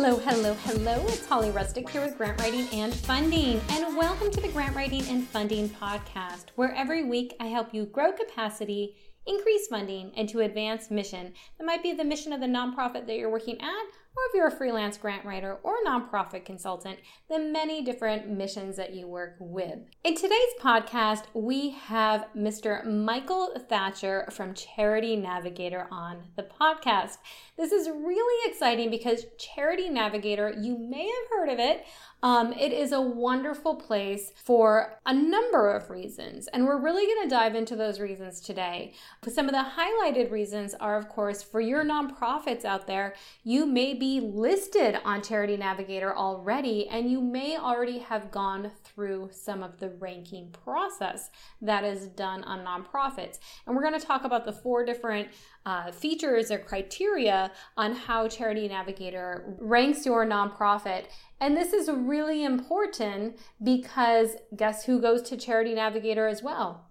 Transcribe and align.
Hello, 0.00 0.16
hello, 0.18 0.54
hello. 0.62 1.04
It's 1.08 1.26
Holly 1.26 1.50
Rustick 1.50 1.88
here 1.88 2.02
with 2.02 2.16
Grant 2.16 2.40
Writing 2.40 2.68
and 2.72 2.94
Funding. 2.94 3.60
And 3.70 3.96
welcome 3.96 4.30
to 4.30 4.40
the 4.40 4.46
Grant 4.46 4.76
Writing 4.76 5.02
and 5.08 5.26
Funding 5.26 5.68
podcast, 5.68 6.50
where 6.54 6.72
every 6.72 7.02
week 7.02 7.34
I 7.40 7.46
help 7.46 7.74
you 7.74 7.84
grow 7.84 8.12
capacity, 8.12 8.94
increase 9.26 9.66
funding, 9.66 10.12
and 10.16 10.28
to 10.28 10.38
advance 10.38 10.92
mission. 10.92 11.32
That 11.58 11.64
might 11.64 11.82
be 11.82 11.94
the 11.94 12.04
mission 12.04 12.32
of 12.32 12.40
the 12.40 12.46
nonprofit 12.46 13.08
that 13.08 13.16
you're 13.16 13.28
working 13.28 13.60
at 13.60 13.86
or 14.18 14.28
if 14.28 14.34
you're 14.34 14.48
a 14.48 14.50
freelance 14.50 14.98
grant 14.98 15.24
writer 15.24 15.58
or 15.62 15.76
nonprofit 15.86 16.44
consultant, 16.44 16.98
the 17.28 17.38
many 17.38 17.82
different 17.82 18.28
missions 18.28 18.76
that 18.76 18.92
you 18.92 19.06
work 19.06 19.36
with. 19.38 19.78
In 20.02 20.16
today's 20.16 20.54
podcast, 20.60 21.24
we 21.34 21.70
have 21.70 22.26
Mr. 22.36 22.84
Michael 22.84 23.52
Thatcher 23.68 24.28
from 24.32 24.54
Charity 24.54 25.14
Navigator 25.14 25.86
on 25.92 26.24
the 26.36 26.42
podcast. 26.42 27.18
This 27.56 27.70
is 27.70 27.88
really 27.88 28.50
exciting 28.50 28.90
because 28.90 29.26
Charity 29.38 29.88
Navigator, 29.88 30.52
you 30.58 30.76
may 30.76 31.06
have 31.06 31.30
heard 31.30 31.48
of 31.48 31.60
it. 31.60 31.84
Um, 32.20 32.52
it 32.52 32.72
is 32.72 32.90
a 32.90 33.00
wonderful 33.00 33.76
place 33.76 34.32
for 34.34 34.98
a 35.06 35.14
number 35.14 35.70
of 35.70 35.88
reasons, 35.88 36.48
and 36.48 36.66
we're 36.66 36.80
really 36.80 37.06
going 37.06 37.28
to 37.28 37.34
dive 37.34 37.54
into 37.54 37.76
those 37.76 38.00
reasons 38.00 38.40
today. 38.40 38.92
But 39.22 39.32
Some 39.32 39.46
of 39.46 39.52
the 39.52 39.70
highlighted 39.78 40.32
reasons 40.32 40.74
are, 40.74 40.96
of 40.96 41.08
course, 41.08 41.44
for 41.44 41.60
your 41.60 41.84
nonprofits 41.84 42.64
out 42.64 42.88
there, 42.88 43.14
you 43.44 43.66
may 43.66 43.94
be 43.94 44.07
listed 44.20 44.98
on 45.04 45.22
Charity 45.22 45.56
Navigator 45.56 46.16
already, 46.16 46.88
and 46.88 47.10
you 47.10 47.20
may 47.20 47.56
already 47.56 47.98
have 47.98 48.30
gone 48.30 48.70
through 48.82 49.28
some 49.32 49.62
of 49.62 49.78
the 49.78 49.90
ranking 49.90 50.50
process 50.50 51.30
that 51.60 51.84
is 51.84 52.08
done 52.08 52.42
on 52.44 52.64
nonprofits. 52.64 53.38
And 53.66 53.76
we're 53.76 53.82
going 53.82 53.98
to 53.98 54.06
talk 54.06 54.24
about 54.24 54.44
the 54.44 54.52
four 54.52 54.84
different 54.84 55.28
uh, 55.66 55.92
features 55.92 56.50
or 56.50 56.58
criteria 56.58 57.52
on 57.76 57.94
how 57.94 58.28
Charity 58.28 58.68
Navigator 58.68 59.56
ranks 59.60 60.06
your 60.06 60.24
nonprofit. 60.24 61.04
And 61.40 61.56
this 61.56 61.72
is 61.72 61.88
really 61.88 62.44
important 62.44 63.38
because 63.62 64.36
guess 64.56 64.84
who 64.84 65.00
goes 65.00 65.22
to 65.22 65.36
Charity 65.36 65.74
Navigator 65.74 66.26
as 66.26 66.42
well? 66.42 66.87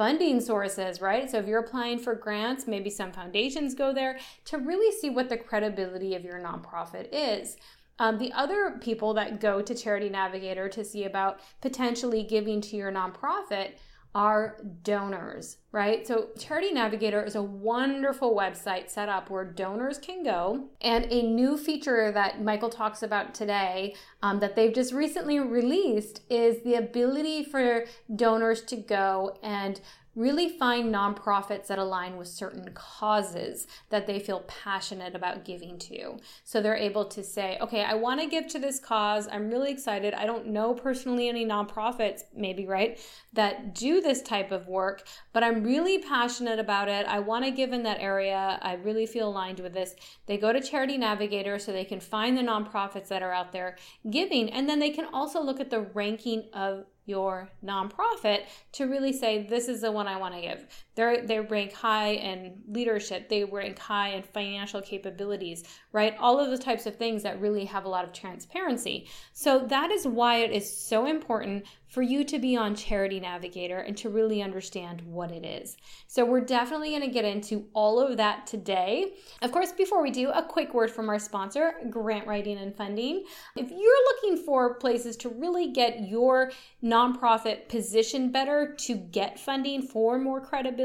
Funding 0.00 0.40
sources, 0.40 1.02
right? 1.02 1.30
So 1.30 1.36
if 1.36 1.46
you're 1.46 1.60
applying 1.60 1.98
for 1.98 2.14
grants, 2.14 2.66
maybe 2.66 2.88
some 2.88 3.12
foundations 3.12 3.74
go 3.74 3.92
there 3.92 4.18
to 4.46 4.56
really 4.56 4.96
see 4.96 5.10
what 5.10 5.28
the 5.28 5.36
credibility 5.36 6.14
of 6.14 6.24
your 6.24 6.40
nonprofit 6.40 7.08
is. 7.12 7.58
Um, 7.98 8.16
the 8.16 8.32
other 8.32 8.78
people 8.80 9.12
that 9.12 9.42
go 9.42 9.60
to 9.60 9.74
Charity 9.74 10.08
Navigator 10.08 10.70
to 10.70 10.86
see 10.86 11.04
about 11.04 11.40
potentially 11.60 12.22
giving 12.22 12.62
to 12.62 12.76
your 12.76 12.90
nonprofit 12.90 13.72
are 14.14 14.56
donors, 14.82 15.58
right? 15.70 16.06
So, 16.06 16.30
Charity 16.36 16.72
Navigator 16.72 17.22
is 17.22 17.36
a 17.36 17.42
wonderful 17.42 18.34
website 18.34 18.90
set 18.90 19.08
up 19.08 19.30
where 19.30 19.44
donors 19.44 19.98
can 19.98 20.24
go. 20.24 20.68
And 20.80 21.06
a 21.10 21.22
new 21.22 21.56
feature 21.56 22.10
that 22.10 22.42
Michael 22.42 22.70
talks 22.70 23.02
about 23.02 23.34
today 23.34 23.94
um, 24.22 24.40
that 24.40 24.56
they've 24.56 24.74
just 24.74 24.92
recently 24.92 25.38
released 25.38 26.22
is 26.28 26.62
the 26.64 26.74
ability 26.74 27.44
for 27.44 27.84
donors 28.16 28.62
to 28.62 28.76
go 28.76 29.38
and 29.42 29.80
really 30.16 30.48
find 30.48 30.92
nonprofits 30.92 31.68
that 31.68 31.78
align 31.78 32.16
with 32.16 32.28
certain 32.28 32.68
causes 32.74 33.66
that 33.90 34.06
they 34.06 34.18
feel 34.18 34.40
passionate 34.40 35.14
about 35.14 35.44
giving 35.44 35.78
to. 35.78 36.18
So 36.44 36.60
they're 36.60 36.74
able 36.74 37.04
to 37.06 37.22
say, 37.22 37.58
okay, 37.60 37.84
I 37.84 37.94
want 37.94 38.20
to 38.20 38.26
give 38.26 38.48
to 38.48 38.58
this 38.58 38.80
cause. 38.80 39.28
I'm 39.30 39.48
really 39.48 39.70
excited. 39.70 40.14
I 40.14 40.26
don't 40.26 40.48
know 40.48 40.74
personally 40.74 41.28
any 41.28 41.46
nonprofits, 41.46 42.22
maybe, 42.34 42.66
right, 42.66 42.98
that 43.32 43.74
do 43.74 44.00
this 44.00 44.20
type 44.22 44.50
of 44.50 44.66
work, 44.66 45.06
but 45.32 45.44
I'm 45.44 45.62
really 45.62 45.98
passionate 45.98 46.58
about 46.58 46.88
it. 46.88 47.06
I 47.06 47.20
want 47.20 47.44
to 47.44 47.50
give 47.50 47.72
in 47.72 47.84
that 47.84 48.00
area. 48.00 48.58
I 48.62 48.74
really 48.74 49.06
feel 49.06 49.28
aligned 49.28 49.60
with 49.60 49.74
this. 49.74 49.94
They 50.26 50.38
go 50.38 50.52
to 50.52 50.60
Charity 50.60 50.98
Navigator 50.98 51.58
so 51.58 51.72
they 51.72 51.84
can 51.84 52.00
find 52.00 52.36
the 52.36 52.42
nonprofits 52.42 53.08
that 53.08 53.22
are 53.22 53.32
out 53.32 53.52
there 53.52 53.76
giving, 54.10 54.50
and 54.50 54.68
then 54.68 54.80
they 54.80 54.90
can 54.90 55.06
also 55.12 55.40
look 55.40 55.60
at 55.60 55.70
the 55.70 55.80
ranking 55.80 56.48
of 56.52 56.86
your 57.10 57.50
nonprofit 57.62 58.44
to 58.72 58.84
really 58.84 59.12
say 59.12 59.42
this 59.42 59.68
is 59.68 59.82
the 59.82 59.92
one 59.92 60.06
I 60.06 60.16
want 60.16 60.34
to 60.34 60.40
give. 60.40 60.64
They 61.00 61.40
they 61.40 61.40
rank 61.40 61.72
high 61.72 62.12
in 62.12 62.62
leadership, 62.68 63.28
they 63.28 63.44
rank 63.44 63.78
high 63.78 64.10
in 64.10 64.22
financial 64.22 64.80
capabilities, 64.82 65.64
right? 65.92 66.14
All 66.18 66.38
of 66.38 66.50
the 66.50 66.58
types 66.58 66.86
of 66.86 66.96
things 66.96 67.22
that 67.22 67.40
really 67.40 67.64
have 67.64 67.84
a 67.84 67.88
lot 67.88 68.04
of 68.04 68.12
transparency. 68.12 69.08
So 69.32 69.60
that 69.68 69.90
is 69.90 70.06
why 70.06 70.36
it 70.36 70.50
is 70.52 70.70
so 70.70 71.06
important 71.06 71.64
for 71.90 72.02
you 72.02 72.22
to 72.22 72.38
be 72.38 72.56
on 72.56 72.74
Charity 72.74 73.18
Navigator 73.18 73.78
and 73.78 73.96
to 73.96 74.08
really 74.08 74.40
understand 74.40 75.02
what 75.02 75.32
it 75.32 75.44
is. 75.44 75.76
So, 76.06 76.24
we're 76.24 76.40
definitely 76.40 76.90
going 76.90 77.02
to 77.02 77.08
get 77.08 77.24
into 77.24 77.66
all 77.72 77.98
of 78.00 78.16
that 78.16 78.46
today. 78.46 79.14
Of 79.42 79.50
course, 79.50 79.72
before 79.72 80.00
we 80.00 80.10
do, 80.10 80.30
a 80.30 80.42
quick 80.42 80.72
word 80.72 80.90
from 80.90 81.08
our 81.08 81.18
sponsor, 81.18 81.72
Grant 81.90 82.26
Writing 82.26 82.58
and 82.58 82.74
Funding. 82.74 83.24
If 83.56 83.70
you're 83.70 84.04
looking 84.30 84.44
for 84.44 84.74
places 84.74 85.16
to 85.18 85.28
really 85.28 85.72
get 85.72 86.08
your 86.08 86.52
nonprofit 86.82 87.68
positioned 87.68 88.32
better 88.32 88.74
to 88.80 88.94
get 88.94 89.40
funding 89.40 89.82
for 89.82 90.18
more 90.18 90.40
credibility, 90.40 90.80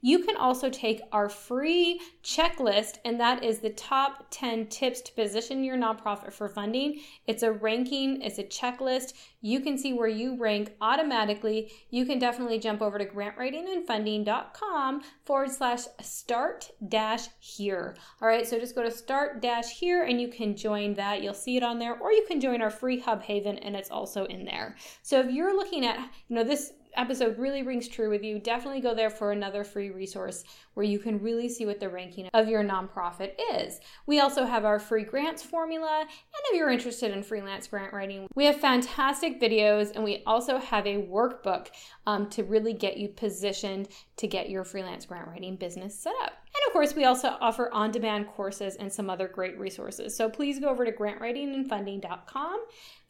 you 0.00 0.18
can 0.24 0.36
also 0.36 0.70
take 0.70 1.00
our 1.12 1.28
free 1.28 2.00
checklist, 2.22 2.98
and 3.04 3.18
that 3.20 3.44
is 3.44 3.58
the 3.58 3.70
top 3.70 4.26
10 4.30 4.66
tips 4.66 5.00
to 5.02 5.12
position 5.12 5.64
your 5.64 5.76
nonprofit 5.76 6.32
for 6.32 6.48
funding. 6.48 7.00
It's 7.26 7.42
a 7.42 7.52
ranking, 7.52 8.22
it's 8.22 8.38
a 8.38 8.44
checklist. 8.44 9.14
You 9.40 9.60
can 9.60 9.78
see 9.78 9.92
where 9.92 10.08
you 10.08 10.36
rank 10.36 10.74
automatically. 10.80 11.70
You 11.90 12.04
can 12.04 12.18
definitely 12.18 12.58
jump 12.58 12.82
over 12.82 12.98
to 12.98 13.06
grantwritingandfunding.com 13.06 15.02
forward 15.24 15.50
slash 15.50 15.82
start 16.00 16.70
dash 16.88 17.28
here. 17.38 17.94
All 18.20 18.26
right, 18.28 18.46
so 18.46 18.58
just 18.58 18.74
go 18.74 18.82
to 18.82 18.90
start 18.90 19.40
dash 19.40 19.70
here 19.78 20.02
and 20.02 20.20
you 20.20 20.28
can 20.28 20.56
join 20.56 20.94
that. 20.94 21.22
You'll 21.22 21.34
see 21.34 21.56
it 21.56 21.62
on 21.62 21.78
there, 21.78 21.96
or 21.98 22.12
you 22.12 22.24
can 22.26 22.40
join 22.40 22.60
our 22.60 22.70
free 22.70 22.98
Hub 22.98 23.22
Haven 23.22 23.58
and 23.58 23.76
it's 23.76 23.90
also 23.90 24.24
in 24.24 24.44
there. 24.44 24.76
So 25.02 25.20
if 25.20 25.30
you're 25.30 25.56
looking 25.56 25.86
at, 25.86 25.98
you 26.28 26.36
know, 26.36 26.44
this 26.44 26.72
episode 26.98 27.38
really 27.38 27.62
rings 27.62 27.88
true 27.88 28.10
with 28.10 28.22
you, 28.22 28.38
definitely 28.38 28.80
go 28.80 28.94
there 28.94 29.10
for 29.10 29.32
another 29.32 29.64
free 29.64 29.90
resource 29.90 30.44
where 30.74 30.84
you 30.84 30.98
can 30.98 31.20
really 31.20 31.48
see 31.48 31.64
what 31.64 31.80
the 31.80 31.88
ranking 31.88 32.28
of 32.34 32.48
your 32.48 32.62
nonprofit 32.62 33.32
is. 33.54 33.80
We 34.06 34.20
also 34.20 34.44
have 34.44 34.64
our 34.64 34.78
free 34.78 35.04
grants 35.04 35.42
formula, 35.42 36.00
and 36.00 36.42
if 36.46 36.56
you're 36.56 36.70
interested 36.70 37.12
in 37.12 37.22
freelance 37.22 37.66
grant 37.68 37.92
writing, 37.92 38.26
we 38.34 38.44
have 38.46 38.56
fantastic 38.60 39.40
videos 39.40 39.94
and 39.94 40.04
we 40.04 40.22
also 40.26 40.58
have 40.58 40.86
a 40.86 41.02
workbook 41.02 41.68
um, 42.06 42.28
to 42.30 42.42
really 42.42 42.72
get 42.72 42.96
you 42.96 43.08
positioned 43.08 43.88
to 44.16 44.26
get 44.26 44.50
your 44.50 44.64
freelance 44.64 45.06
grant 45.06 45.28
writing 45.28 45.56
business 45.56 45.98
set 45.98 46.14
up. 46.22 46.32
And 46.32 46.66
of 46.66 46.72
course, 46.72 46.94
we 46.94 47.04
also 47.04 47.36
offer 47.40 47.72
on 47.72 47.90
demand 47.92 48.26
courses 48.28 48.76
and 48.76 48.92
some 48.92 49.08
other 49.08 49.28
great 49.28 49.58
resources. 49.58 50.16
So 50.16 50.28
please 50.28 50.58
go 50.58 50.68
over 50.68 50.84
to 50.84 50.92
grantwritingandfunding.com 50.92 52.64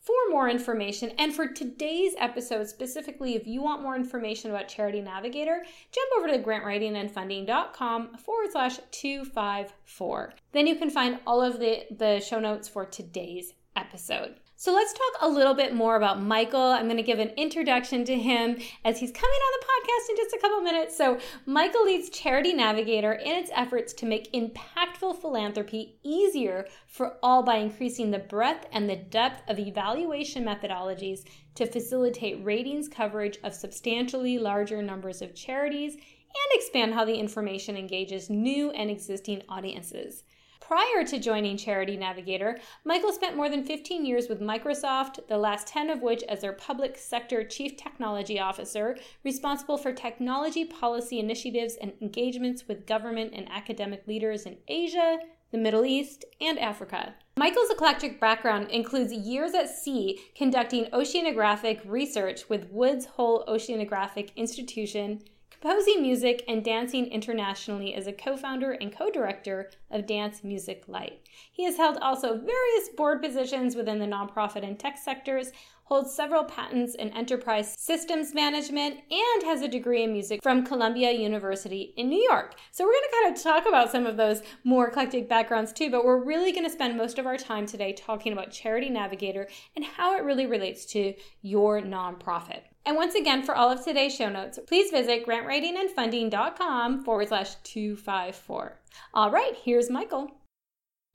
for 0.09 0.31
more 0.31 0.49
information. 0.49 1.13
And 1.19 1.35
for 1.35 1.47
today's 1.47 2.15
episode 2.17 2.67
specifically, 2.67 3.37
if 3.37 3.47
you 3.47 3.61
want 3.61 3.83
more 3.83 3.95
information 3.95 4.51
about 4.51 4.67
Charity 4.67 5.03
Navigator, 5.03 5.63
jump 5.93 6.11
over 6.17 6.29
to 6.29 6.39
grantwritingandfunding.com 6.39 8.17
forward 8.17 8.51
slash 8.51 8.79
254. 8.91 10.33
Then 10.53 10.67
you 10.67 10.77
can 10.77 10.89
find 10.89 11.19
all 11.27 11.43
of 11.43 11.61
the, 11.61 11.83
the 11.91 12.21
show 12.21 12.41
notes 12.41 12.71
for 12.71 12.87
today's 12.87 13.53
episode. 13.77 14.37
So 14.61 14.75
let's 14.75 14.93
talk 14.93 15.13
a 15.21 15.29
little 15.29 15.55
bit 15.55 15.73
more 15.73 15.95
about 15.95 16.21
Michael. 16.21 16.61
I'm 16.61 16.87
going 16.87 16.97
to 16.97 17.03
give 17.05 17.21
an 17.21 17.31
introduction 17.37 18.05
to 18.07 18.19
him 18.19 18.57
as 18.85 18.99
he's 18.99 19.13
coming 19.13 19.31
on 19.31 19.61
the 19.61 19.67
podcast 19.67 20.11
in 20.11 20.17
just 20.17 20.35
a 20.35 20.41
couple 20.41 20.61
minutes. 20.63 20.97
So, 20.97 21.21
Michael 21.47 21.85
leads 21.85 22.11
Charity 22.11 22.55
Navigator 22.55 23.13
in 23.13 23.37
its 23.37 23.53
efforts 23.55 23.93
to 23.93 24.07
make 24.07 24.33
impactful 24.33 25.21
philanthropy 25.21 26.01
easier 26.03 26.67
for 26.89 27.19
all 27.23 27.45
by 27.45 27.59
increasing 27.59 28.11
the 28.11 28.19
breadth 28.19 28.67
and 28.73 28.91
the 28.91 28.97
depth 28.97 29.49
of 29.49 29.61
evaluation 29.61 30.45
methodologies 30.45 31.21
to 31.55 31.65
facilitate 31.65 32.45
ratings 32.45 32.89
coverage 32.89 33.39
of 33.45 33.55
substantially 33.55 34.39
larger 34.39 34.83
numbers 34.83 35.23
of 35.23 35.37
charities 35.37 35.95
and 35.95 36.51
expand 36.51 36.95
how 36.95 37.05
the 37.05 37.15
information 37.15 37.77
engages 37.77 38.29
new 38.29 38.73
and 38.73 38.91
existing 38.91 39.41
audiences. 39.49 40.25
Prior 40.69 41.03
to 41.03 41.19
joining 41.19 41.57
Charity 41.57 41.97
Navigator, 41.97 42.59
Michael 42.85 43.11
spent 43.11 43.35
more 43.35 43.49
than 43.49 43.65
15 43.65 44.05
years 44.05 44.29
with 44.29 44.43
Microsoft, 44.43 45.27
the 45.27 45.39
last 45.39 45.67
10 45.67 45.89
of 45.89 46.03
which 46.03 46.23
as 46.25 46.43
their 46.43 46.53
public 46.53 46.99
sector 46.99 47.43
chief 47.43 47.79
technology 47.79 48.39
officer, 48.39 48.95
responsible 49.25 49.79
for 49.79 49.95
technology 49.95 50.67
policy 50.67 51.21
initiatives 51.21 51.79
and 51.81 51.95
engagements 52.03 52.69
with 52.69 52.87
government 52.87 53.33
and 53.35 53.51
academic 53.51 54.07
leaders 54.07 54.45
in 54.45 54.59
Asia, 54.69 55.19
the 55.53 55.57
Middle 55.57 55.87
East, 55.87 56.27
and 56.39 56.59
Africa. 56.59 57.15
Michael's 57.39 57.71
eclectic 57.71 58.21
background 58.21 58.69
includes 58.69 59.11
years 59.11 59.55
at 59.55 59.71
sea 59.71 60.21
conducting 60.37 60.85
oceanographic 60.93 61.81
research 61.87 62.47
with 62.51 62.71
Woods 62.71 63.07
Hole 63.07 63.43
Oceanographic 63.49 64.37
Institution, 64.37 65.23
composing 65.61 66.03
music 66.03 66.45
and 66.47 66.65
dancing 66.65 67.07
internationally 67.07 67.95
as 67.95 68.07
a 68.07 68.13
co-founder 68.13 68.73
and 68.73 68.97
co-director 68.97 69.71
of 69.91 70.07
Dance 70.07 70.45
Music 70.45 70.85
Light. 70.87 71.21
He 71.53 71.65
has 71.65 71.77
held 71.77 71.97
also 71.99 72.35
various 72.37 72.89
board 72.97 73.23
positions 73.23 73.75
within 73.75 73.99
the 73.99 74.07
nonprofit 74.07 74.63
and 74.63 74.79
tech 74.79 74.99
sectors, 74.99 75.51
holds 75.89 76.15
several 76.15 76.45
patents 76.45 76.95
in 76.95 77.09
enterprise 77.11 77.75
systems 77.79 78.35
management, 78.35 78.97
and 79.11 79.43
has 79.45 79.63
a 79.63 79.69
degree 79.69 80.03
in 80.03 80.13
music 80.13 80.43
from 80.43 80.65
Columbia 80.65 81.13
University 81.13 81.95
in 81.97 82.11
New 82.11 82.23
York. 82.31 82.55
So, 82.73 82.85
we're 82.85 82.93
going 82.93 83.05
to 83.05 83.17
kind 83.23 83.37
of 83.37 83.43
talk 83.43 83.67
about 83.67 83.91
some 83.91 84.05
of 84.05 84.19
those 84.19 84.43
more 84.65 84.89
eclectic 84.89 85.29
backgrounds 85.29 85.73
too, 85.73 85.91
but 85.91 86.05
we're 86.05 86.23
really 86.23 86.53
going 86.53 86.65
to 86.65 86.71
spend 86.71 86.97
most 86.97 87.19
of 87.19 87.27
our 87.27 87.39
time 87.39 87.65
today 87.65 87.95
talking 87.95 88.33
about 88.33 88.51
Charity 88.51 88.91
Navigator 88.91 89.49
and 89.75 89.85
how 89.85 90.17
it 90.17 90.25
really 90.25 90.47
relates 90.47 90.85
to 90.87 91.15
your 91.41 91.81
nonprofit. 91.81 92.61
And 92.85 92.97
once 92.97 93.15
again, 93.15 93.43
for 93.43 93.55
all 93.55 93.71
of 93.71 93.85
today's 93.85 94.15
show 94.15 94.29
notes, 94.29 94.59
please 94.67 94.91
visit 94.91 95.27
grantwritingandfunding.com 95.27 97.05
forward 97.05 97.29
slash 97.29 97.55
254. 97.65 98.81
All 99.15 99.31
right, 99.31 99.55
here's 99.63 99.91
Michael. 99.91 100.38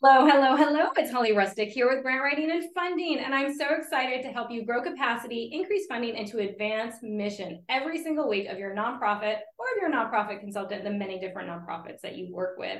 Hello, 0.05 0.27
hello, 0.27 0.57
hello. 0.57 0.89
It's 0.97 1.13
Holly 1.13 1.31
Rustick 1.31 1.69
here 1.69 1.87
with 1.89 2.03
Grant 2.03 2.21
Writing 2.21 2.51
and 2.51 2.61
Funding, 2.75 3.19
and 3.19 3.33
I'm 3.33 3.55
so 3.55 3.73
excited 3.73 4.21
to 4.23 4.33
help 4.33 4.51
you 4.51 4.65
grow 4.65 4.81
capacity, 4.81 5.49
increase 5.53 5.85
funding, 5.85 6.17
and 6.17 6.27
to 6.27 6.39
advance 6.39 6.95
mission 7.01 7.63
every 7.69 8.03
single 8.03 8.27
week 8.27 8.49
of 8.49 8.59
your 8.59 8.75
nonprofit 8.75 9.37
or 9.57 9.65
of 9.65 9.79
your 9.79 9.89
nonprofit 9.89 10.41
consultant, 10.41 10.83
the 10.83 10.91
many 10.91 11.21
different 11.21 11.47
nonprofits 11.47 12.01
that 12.01 12.17
you 12.17 12.35
work 12.35 12.57
with. 12.57 12.79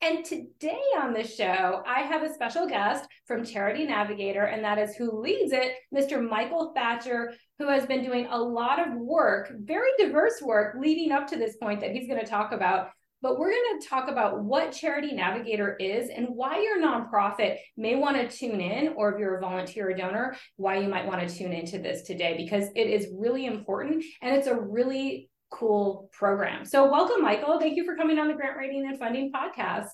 And 0.00 0.24
today 0.24 0.80
on 0.98 1.12
the 1.12 1.22
show, 1.22 1.82
I 1.86 2.00
have 2.00 2.22
a 2.22 2.32
special 2.32 2.66
guest 2.66 3.10
from 3.26 3.44
Charity 3.44 3.84
Navigator, 3.84 4.44
and 4.44 4.64
that 4.64 4.78
is 4.78 4.96
who 4.96 5.20
leads 5.20 5.52
it, 5.52 5.74
Mr. 5.94 6.26
Michael 6.26 6.72
Thatcher, 6.74 7.34
who 7.58 7.68
has 7.68 7.84
been 7.84 8.02
doing 8.02 8.26
a 8.30 8.38
lot 8.38 8.78
of 8.78 8.94
work, 8.94 9.52
very 9.54 9.90
diverse 9.98 10.40
work 10.40 10.76
leading 10.80 11.12
up 11.12 11.26
to 11.26 11.36
this 11.36 11.58
point 11.58 11.82
that 11.82 11.90
he's 11.90 12.08
going 12.08 12.20
to 12.20 12.26
talk 12.26 12.52
about 12.52 12.88
but 13.24 13.38
we're 13.38 13.50
going 13.50 13.80
to 13.80 13.88
talk 13.88 14.10
about 14.10 14.44
what 14.44 14.70
Charity 14.70 15.14
Navigator 15.14 15.76
is 15.80 16.10
and 16.10 16.26
why 16.28 16.60
your 16.60 16.78
nonprofit 16.78 17.56
may 17.74 17.94
want 17.94 18.18
to 18.18 18.28
tune 18.28 18.60
in, 18.60 18.92
or 18.96 19.14
if 19.14 19.18
you're 19.18 19.38
a 19.38 19.40
volunteer 19.40 19.88
or 19.88 19.94
donor, 19.94 20.36
why 20.56 20.76
you 20.76 20.88
might 20.88 21.06
want 21.06 21.26
to 21.26 21.34
tune 21.34 21.54
into 21.54 21.78
this 21.78 22.02
today 22.02 22.36
because 22.36 22.68
it 22.76 22.86
is 22.86 23.08
really 23.16 23.46
important 23.46 24.04
and 24.20 24.36
it's 24.36 24.46
a 24.46 24.54
really 24.54 25.30
cool 25.50 26.10
program. 26.12 26.66
So, 26.66 26.90
welcome, 26.90 27.22
Michael. 27.22 27.58
Thank 27.58 27.78
you 27.78 27.86
for 27.86 27.96
coming 27.96 28.18
on 28.18 28.28
the 28.28 28.34
Grant 28.34 28.58
Writing 28.58 28.86
and 28.86 28.98
Funding 28.98 29.32
podcast. 29.32 29.88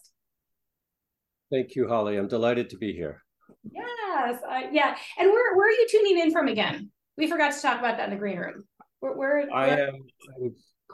Thank 1.52 1.76
you, 1.76 1.86
Holly. 1.86 2.16
I'm 2.16 2.26
delighted 2.26 2.68
to 2.70 2.78
be 2.78 2.92
here. 2.92 3.22
Yes, 3.72 4.40
uh, 4.42 4.62
yeah. 4.72 4.96
And 5.20 5.30
where 5.30 5.54
where 5.54 5.68
are 5.68 5.70
you 5.70 5.86
tuning 5.88 6.18
in 6.18 6.32
from 6.32 6.48
again? 6.48 6.90
We 7.16 7.28
forgot 7.28 7.52
to 7.52 7.62
talk 7.62 7.78
about 7.78 7.96
that 7.98 8.08
in 8.08 8.10
the 8.10 8.16
green 8.16 8.38
room. 8.38 8.64
Where, 8.98 9.12
where, 9.12 9.46
where... 9.46 9.54
I 9.54 9.68
am 9.68 10.04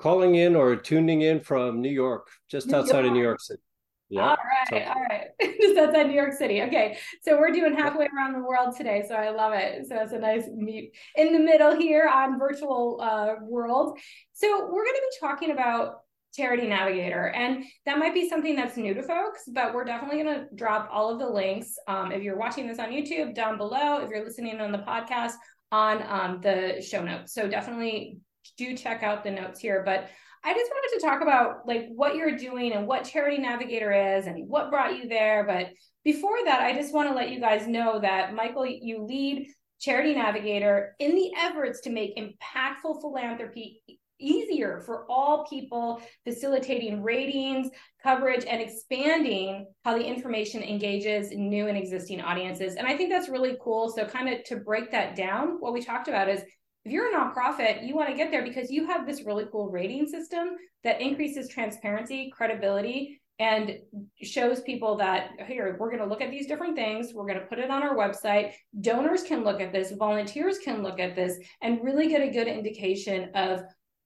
calling 0.00 0.34
in 0.34 0.56
or 0.56 0.76
tuning 0.76 1.22
in 1.22 1.40
from 1.40 1.81
New 1.81 1.90
York, 1.90 2.28
just 2.48 2.69
New 2.69 2.76
outside 2.76 3.00
York. 3.00 3.06
of 3.06 3.12
New 3.12 3.22
York 3.22 3.40
City. 3.40 3.62
Yeah. 4.08 4.28
All 4.28 4.37
right. 4.37 4.69
So. 4.69 4.76
All 4.76 5.02
right. 5.02 5.26
just 5.60 5.78
outside 5.78 6.06
New 6.06 6.14
York 6.14 6.32
City. 6.32 6.62
Okay. 6.62 6.96
So 7.22 7.38
we're 7.38 7.50
doing 7.50 7.75
halfway 7.75 8.06
around 8.06 8.34
the 8.34 8.46
world 8.46 8.76
today. 8.76 9.04
So 9.08 9.14
I 9.14 9.31
love 9.31 9.52
it. 9.54 9.87
So 9.88 9.96
it's 9.96 10.12
a 10.12 10.19
nice 10.19 10.44
meet 10.54 10.93
in 11.16 11.32
the 11.32 11.40
middle 11.40 11.75
here 11.75 12.08
on 12.08 12.38
virtual 12.38 13.00
uh, 13.00 13.34
world. 13.43 13.98
So 14.32 14.66
we're 14.66 14.84
going 14.84 14.94
to 14.94 15.10
be 15.10 15.26
talking 15.26 15.50
about 15.50 15.96
Charity 16.37 16.66
Navigator. 16.69 17.28
And 17.28 17.64
that 17.84 17.98
might 17.98 18.14
be 18.14 18.28
something 18.28 18.54
that's 18.54 18.76
new 18.76 18.94
to 18.94 19.02
folks, 19.02 19.44
but 19.52 19.75
we're 19.75 19.84
definitely 19.84 20.22
going 20.22 20.40
to 20.40 20.46
drop 20.54 20.88
all 20.93 21.10
of 21.10 21.19
the 21.19 21.28
links. 21.28 21.75
Um, 21.88 22.12
if 22.12 22.22
you're 22.22 22.37
watching 22.37 22.69
this 22.69 22.78
on 22.78 22.90
YouTube, 22.90 23.34
down 23.34 23.56
below. 23.56 23.98
If 23.98 24.10
you're 24.10 24.25
listening 24.25 24.60
on 24.60 24.70
the 24.70 24.78
podcast, 24.78 25.32
on 25.72 26.02
um, 26.08 26.40
the 26.43 26.81
show 26.81 27.02
notes. 27.02 27.34
So 27.34 27.48
definitely 27.48 28.19
do 28.56 28.76
check 28.76 29.02
out 29.02 29.25
the 29.25 29.31
notes 29.31 29.60
here. 29.60 29.82
But 29.84 30.08
I 30.44 30.54
just 30.54 30.70
wanted 30.70 31.00
to 31.00 31.06
talk 31.06 31.22
about 31.22 31.66
like 31.66 31.88
what 31.88 32.14
you're 32.14 32.37
doing 32.37 32.72
and 32.72 32.87
what 32.87 33.04
Charity 33.04 33.38
Navigator 33.38 33.93
is 33.93 34.26
and 34.26 34.48
what 34.48 34.70
brought 34.70 34.96
you 34.96 35.08
there. 35.08 35.44
But 35.44 35.70
before 36.04 36.38
that, 36.44 36.60
I 36.60 36.72
just 36.72 36.94
want 36.94 37.08
to 37.08 37.14
let 37.14 37.31
you 37.31 37.40
guys 37.40 37.66
know 37.66 38.00
that 38.00 38.34
Michael, 38.34 38.66
you 38.66 39.04
lead 39.04 39.48
Charity 39.81 40.14
Navigator 40.14 40.94
in 41.00 41.14
the 41.14 41.32
efforts 41.37 41.81
to 41.82 41.90
make 41.90 42.16
impactful 42.16 43.00
philanthropy 43.00 43.82
easier 44.19 44.81
for 44.81 45.04
all 45.10 45.46
people, 45.46 46.00
facilitating 46.25 47.02
ratings, 47.02 47.69
coverage, 48.02 48.44
and 48.46 48.62
expanding 48.62 49.66
how 49.84 49.96
the 49.96 50.04
information 50.04 50.62
engages 50.62 51.32
new 51.32 51.66
and 51.69 51.76
existing 51.76 52.20
audiences. 52.20 52.76
And 52.76 52.87
I 52.87 52.96
think 52.96 53.10
that's 53.10 53.28
really 53.28 53.56
cool. 53.62 53.90
So, 53.90 54.06
kind 54.06 54.28
of 54.28 54.44
to 54.44 54.56
break 54.56 54.90
that 54.93 55.16
down, 55.16 55.56
what 55.60 55.72
we 55.72 55.82
talked 55.82 56.08
about 56.08 56.28
is 56.28 56.43
if 56.86 56.92
you're 56.92 57.12
a 57.12 57.18
nonprofit, 57.18 57.84
you 57.84 57.96
want 57.96 58.08
to 58.10 58.14
get 58.14 58.30
there 58.30 58.44
because 58.44 58.70
you 58.70 58.86
have 58.86 59.06
this 59.06 59.24
really 59.24 59.44
cool 59.50 59.68
rating 59.68 60.06
system 60.06 60.50
that 60.84 61.00
increases 61.00 61.48
transparency, 61.48 62.30
credibility, 62.30 63.20
and 63.40 63.80
shows 64.22 64.60
people 64.60 64.96
that 64.96 65.30
here 65.48 65.76
we're 65.80 65.90
going 65.90 66.02
to 66.02 66.08
look 66.08 66.22
at 66.22 66.30
these 66.30 66.46
different 66.46 66.74
things 66.74 67.12
we're 67.12 67.26
going 67.26 67.38
to 67.38 67.44
put 67.46 67.58
it 67.58 67.70
on 67.70 67.82
our 67.82 67.94
website. 67.94 68.52
Donors 68.80 69.24
can 69.24 69.44
look 69.44 69.60
at 69.60 69.72
this 69.72 69.92
volunteers 69.92 70.58
can 70.58 70.82
look 70.82 70.98
at 70.98 71.14
this 71.14 71.36
and 71.60 71.82
really 71.82 72.08
get 72.08 72.22
a 72.22 72.30
good 72.30 72.46
indication 72.46 73.30
of 73.34 73.60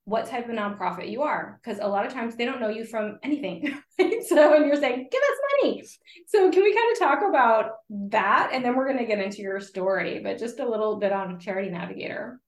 what 0.05 0.27
type 0.27 0.49
of 0.49 0.55
nonprofit 0.57 1.09
you 1.09 1.23
are 1.23 1.61
because 1.63 1.79
a 1.81 1.87
lot 1.87 2.05
of 2.05 2.13
times 2.13 2.35
they 2.35 2.45
don't 2.45 2.61
know 2.61 2.71
you 2.71 2.85
from 2.85 3.21
anything 3.23 3.79
so 4.27 4.51
when 4.51 4.67
you're 4.67 4.75
saying 4.75 5.07
give 5.13 5.21
us 5.23 5.39
money. 5.63 5.85
So 6.27 6.51
can 6.51 6.65
we 6.65 6.75
kind 6.75 6.93
of 6.93 6.99
talk 6.99 7.29
about 7.29 7.73
that? 8.09 8.51
And 8.53 8.65
then 8.65 8.75
we're 8.75 8.87
going 8.87 8.99
to 8.99 9.05
get 9.05 9.25
into 9.25 9.43
your 9.43 9.61
story 9.61 10.21
but 10.25 10.39
just 10.39 10.59
a 10.59 10.69
little 10.69 10.97
bit 10.97 11.13
on 11.13 11.39
charity 11.39 11.71
navigator 11.71 12.41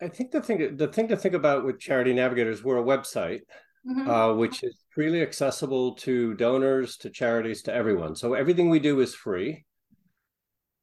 I 0.00 0.08
think 0.08 0.30
the 0.30 0.42
thing 0.42 0.76
the 0.76 0.88
thing 0.88 1.08
to 1.08 1.16
think 1.16 1.34
about 1.34 1.64
with 1.64 1.78
Charity 1.78 2.12
Navigators, 2.12 2.62
we're 2.62 2.78
a 2.78 2.84
website 2.84 3.40
mm-hmm. 3.88 4.08
uh, 4.08 4.34
which 4.34 4.62
is 4.62 4.76
freely 4.90 5.22
accessible 5.22 5.94
to 5.94 6.34
donors, 6.34 6.96
to 6.98 7.10
charities, 7.10 7.62
to 7.62 7.74
everyone. 7.74 8.16
So 8.16 8.34
everything 8.34 8.68
we 8.68 8.80
do 8.80 9.00
is 9.00 9.14
free. 9.14 9.64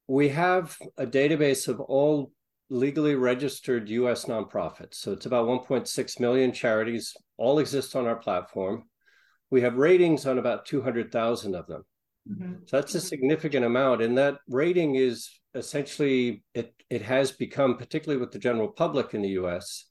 We 0.06 0.28
have 0.30 0.76
a 0.98 1.06
database 1.06 1.68
of 1.68 1.80
all 1.80 2.30
legally 2.70 3.14
registered 3.14 3.88
U.S. 3.90 4.24
nonprofits. 4.24 4.94
So 4.94 5.12
it's 5.12 5.26
about 5.26 5.46
1.6 5.46 6.20
million 6.20 6.52
charities, 6.52 7.14
all 7.36 7.58
exist 7.58 7.94
on 7.96 8.06
our 8.06 8.16
platform. 8.16 8.84
We 9.50 9.60
have 9.62 9.76
ratings 9.76 10.26
on 10.26 10.38
about 10.38 10.66
200,000 10.66 11.54
of 11.54 11.66
them. 11.66 11.84
Mm-hmm. 12.30 12.52
So 12.66 12.76
that's 12.76 12.94
a 12.94 13.00
significant 13.00 13.66
amount, 13.66 14.02
and 14.02 14.16
that 14.16 14.38
rating 14.48 14.94
is 14.94 15.28
essentially 15.54 16.42
it 16.54 16.74
it 16.90 17.02
has 17.02 17.32
become, 17.32 17.76
particularly 17.76 18.20
with 18.20 18.32
the 18.32 18.38
general 18.38 18.68
public 18.68 19.14
in 19.14 19.22
the 19.22 19.30
U.S., 19.30 19.86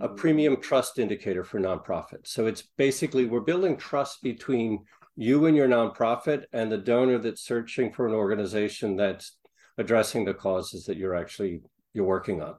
a 0.00 0.08
premium 0.08 0.60
trust 0.60 0.98
indicator 0.98 1.42
for 1.42 1.58
nonprofits. 1.58 2.28
So 2.28 2.46
it's 2.46 2.62
basically 2.76 3.26
we're 3.26 3.40
building 3.40 3.76
trust 3.76 4.22
between 4.22 4.84
you 5.16 5.46
and 5.46 5.56
your 5.56 5.68
nonprofit 5.68 6.44
and 6.52 6.70
the 6.70 6.78
donor 6.78 7.18
that's 7.18 7.42
searching 7.42 7.92
for 7.92 8.06
an 8.06 8.14
organization 8.14 8.96
that's 8.96 9.36
addressing 9.78 10.24
the 10.24 10.34
causes 10.34 10.84
that 10.84 10.96
you're 10.96 11.16
actually 11.16 11.62
you're 11.92 12.04
working 12.04 12.42
on. 12.42 12.54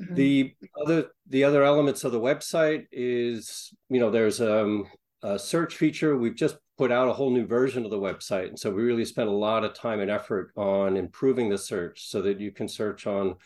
Mm-hmm. 0.00 0.14
The 0.14 0.54
other 0.84 1.06
the 1.28 1.44
other 1.44 1.62
elements 1.62 2.04
of 2.04 2.12
the 2.12 2.20
website 2.20 2.86
is 2.92 3.74
you 3.88 4.00
know 4.00 4.10
there's 4.10 4.40
um, 4.40 4.86
a 5.22 5.38
search 5.38 5.76
feature. 5.76 6.16
We've 6.16 6.34
just 6.34 6.56
put 6.78 6.90
out 6.90 7.08
a 7.08 7.12
whole 7.12 7.30
new 7.30 7.46
version 7.46 7.84
of 7.84 7.90
the 7.90 7.98
website. 7.98 8.48
And 8.48 8.58
so 8.58 8.70
we 8.70 8.82
really 8.82 9.04
spent 9.04 9.28
a 9.28 9.32
lot 9.32 9.64
of 9.64 9.74
time 9.74 10.00
and 10.00 10.10
effort 10.10 10.52
on 10.56 10.96
improving 10.96 11.48
the 11.48 11.58
search 11.58 12.08
so 12.08 12.22
that 12.22 12.40
you 12.40 12.50
can 12.50 12.68
search 12.68 13.06
on 13.06 13.36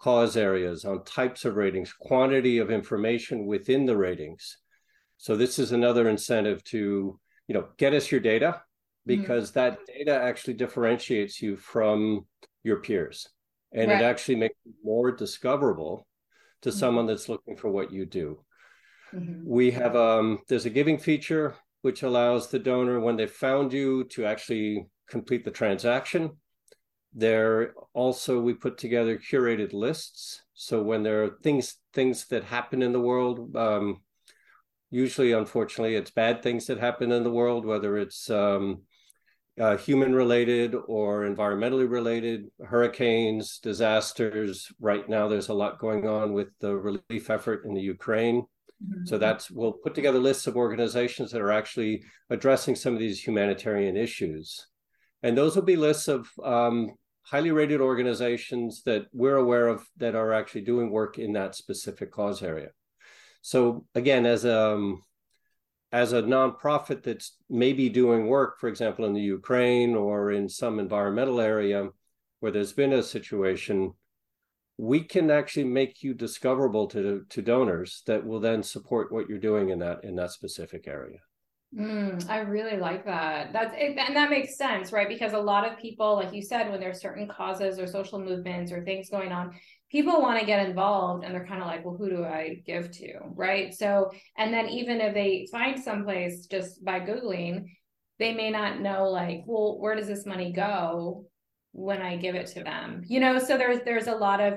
cause 0.00 0.36
areas, 0.36 0.84
on 0.84 1.04
types 1.04 1.44
of 1.44 1.56
ratings, 1.56 1.92
quantity 1.92 2.58
of 2.58 2.70
information 2.70 3.46
within 3.46 3.86
the 3.86 3.96
ratings. 3.96 4.56
So 5.18 5.36
this 5.36 5.58
is 5.58 5.72
another 5.72 6.08
incentive 6.08 6.64
to, 6.64 7.20
you 7.46 7.54
know, 7.54 7.68
get 7.76 7.92
us 7.92 8.10
your 8.10 8.20
data 8.20 8.62
mm-hmm. 9.06 9.20
because 9.20 9.50
mm-hmm. 9.50 9.60
that 9.60 9.78
data 9.86 10.14
actually 10.14 10.54
differentiates 10.54 11.42
you 11.42 11.56
from 11.56 12.26
your 12.64 12.80
peers. 12.80 13.28
And 13.72 13.90
right. 13.90 14.00
it 14.00 14.04
actually 14.04 14.36
makes 14.36 14.56
you 14.64 14.72
more 14.82 15.12
discoverable 15.12 16.06
to 16.62 16.70
mm-hmm. 16.70 16.78
someone 16.78 17.06
that's 17.06 17.28
looking 17.28 17.56
for 17.56 17.68
what 17.68 17.92
you 17.92 18.06
do. 18.06 18.40
Mm-hmm. 19.14 19.42
We 19.44 19.70
have 19.72 19.96
um 19.96 20.38
there's 20.48 20.66
a 20.66 20.70
giving 20.70 20.98
feature 20.98 21.56
which 21.82 22.02
allows 22.02 22.48
the 22.48 22.58
donor, 22.58 23.00
when 23.00 23.16
they've 23.16 23.30
found 23.30 23.72
you, 23.72 24.04
to 24.04 24.26
actually 24.26 24.86
complete 25.08 25.44
the 25.44 25.50
transaction. 25.50 26.30
There 27.14 27.74
also 27.94 28.40
we 28.40 28.54
put 28.54 28.78
together 28.78 29.18
curated 29.18 29.72
lists. 29.72 30.42
So 30.54 30.82
when 30.82 31.02
there 31.02 31.24
are 31.24 31.36
things 31.42 31.76
things 31.92 32.26
that 32.28 32.44
happen 32.44 32.82
in 32.82 32.92
the 32.92 33.00
world, 33.00 33.56
um, 33.56 34.02
usually 34.90 35.32
unfortunately 35.32 35.96
it's 35.96 36.10
bad 36.10 36.42
things 36.42 36.66
that 36.66 36.78
happen 36.78 37.10
in 37.10 37.24
the 37.24 37.32
world, 37.32 37.64
whether 37.64 37.96
it's 37.96 38.30
um, 38.30 38.82
uh, 39.58 39.76
human 39.76 40.14
related 40.14 40.74
or 40.86 41.22
environmentally 41.22 41.90
related, 41.90 42.46
hurricanes, 42.64 43.58
disasters. 43.58 44.68
Right 44.80 45.08
now, 45.08 45.28
there's 45.28 45.48
a 45.48 45.54
lot 45.54 45.78
going 45.80 46.06
on 46.06 46.32
with 46.32 46.48
the 46.60 46.76
relief 46.76 47.30
effort 47.30 47.64
in 47.64 47.74
the 47.74 47.82
Ukraine. 47.82 48.44
Mm-hmm. 48.82 49.06
So 49.06 49.18
that's 49.18 49.50
we'll 49.50 49.72
put 49.72 49.94
together 49.94 50.18
lists 50.18 50.46
of 50.46 50.56
organizations 50.56 51.30
that 51.32 51.40
are 51.40 51.52
actually 51.52 52.02
addressing 52.30 52.76
some 52.76 52.94
of 52.94 52.98
these 52.98 53.24
humanitarian 53.24 53.96
issues. 53.96 54.66
And 55.22 55.36
those 55.36 55.54
will 55.54 55.62
be 55.62 55.76
lists 55.76 56.08
of 56.08 56.28
um, 56.42 56.92
highly 57.22 57.50
rated 57.50 57.80
organizations 57.80 58.82
that 58.84 59.06
we're 59.12 59.36
aware 59.36 59.68
of 59.68 59.86
that 59.98 60.14
are 60.14 60.32
actually 60.32 60.62
doing 60.62 60.90
work 60.90 61.18
in 61.18 61.32
that 61.34 61.54
specific 61.54 62.10
cause 62.10 62.42
area. 62.42 62.70
So 63.42 63.84
again, 63.94 64.26
as 64.26 64.44
a 64.44 64.72
um, 64.72 65.02
as 65.92 66.12
a 66.12 66.22
nonprofit 66.22 67.02
that's 67.02 67.36
maybe 67.48 67.88
doing 67.88 68.28
work, 68.28 68.60
for 68.60 68.68
example, 68.68 69.04
in 69.06 69.12
the 69.12 69.20
Ukraine 69.20 69.94
or 69.94 70.30
in 70.30 70.48
some 70.48 70.78
environmental 70.78 71.40
area 71.40 71.88
where 72.38 72.52
there's 72.52 72.72
been 72.72 72.92
a 72.92 73.02
situation, 73.02 73.92
we 74.80 75.04
can 75.04 75.30
actually 75.30 75.64
make 75.64 76.02
you 76.02 76.14
discoverable 76.14 76.86
to 76.86 77.26
to 77.28 77.42
donors 77.42 78.02
that 78.06 78.26
will 78.26 78.40
then 78.40 78.62
support 78.62 79.12
what 79.12 79.28
you're 79.28 79.38
doing 79.38 79.68
in 79.68 79.78
that 79.78 80.02
in 80.04 80.16
that 80.16 80.30
specific 80.30 80.88
area. 80.88 81.18
Mm, 81.78 82.28
I 82.30 82.38
really 82.40 82.78
like 82.78 83.04
that. 83.04 83.52
That's 83.52 83.74
it, 83.76 83.98
and 83.98 84.16
that 84.16 84.30
makes 84.30 84.56
sense, 84.56 84.90
right? 84.90 85.06
Because 85.06 85.34
a 85.34 85.38
lot 85.38 85.70
of 85.70 85.78
people, 85.78 86.14
like 86.14 86.32
you 86.32 86.40
said, 86.40 86.70
when 86.70 86.80
there's 86.80 87.00
certain 87.00 87.28
causes 87.28 87.78
or 87.78 87.86
social 87.86 88.18
movements 88.18 88.72
or 88.72 88.82
things 88.82 89.10
going 89.10 89.32
on, 89.32 89.52
people 89.92 90.22
want 90.22 90.40
to 90.40 90.46
get 90.46 90.66
involved 90.66 91.24
and 91.24 91.34
they're 91.34 91.46
kind 91.46 91.60
of 91.60 91.68
like, 91.68 91.84
well, 91.84 91.96
who 91.96 92.08
do 92.08 92.24
I 92.24 92.62
give 92.64 92.90
to? 92.90 93.18
Right. 93.34 93.74
So, 93.74 94.10
and 94.38 94.52
then 94.52 94.68
even 94.70 95.00
if 95.02 95.12
they 95.12 95.46
find 95.52 95.78
someplace 95.78 96.46
just 96.46 96.82
by 96.82 97.00
Googling, 97.00 97.66
they 98.18 98.32
may 98.32 98.50
not 98.50 98.80
know, 98.80 99.10
like, 99.10 99.42
well, 99.46 99.78
where 99.78 99.94
does 99.94 100.08
this 100.08 100.24
money 100.24 100.52
go 100.52 101.26
when 101.72 102.00
I 102.00 102.16
give 102.16 102.34
it 102.34 102.46
to 102.54 102.64
them? 102.64 103.02
You 103.06 103.20
know, 103.20 103.38
so 103.38 103.58
there's 103.58 103.80
there's 103.84 104.08
a 104.08 104.16
lot 104.16 104.40
of 104.40 104.54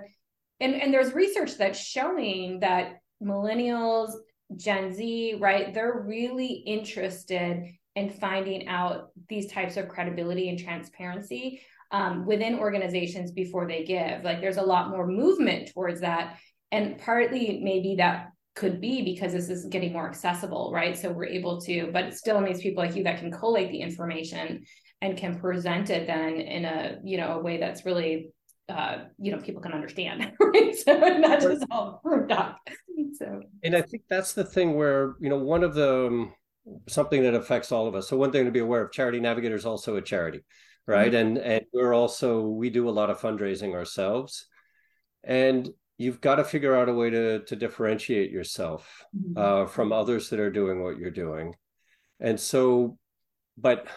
and, 0.60 0.75
and 0.75 0.93
there's 0.93 1.13
research 1.13 1.57
that's 1.57 1.79
showing 1.79 2.60
that 2.62 3.00
millennials 3.22 4.12
Gen 4.55 4.93
Z, 4.93 5.38
right? 5.39 5.74
They're 5.74 6.03
really 6.05 6.48
interested 6.48 7.65
in 7.95 8.10
finding 8.10 8.67
out 8.67 9.10
these 9.29 9.51
types 9.51 9.77
of 9.77 9.88
credibility 9.88 10.50
and 10.50 10.60
transparency 10.60 11.62
um, 11.91 12.25
within 12.25 12.60
organizations 12.60 13.31
before 13.31 13.67
they 13.67 13.83
give. 13.83 14.24
Like 14.24 14.41
there's 14.41 14.57
a 14.57 14.63
lot 14.63 14.89
more 14.89 15.07
movement 15.07 15.72
towards 15.74 16.01
that. 16.01 16.38
And 16.72 16.98
partly 16.98 17.62
maybe 17.63 17.95
that 17.98 18.29
could 18.55 18.81
be 18.81 19.03
because 19.03 19.31
this 19.31 19.50
is 19.50 19.65
getting 19.65 19.93
more 19.93 20.07
accessible, 20.07 20.72
right? 20.74 20.98
So 20.98 21.12
we're 21.12 21.25
able 21.25 21.62
to, 21.62 21.89
but 21.91 22.05
it 22.05 22.13
still 22.15 22.41
needs 22.41 22.62
people 22.62 22.83
like 22.83 22.95
you 22.95 23.03
that 23.03 23.19
can 23.19 23.31
collate 23.31 23.72
the 23.72 23.81
information 23.81 24.63
and 25.01 25.17
can 25.17 25.39
present 25.39 25.89
it 25.89 26.07
then 26.07 26.36
in 26.36 26.65
a, 26.65 26.98
you 27.03 27.17
know, 27.17 27.39
a 27.39 27.41
way 27.41 27.57
that's 27.57 27.86
really 27.86 28.31
uh, 28.70 28.98
you 29.20 29.32
know, 29.32 29.41
people 29.41 29.62
can 29.62 29.74
understand, 29.74 30.32
right? 30.39 30.75
So 30.75 30.93
not 30.98 31.41
just 31.41 31.65
all 31.70 32.00
proved 32.03 32.32
up. 32.32 32.60
So, 33.13 33.41
and 33.63 33.75
I 33.75 33.82
think 33.82 34.03
that's 34.10 34.34
the 34.34 34.43
thing 34.43 34.75
where 34.75 35.15
you 35.20 35.29
know 35.29 35.38
one 35.38 35.63
of 35.63 35.74
the 35.74 36.08
um, 36.08 36.34
something 36.88 37.24
that 37.24 37.34
affects 37.34 37.72
all 37.72 37.88
of 37.88 37.96
us. 37.96 38.08
So 38.08 38.17
one 38.17 38.32
thing 38.32 38.46
to 38.46 38.51
be 38.51 38.60
aware 38.60 38.82
of: 38.82 38.91
Charity 38.91 39.20
Navigator 39.20 39.55
is 39.55 39.65
also 39.65 39.98
a 39.98 40.01
charity, 40.01 40.41
right? 40.88 41.12
Mm-hmm. 41.12 41.38
And 41.38 41.38
and 41.38 41.65
we're 41.74 41.93
also 41.93 42.41
we 42.41 42.70
do 42.70 42.89
a 42.89 42.91
lot 42.91 43.10
of 43.10 43.20
fundraising 43.20 43.74
ourselves, 43.74 44.48
and 45.24 45.70
you've 45.98 46.22
got 46.22 46.36
to 46.36 46.43
figure 46.43 46.75
out 46.75 46.89
a 46.89 46.93
way 46.93 47.10
to 47.10 47.39
to 47.43 47.55
differentiate 47.55 48.32
yourself 48.32 49.03
mm-hmm. 49.15 49.38
uh, 49.38 49.65
from 49.67 49.91
others 49.91 50.29
that 50.29 50.39
are 50.39 50.51
doing 50.51 50.82
what 50.82 50.98
you're 50.98 51.12
doing, 51.12 51.53
and 52.20 52.39
so, 52.39 52.98
but 53.58 53.88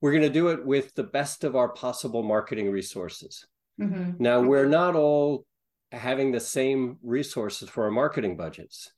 we're 0.00 0.12
going 0.12 0.22
to 0.22 0.30
do 0.30 0.48
it 0.48 0.64
with 0.64 0.94
the 0.94 1.04
best 1.04 1.44
of 1.44 1.56
our 1.56 1.68
possible 1.68 2.22
marketing 2.22 2.70
resources. 2.70 3.46
Mm-hmm. 3.80 4.22
Now, 4.22 4.40
we're 4.40 4.66
not 4.66 4.94
all 4.94 5.46
having 5.92 6.32
the 6.32 6.40
same 6.40 6.98
resources 7.02 7.68
for 7.68 7.84
our 7.84 7.90
marketing 7.90 8.36
budgets. 8.36 8.90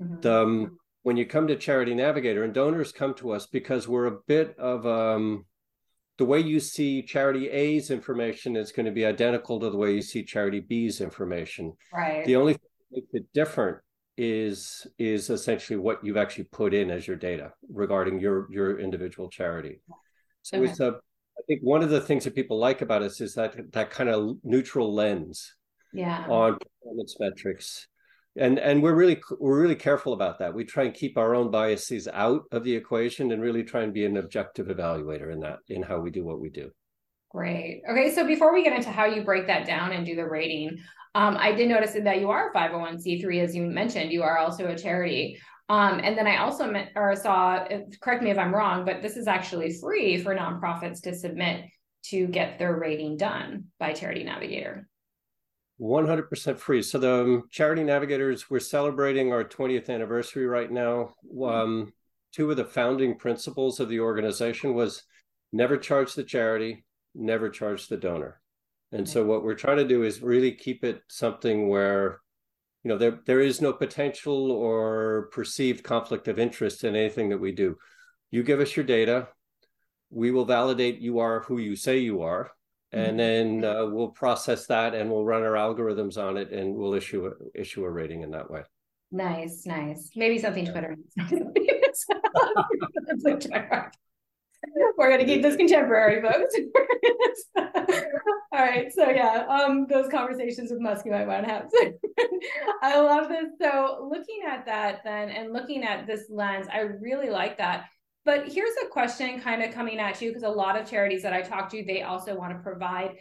Mm-hmm. 0.00 0.20
The, 0.20 0.42
um, 0.42 0.78
when 1.02 1.16
you 1.16 1.24
come 1.24 1.46
to 1.46 1.56
Charity 1.56 1.94
Navigator, 1.94 2.42
and 2.42 2.52
donors 2.52 2.92
come 2.92 3.14
to 3.14 3.30
us 3.30 3.46
because 3.46 3.86
we're 3.86 4.06
a 4.06 4.18
bit 4.26 4.56
of 4.58 4.86
um, 4.86 5.44
the 6.18 6.24
way 6.24 6.40
you 6.40 6.58
see 6.60 7.02
Charity 7.02 7.48
A's 7.48 7.90
information 7.90 8.56
is 8.56 8.72
going 8.72 8.86
to 8.86 8.92
be 8.92 9.04
identical 9.04 9.60
to 9.60 9.70
the 9.70 9.76
way 9.76 9.94
you 9.94 10.02
see 10.02 10.24
Charity 10.24 10.60
B's 10.60 11.00
information. 11.00 11.74
Right. 11.92 12.24
The 12.24 12.36
only 12.36 12.54
thing 12.54 12.68
that 12.90 12.96
makes 12.96 13.14
it 13.14 13.32
different 13.32 13.78
is 14.18 14.86
is 14.98 15.28
essentially 15.28 15.78
what 15.78 16.02
you've 16.02 16.16
actually 16.16 16.44
put 16.44 16.72
in 16.72 16.90
as 16.90 17.06
your 17.06 17.16
data 17.16 17.52
regarding 17.70 18.18
your 18.18 18.50
your 18.50 18.80
individual 18.80 19.28
charity. 19.28 19.82
So 20.42 20.58
okay. 20.58 20.70
it's 20.70 20.80
a 20.80 21.00
I 21.38 21.42
think 21.46 21.60
one 21.62 21.82
of 21.82 21.90
the 21.90 22.00
things 22.00 22.24
that 22.24 22.34
people 22.34 22.58
like 22.58 22.82
about 22.82 23.02
us 23.02 23.20
is 23.20 23.34
that 23.34 23.72
that 23.72 23.90
kind 23.90 24.08
of 24.08 24.38
neutral 24.42 24.94
lens 24.94 25.54
yeah. 25.92 26.26
on 26.28 26.58
performance 26.58 27.16
metrics. 27.18 27.88
And 28.38 28.58
and 28.58 28.82
we're 28.82 28.94
really 28.94 29.22
we're 29.38 29.60
really 29.60 29.76
careful 29.76 30.12
about 30.12 30.38
that. 30.40 30.52
We 30.52 30.64
try 30.64 30.84
and 30.84 30.94
keep 30.94 31.16
our 31.16 31.34
own 31.34 31.50
biases 31.50 32.06
out 32.06 32.42
of 32.52 32.64
the 32.64 32.74
equation 32.74 33.32
and 33.32 33.40
really 33.40 33.64
try 33.64 33.82
and 33.82 33.94
be 33.94 34.04
an 34.04 34.18
objective 34.18 34.66
evaluator 34.66 35.32
in 35.32 35.40
that 35.40 35.60
in 35.68 35.82
how 35.82 36.00
we 36.00 36.10
do 36.10 36.22
what 36.24 36.40
we 36.40 36.50
do. 36.50 36.70
Great. 37.30 37.82
Okay, 37.90 38.14
so 38.14 38.26
before 38.26 38.52
we 38.52 38.62
get 38.62 38.76
into 38.76 38.90
how 38.90 39.06
you 39.06 39.24
break 39.24 39.46
that 39.46 39.66
down 39.66 39.92
and 39.92 40.04
do 40.04 40.14
the 40.14 40.26
rating, 40.26 40.78
um, 41.14 41.36
I 41.38 41.52
did 41.52 41.68
notice 41.68 41.92
that 41.92 42.20
you 42.20 42.30
are 42.30 42.52
501c3, 42.52 43.42
as 43.42 43.56
you 43.56 43.62
mentioned. 43.62 44.12
You 44.12 44.22
are 44.22 44.38
also 44.38 44.68
a 44.68 44.76
charity. 44.76 45.38
Um, 45.68 46.00
and 46.02 46.16
then 46.16 46.26
I 46.26 46.36
also 46.38 46.70
met, 46.70 46.92
or 46.94 47.14
saw, 47.16 47.66
correct 48.00 48.22
me 48.22 48.30
if 48.30 48.38
I'm 48.38 48.54
wrong, 48.54 48.84
but 48.84 49.02
this 49.02 49.16
is 49.16 49.26
actually 49.26 49.72
free 49.72 50.22
for 50.22 50.34
nonprofits 50.34 51.02
to 51.02 51.14
submit 51.14 51.64
to 52.04 52.26
get 52.28 52.58
their 52.58 52.78
rating 52.78 53.16
done 53.16 53.64
by 53.80 53.92
Charity 53.92 54.22
Navigator. 54.22 54.88
100% 55.80 56.58
free. 56.58 56.82
So 56.82 56.98
the 56.98 57.22
um, 57.22 57.42
Charity 57.50 57.82
Navigators, 57.82 58.48
we're 58.48 58.60
celebrating 58.60 59.32
our 59.32 59.44
20th 59.44 59.90
anniversary 59.90 60.46
right 60.46 60.70
now. 60.70 61.10
Um, 61.44 61.92
two 62.32 62.50
of 62.50 62.56
the 62.56 62.64
founding 62.64 63.18
principles 63.18 63.80
of 63.80 63.88
the 63.88 64.00
organization 64.00 64.72
was 64.72 65.02
never 65.52 65.76
charge 65.76 66.14
the 66.14 66.24
charity, 66.24 66.84
never 67.14 67.50
charge 67.50 67.88
the 67.88 67.96
donor. 67.96 68.40
And 68.92 69.06
so 69.06 69.24
what 69.24 69.42
we're 69.42 69.54
trying 69.54 69.78
to 69.78 69.88
do 69.88 70.04
is 70.04 70.22
really 70.22 70.52
keep 70.52 70.84
it 70.84 71.02
something 71.08 71.68
where 71.68 72.20
you 72.86 72.92
know 72.92 72.98
there 72.98 73.18
there 73.26 73.40
is 73.40 73.60
no 73.60 73.72
potential 73.72 74.52
or 74.52 75.28
perceived 75.32 75.82
conflict 75.82 76.28
of 76.28 76.38
interest 76.38 76.84
in 76.84 76.94
anything 76.94 77.30
that 77.30 77.38
we 77.38 77.50
do. 77.50 77.76
You 78.30 78.44
give 78.44 78.60
us 78.60 78.76
your 78.76 78.84
data. 78.84 79.26
We 80.08 80.30
will 80.30 80.44
validate 80.44 81.00
you 81.00 81.18
are 81.18 81.40
who 81.40 81.58
you 81.58 81.74
say 81.74 81.98
you 81.98 82.22
are 82.22 82.52
and 82.92 83.18
mm-hmm. 83.18 83.60
then 83.62 83.64
uh, 83.64 83.86
we'll 83.86 84.10
process 84.10 84.68
that 84.68 84.94
and 84.94 85.10
we'll 85.10 85.24
run 85.24 85.42
our 85.42 85.54
algorithms 85.54 86.16
on 86.16 86.36
it 86.36 86.52
and 86.52 86.76
we'll 86.76 86.94
issue 86.94 87.26
a, 87.26 87.60
issue 87.60 87.84
a 87.84 87.90
rating 87.90 88.22
in 88.22 88.30
that 88.30 88.48
way. 88.48 88.62
Nice 89.10 89.66
nice. 89.66 90.12
Maybe 90.14 90.38
something 90.38 90.66
twitter 90.66 90.94
We're 94.98 95.10
gonna 95.10 95.24
keep 95.24 95.42
this 95.42 95.56
contemporary, 95.56 96.22
folks. 96.22 96.54
All 98.52 98.62
right, 98.64 98.92
so 98.92 99.10
yeah, 99.10 99.46
um, 99.48 99.86
those 99.88 100.08
conversations 100.08 100.70
with 100.70 100.80
Musk 100.80 101.04
you 101.04 101.12
might 101.12 101.26
want 101.26 101.44
to 101.46 101.52
have. 101.52 101.66
I 102.82 103.00
love 103.00 103.28
this. 103.28 103.46
So 103.60 104.08
looking 104.10 104.40
at 104.48 104.64
that 104.66 105.00
then, 105.04 105.28
and 105.28 105.52
looking 105.52 105.84
at 105.84 106.06
this 106.06 106.24
lens, 106.30 106.66
I 106.72 106.80
really 106.80 107.28
like 107.28 107.58
that. 107.58 107.86
But 108.24 108.50
here's 108.50 108.74
a 108.84 108.88
question 108.88 109.40
kind 109.40 109.62
of 109.62 109.72
coming 109.72 109.98
at 109.98 110.20
you 110.20 110.30
because 110.30 110.42
a 110.42 110.48
lot 110.48 110.80
of 110.80 110.88
charities 110.88 111.22
that 111.22 111.32
I 111.32 111.42
talk 111.42 111.70
to, 111.70 111.84
they 111.84 112.02
also 112.02 112.36
want 112.36 112.52
to 112.52 112.58
provide 112.58 113.16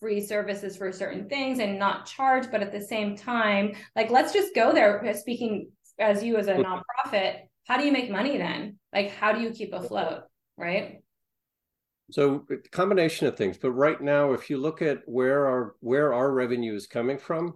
free 0.00 0.20
services 0.20 0.76
for 0.76 0.90
certain 0.92 1.28
things 1.28 1.58
and 1.58 1.78
not 1.78 2.06
charge, 2.06 2.50
but 2.50 2.62
at 2.62 2.72
the 2.72 2.80
same 2.80 3.16
time, 3.16 3.74
like 3.94 4.10
let's 4.10 4.32
just 4.32 4.54
go 4.54 4.72
there. 4.72 5.02
Speaking 5.14 5.70
as 5.98 6.22
you 6.22 6.36
as 6.36 6.48
a 6.48 6.54
nonprofit, 6.54 7.40
how 7.66 7.76
do 7.76 7.84
you 7.84 7.92
make 7.92 8.10
money 8.10 8.38
then? 8.38 8.78
Like, 8.94 9.10
how 9.10 9.32
do 9.32 9.40
you 9.40 9.50
keep 9.50 9.74
afloat? 9.74 10.22
Right? 10.58 11.00
So 12.10 12.46
combination 12.72 13.26
of 13.26 13.36
things, 13.36 13.58
but 13.58 13.72
right 13.72 14.00
now, 14.00 14.32
if 14.32 14.50
you 14.50 14.58
look 14.58 14.82
at 14.82 15.00
where 15.06 15.46
our 15.46 15.74
where 15.80 16.12
our 16.12 16.32
revenue 16.32 16.74
is 16.74 16.86
coming 16.86 17.18
from, 17.18 17.52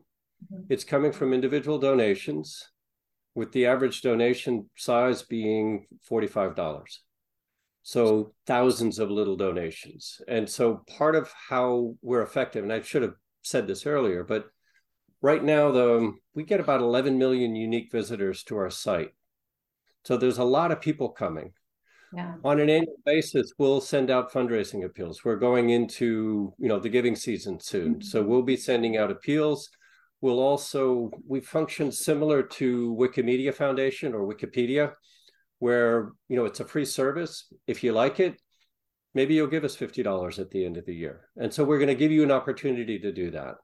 mm-hmm. 0.53 0.65
it's 0.69 0.85
coming 0.85 1.11
from 1.11 1.33
individual 1.33 1.79
donations, 1.79 2.63
with 3.35 3.53
the 3.53 3.67
average 3.67 4.03
donation 4.03 4.69
size 4.77 5.23
being 5.23 5.87
forty 6.03 6.27
five 6.27 6.55
dollars. 6.55 7.01
So 7.83 8.35
thousands 8.47 8.99
of 8.99 9.11
little 9.11 9.37
donations, 9.37 10.21
and 10.29 10.49
so 10.49 10.85
part 10.99 11.17
of 11.17 11.33
how 11.49 11.97
we're 12.03 12.23
effective, 12.23 12.63
and 12.63 12.73
I 12.73 12.83
should 12.83 13.03
have 13.03 13.15
said 13.43 13.67
this 13.67 13.87
earlier, 13.87 14.23
but 14.23 14.47
right 15.23 15.43
now, 15.43 15.73
the 15.73 16.13
we 16.35 16.45
get 16.45 16.61
about 16.61 16.83
eleven 16.83 17.19
million 17.19 17.57
unique 17.57 17.91
visitors 17.91 18.45
to 18.45 18.57
our 18.59 18.71
site. 18.71 19.15
So 20.05 20.17
there's 20.17 20.39
a 20.39 20.45
lot 20.45 20.73
of 20.73 20.81
people 20.81 21.09
coming 21.09 21.55
yeah. 22.13 22.35
on 22.45 22.61
an 22.61 22.69
annual 22.69 22.97
basis 23.05 23.53
we'll 23.59 23.81
send 23.81 24.11
out 24.11 24.33
fundraising 24.33 24.85
appeals 24.85 25.25
we're 25.25 25.37
going 25.37 25.71
into 25.71 26.53
you 26.59 26.69
know 26.69 26.79
the 26.79 26.89
giving 26.89 27.17
season 27.17 27.59
soon 27.59 27.95
mm-hmm. 27.95 28.01
so 28.01 28.23
we'll 28.23 28.43
be 28.43 28.57
sending 28.57 28.97
out 28.97 29.11
appeals 29.11 29.71
we'll 30.21 30.41
also 30.41 31.11
we 31.27 31.41
function 31.41 31.91
similar 31.91 32.43
to 32.43 32.95
wikimedia 32.99 33.55
foundation 33.55 34.15
or 34.15 34.27
wikipedia 34.27 34.93
where 35.59 36.13
you 36.29 36.37
know 36.37 36.45
it's 36.45 36.61
a 36.61 36.65
free 36.65 36.85
service 36.85 37.47
if 37.67 37.83
you 37.83 37.93
like 37.93 38.21
it 38.21 38.35
maybe 39.15 39.35
you'll 39.35 39.47
give 39.47 39.65
us 39.65 39.77
$50 39.77 40.39
at 40.39 40.51
the 40.51 40.65
end 40.65 40.77
of 40.77 40.87
the 40.87 40.95
year 40.95 41.29
and 41.37 41.53
so 41.53 41.65
we're 41.65 41.79
going 41.79 41.89
to 41.89 41.95
give 41.95 42.13
you 42.13 42.23
an 42.23 42.31
opportunity 42.31 42.99
to 42.99 43.13
do 43.13 43.31
that 43.31 43.55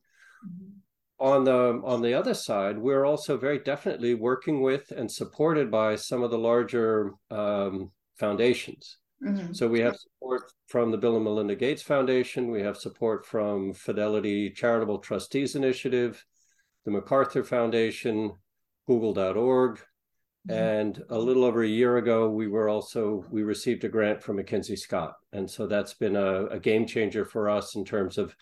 mm-hmm. 0.46 0.70
on 1.18 1.44
the 1.44 1.80
on 1.84 2.02
the 2.02 2.14
other 2.14 2.34
side 2.34 2.78
we're 2.78 3.04
also 3.04 3.36
very 3.36 3.58
definitely 3.58 4.14
working 4.14 4.62
with 4.62 4.90
and 4.90 5.10
supported 5.10 5.70
by 5.70 5.96
some 5.96 6.22
of 6.22 6.30
the 6.30 6.38
larger 6.38 7.12
um, 7.30 7.90
foundations. 8.18 8.98
Mm-hmm. 9.24 9.52
So 9.52 9.66
we 9.66 9.80
have 9.80 9.96
support 9.96 10.42
from 10.68 10.90
the 10.90 10.98
Bill 10.98 11.16
and 11.16 11.24
Melinda 11.24 11.56
Gates 11.56 11.82
Foundation. 11.82 12.50
We 12.50 12.62
have 12.62 12.76
support 12.76 13.26
from 13.26 13.72
Fidelity 13.72 14.50
Charitable 14.50 14.98
Trustees 14.98 15.56
Initiative, 15.56 16.24
the 16.84 16.92
MacArthur 16.92 17.42
Foundation, 17.42 18.32
Google.org. 18.86 19.80
Mm-hmm. 20.48 20.52
And 20.52 21.02
a 21.10 21.18
little 21.18 21.44
over 21.44 21.62
a 21.62 21.68
year 21.68 21.96
ago, 21.96 22.30
we 22.30 22.46
were 22.46 22.68
also 22.68 23.24
we 23.30 23.42
received 23.42 23.84
a 23.84 23.88
grant 23.88 24.22
from 24.22 24.36
MacKenzie 24.36 24.78
Scott, 24.78 25.14
and 25.32 25.50
so 25.50 25.66
that's 25.66 25.94
been 25.94 26.16
a, 26.16 26.46
a 26.46 26.60
game 26.60 26.86
changer 26.86 27.24
for 27.24 27.50
us 27.50 27.74
in 27.74 27.84
terms 27.84 28.18
of 28.18 28.34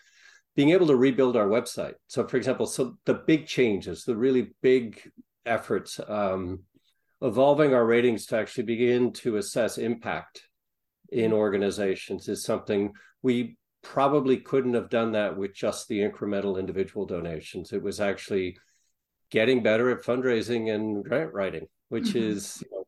being 0.55 0.69
able 0.69 0.87
to 0.87 0.95
rebuild 0.95 1.35
our 1.35 1.47
website. 1.47 1.93
So, 2.07 2.27
for 2.27 2.37
example, 2.37 2.65
so 2.65 2.97
the 3.05 3.15
big 3.15 3.45
changes, 3.45 4.03
the 4.03 4.15
really 4.15 4.51
big 4.61 5.01
efforts, 5.45 5.99
um, 6.07 6.63
evolving 7.21 7.73
our 7.73 7.85
ratings 7.85 8.25
to 8.27 8.37
actually 8.37 8.63
begin 8.63 9.11
to 9.11 9.37
assess 9.37 9.77
impact 9.77 10.43
in 11.09 11.33
organizations 11.33 12.27
is 12.27 12.43
something 12.43 12.91
we 13.21 13.57
probably 13.81 14.37
couldn't 14.37 14.73
have 14.73 14.89
done 14.89 15.13
that 15.13 15.37
with 15.37 15.53
just 15.53 15.87
the 15.87 15.99
incremental 15.99 16.59
individual 16.59 17.05
donations. 17.05 17.71
It 17.71 17.81
was 17.81 17.99
actually 17.99 18.57
getting 19.31 19.63
better 19.63 19.89
at 19.89 20.03
fundraising 20.03 20.73
and 20.73 21.03
grant 21.03 21.33
writing, 21.33 21.67
which 21.89 22.09
mm-hmm. 22.09 22.31
is, 22.31 22.63
you 22.63 22.77
know, 22.77 22.87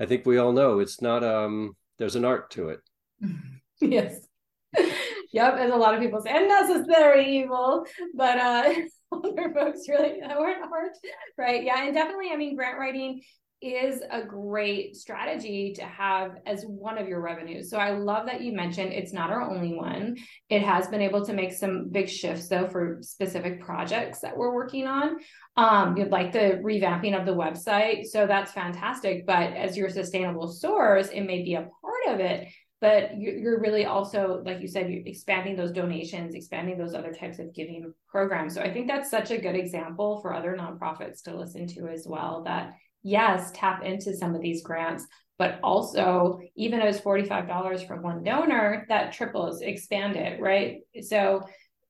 I 0.00 0.06
think 0.06 0.26
we 0.26 0.38
all 0.38 0.52
know 0.52 0.78
it's 0.78 1.00
not, 1.00 1.22
um, 1.22 1.76
there's 1.98 2.16
an 2.16 2.24
art 2.24 2.50
to 2.52 2.70
it. 2.70 2.80
yes. 3.80 4.26
yep. 5.32 5.54
As 5.54 5.70
a 5.70 5.76
lot 5.76 5.94
of 5.94 6.00
people 6.00 6.20
say, 6.20 6.34
unnecessary 6.34 7.38
evil, 7.38 7.84
but, 8.14 8.38
uh, 8.38 8.74
older 9.24 9.50
folks 9.54 9.88
really 9.88 10.20
that 10.20 10.38
weren't 10.38 10.68
hard, 10.68 10.92
right? 11.38 11.62
Yeah. 11.62 11.84
And 11.84 11.94
definitely, 11.94 12.30
I 12.32 12.36
mean, 12.36 12.56
grant 12.56 12.78
writing 12.78 13.22
is 13.62 14.02
a 14.10 14.22
great 14.22 14.96
strategy 14.96 15.72
to 15.74 15.82
have 15.82 16.32
as 16.44 16.64
one 16.64 16.98
of 16.98 17.08
your 17.08 17.22
revenues. 17.22 17.70
So 17.70 17.78
I 17.78 17.92
love 17.92 18.26
that 18.26 18.42
you 18.42 18.52
mentioned 18.52 18.92
it's 18.92 19.14
not 19.14 19.30
our 19.30 19.40
only 19.40 19.74
one. 19.74 20.16
It 20.50 20.62
has 20.62 20.88
been 20.88 21.00
able 21.00 21.24
to 21.24 21.32
make 21.32 21.52
some 21.52 21.88
big 21.88 22.08
shifts 22.08 22.48
though 22.48 22.68
for 22.68 22.98
specific 23.00 23.62
projects 23.62 24.20
that 24.20 24.36
we're 24.36 24.54
working 24.54 24.86
on. 24.86 25.16
Um, 25.56 25.94
like 26.10 26.32
the 26.32 26.60
revamping 26.62 27.18
of 27.18 27.24
the 27.24 27.34
website. 27.34 28.04
So 28.04 28.26
that's 28.26 28.52
fantastic. 28.52 29.26
But 29.26 29.54
as 29.54 29.74
your 29.74 29.88
sustainable 29.88 30.48
source, 30.48 31.08
it 31.08 31.22
may 31.22 31.42
be 31.42 31.54
a 31.54 31.62
part 31.62 32.14
of 32.14 32.20
it. 32.20 32.48
But 32.80 33.18
you're 33.18 33.60
really 33.60 33.86
also, 33.86 34.42
like 34.44 34.60
you 34.60 34.68
said, 34.68 34.90
you're 34.90 35.06
expanding 35.06 35.56
those 35.56 35.72
donations, 35.72 36.34
expanding 36.34 36.76
those 36.76 36.94
other 36.94 37.12
types 37.12 37.38
of 37.38 37.54
giving 37.54 37.92
programs. 38.06 38.54
So 38.54 38.60
I 38.60 38.72
think 38.72 38.86
that's 38.86 39.10
such 39.10 39.30
a 39.30 39.38
good 39.38 39.56
example 39.56 40.20
for 40.20 40.34
other 40.34 40.54
nonprofits 40.58 41.22
to 41.22 41.34
listen 41.34 41.66
to 41.68 41.88
as 41.88 42.06
well. 42.06 42.42
That 42.44 42.74
yes, 43.02 43.50
tap 43.54 43.82
into 43.82 44.14
some 44.14 44.34
of 44.34 44.42
these 44.42 44.62
grants, 44.62 45.06
but 45.38 45.58
also 45.62 46.40
even 46.54 46.80
as 46.80 47.00
$45 47.00 47.86
from 47.86 48.02
one 48.02 48.22
donor, 48.22 48.84
that 48.88 49.12
triples, 49.12 49.62
expand 49.62 50.16
it, 50.16 50.40
right? 50.40 50.80
So 51.02 51.42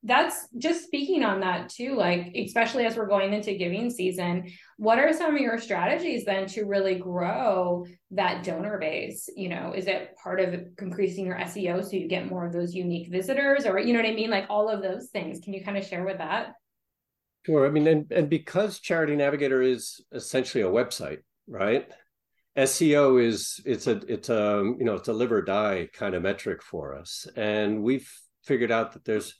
that's 0.02 0.46
just 0.58 0.84
speaking 0.84 1.24
on 1.24 1.40
that 1.40 1.68
too, 1.68 1.96
like, 1.96 2.32
especially 2.36 2.86
as 2.86 2.96
we're 2.96 3.08
going 3.08 3.32
into 3.32 3.54
giving 3.54 3.90
season, 3.90 4.50
what 4.76 4.98
are 4.98 5.12
some 5.12 5.34
of 5.34 5.40
your 5.40 5.58
strategies 5.58 6.24
then 6.24 6.46
to 6.48 6.64
really 6.64 6.96
grow 6.96 7.84
that 8.12 8.44
donor 8.44 8.78
base? 8.78 9.28
You 9.34 9.48
know, 9.48 9.72
is 9.74 9.86
it 9.86 10.16
part 10.22 10.40
of 10.40 10.54
increasing 10.80 11.26
your 11.26 11.36
SEO 11.36 11.84
so 11.84 11.96
you 11.96 12.08
get 12.08 12.30
more 12.30 12.46
of 12.46 12.52
those 12.52 12.74
unique 12.74 13.10
visitors 13.10 13.66
or, 13.66 13.78
you 13.78 13.92
know 13.92 14.00
what 14.00 14.08
I 14.08 14.14
mean? 14.14 14.30
Like 14.30 14.46
all 14.48 14.68
of 14.68 14.82
those 14.82 15.08
things. 15.08 15.40
Can 15.40 15.52
you 15.52 15.64
kind 15.64 15.76
of 15.76 15.84
share 15.84 16.04
with 16.04 16.18
that? 16.18 16.52
Sure. 17.44 17.66
I 17.66 17.70
mean, 17.70 17.86
and, 17.86 18.10
and 18.12 18.28
because 18.28 18.80
Charity 18.80 19.16
Navigator 19.16 19.62
is 19.62 20.00
essentially 20.12 20.62
a 20.62 20.68
website, 20.68 21.20
right? 21.48 21.88
SEO 22.56 23.22
is 23.22 23.60
it's 23.66 23.86
a 23.86 24.00
it's 24.08 24.30
a 24.30 24.62
you 24.78 24.84
know 24.84 24.94
it's 24.94 25.08
a 25.08 25.12
live 25.12 25.30
or 25.30 25.42
die 25.42 25.90
kind 25.92 26.14
of 26.14 26.22
metric 26.22 26.62
for 26.62 26.94
us, 26.94 27.26
and 27.36 27.82
we've 27.82 28.10
figured 28.44 28.70
out 28.70 28.92
that 28.92 29.04
there's 29.04 29.34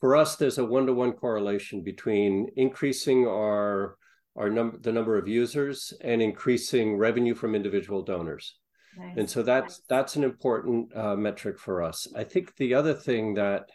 for 0.00 0.16
us 0.16 0.36
there's 0.36 0.58
a 0.58 0.64
one 0.64 0.86
to 0.86 0.92
one 0.92 1.12
correlation 1.12 1.82
between 1.82 2.48
increasing 2.56 3.26
our 3.26 3.96
our 4.36 4.50
number 4.50 4.78
the 4.78 4.92
number 4.92 5.16
of 5.16 5.28
users 5.28 5.92
and 6.00 6.20
increasing 6.20 6.96
revenue 6.96 7.34
from 7.34 7.54
individual 7.54 8.02
donors. 8.02 8.56
Nice. 8.98 9.14
And 9.16 9.30
so 9.30 9.42
that's 9.42 9.82
that's 9.88 10.16
an 10.16 10.24
important 10.24 10.94
uh, 10.96 11.16
metric 11.16 11.58
for 11.58 11.82
us. 11.82 12.06
I 12.14 12.24
think 12.24 12.54
the 12.56 12.74
other 12.74 12.94
thing 12.94 13.34
that 13.34 13.68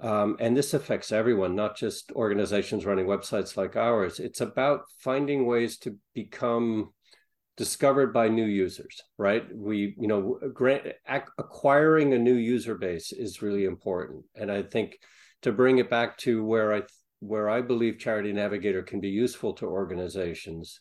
um, 0.00 0.36
and 0.40 0.56
this 0.56 0.72
affects 0.72 1.12
everyone, 1.12 1.54
not 1.54 1.76
just 1.76 2.12
organizations 2.12 2.86
running 2.86 3.06
websites 3.06 3.56
like 3.56 3.76
ours. 3.76 4.20
It's 4.20 4.40
about 4.40 4.84
finding 4.98 5.46
ways 5.46 5.78
to 5.78 5.96
become 6.14 6.92
discovered 7.60 8.10
by 8.10 8.26
new 8.26 8.46
users, 8.46 9.02
right? 9.18 9.44
We, 9.54 9.94
you 9.98 10.08
know, 10.08 10.40
grant, 10.54 10.94
acquiring 11.36 12.14
a 12.14 12.18
new 12.18 12.32
user 12.32 12.74
base 12.74 13.12
is 13.12 13.42
really 13.42 13.66
important. 13.66 14.24
And 14.34 14.50
I 14.50 14.62
think 14.62 14.98
to 15.42 15.52
bring 15.52 15.76
it 15.76 15.90
back 15.90 16.16
to 16.24 16.42
where 16.42 16.74
I 16.74 16.84
where 17.18 17.50
I 17.50 17.60
believe 17.60 17.98
Charity 17.98 18.32
Navigator 18.32 18.82
can 18.82 18.98
be 18.98 19.10
useful 19.10 19.52
to 19.56 19.66
organizations 19.66 20.80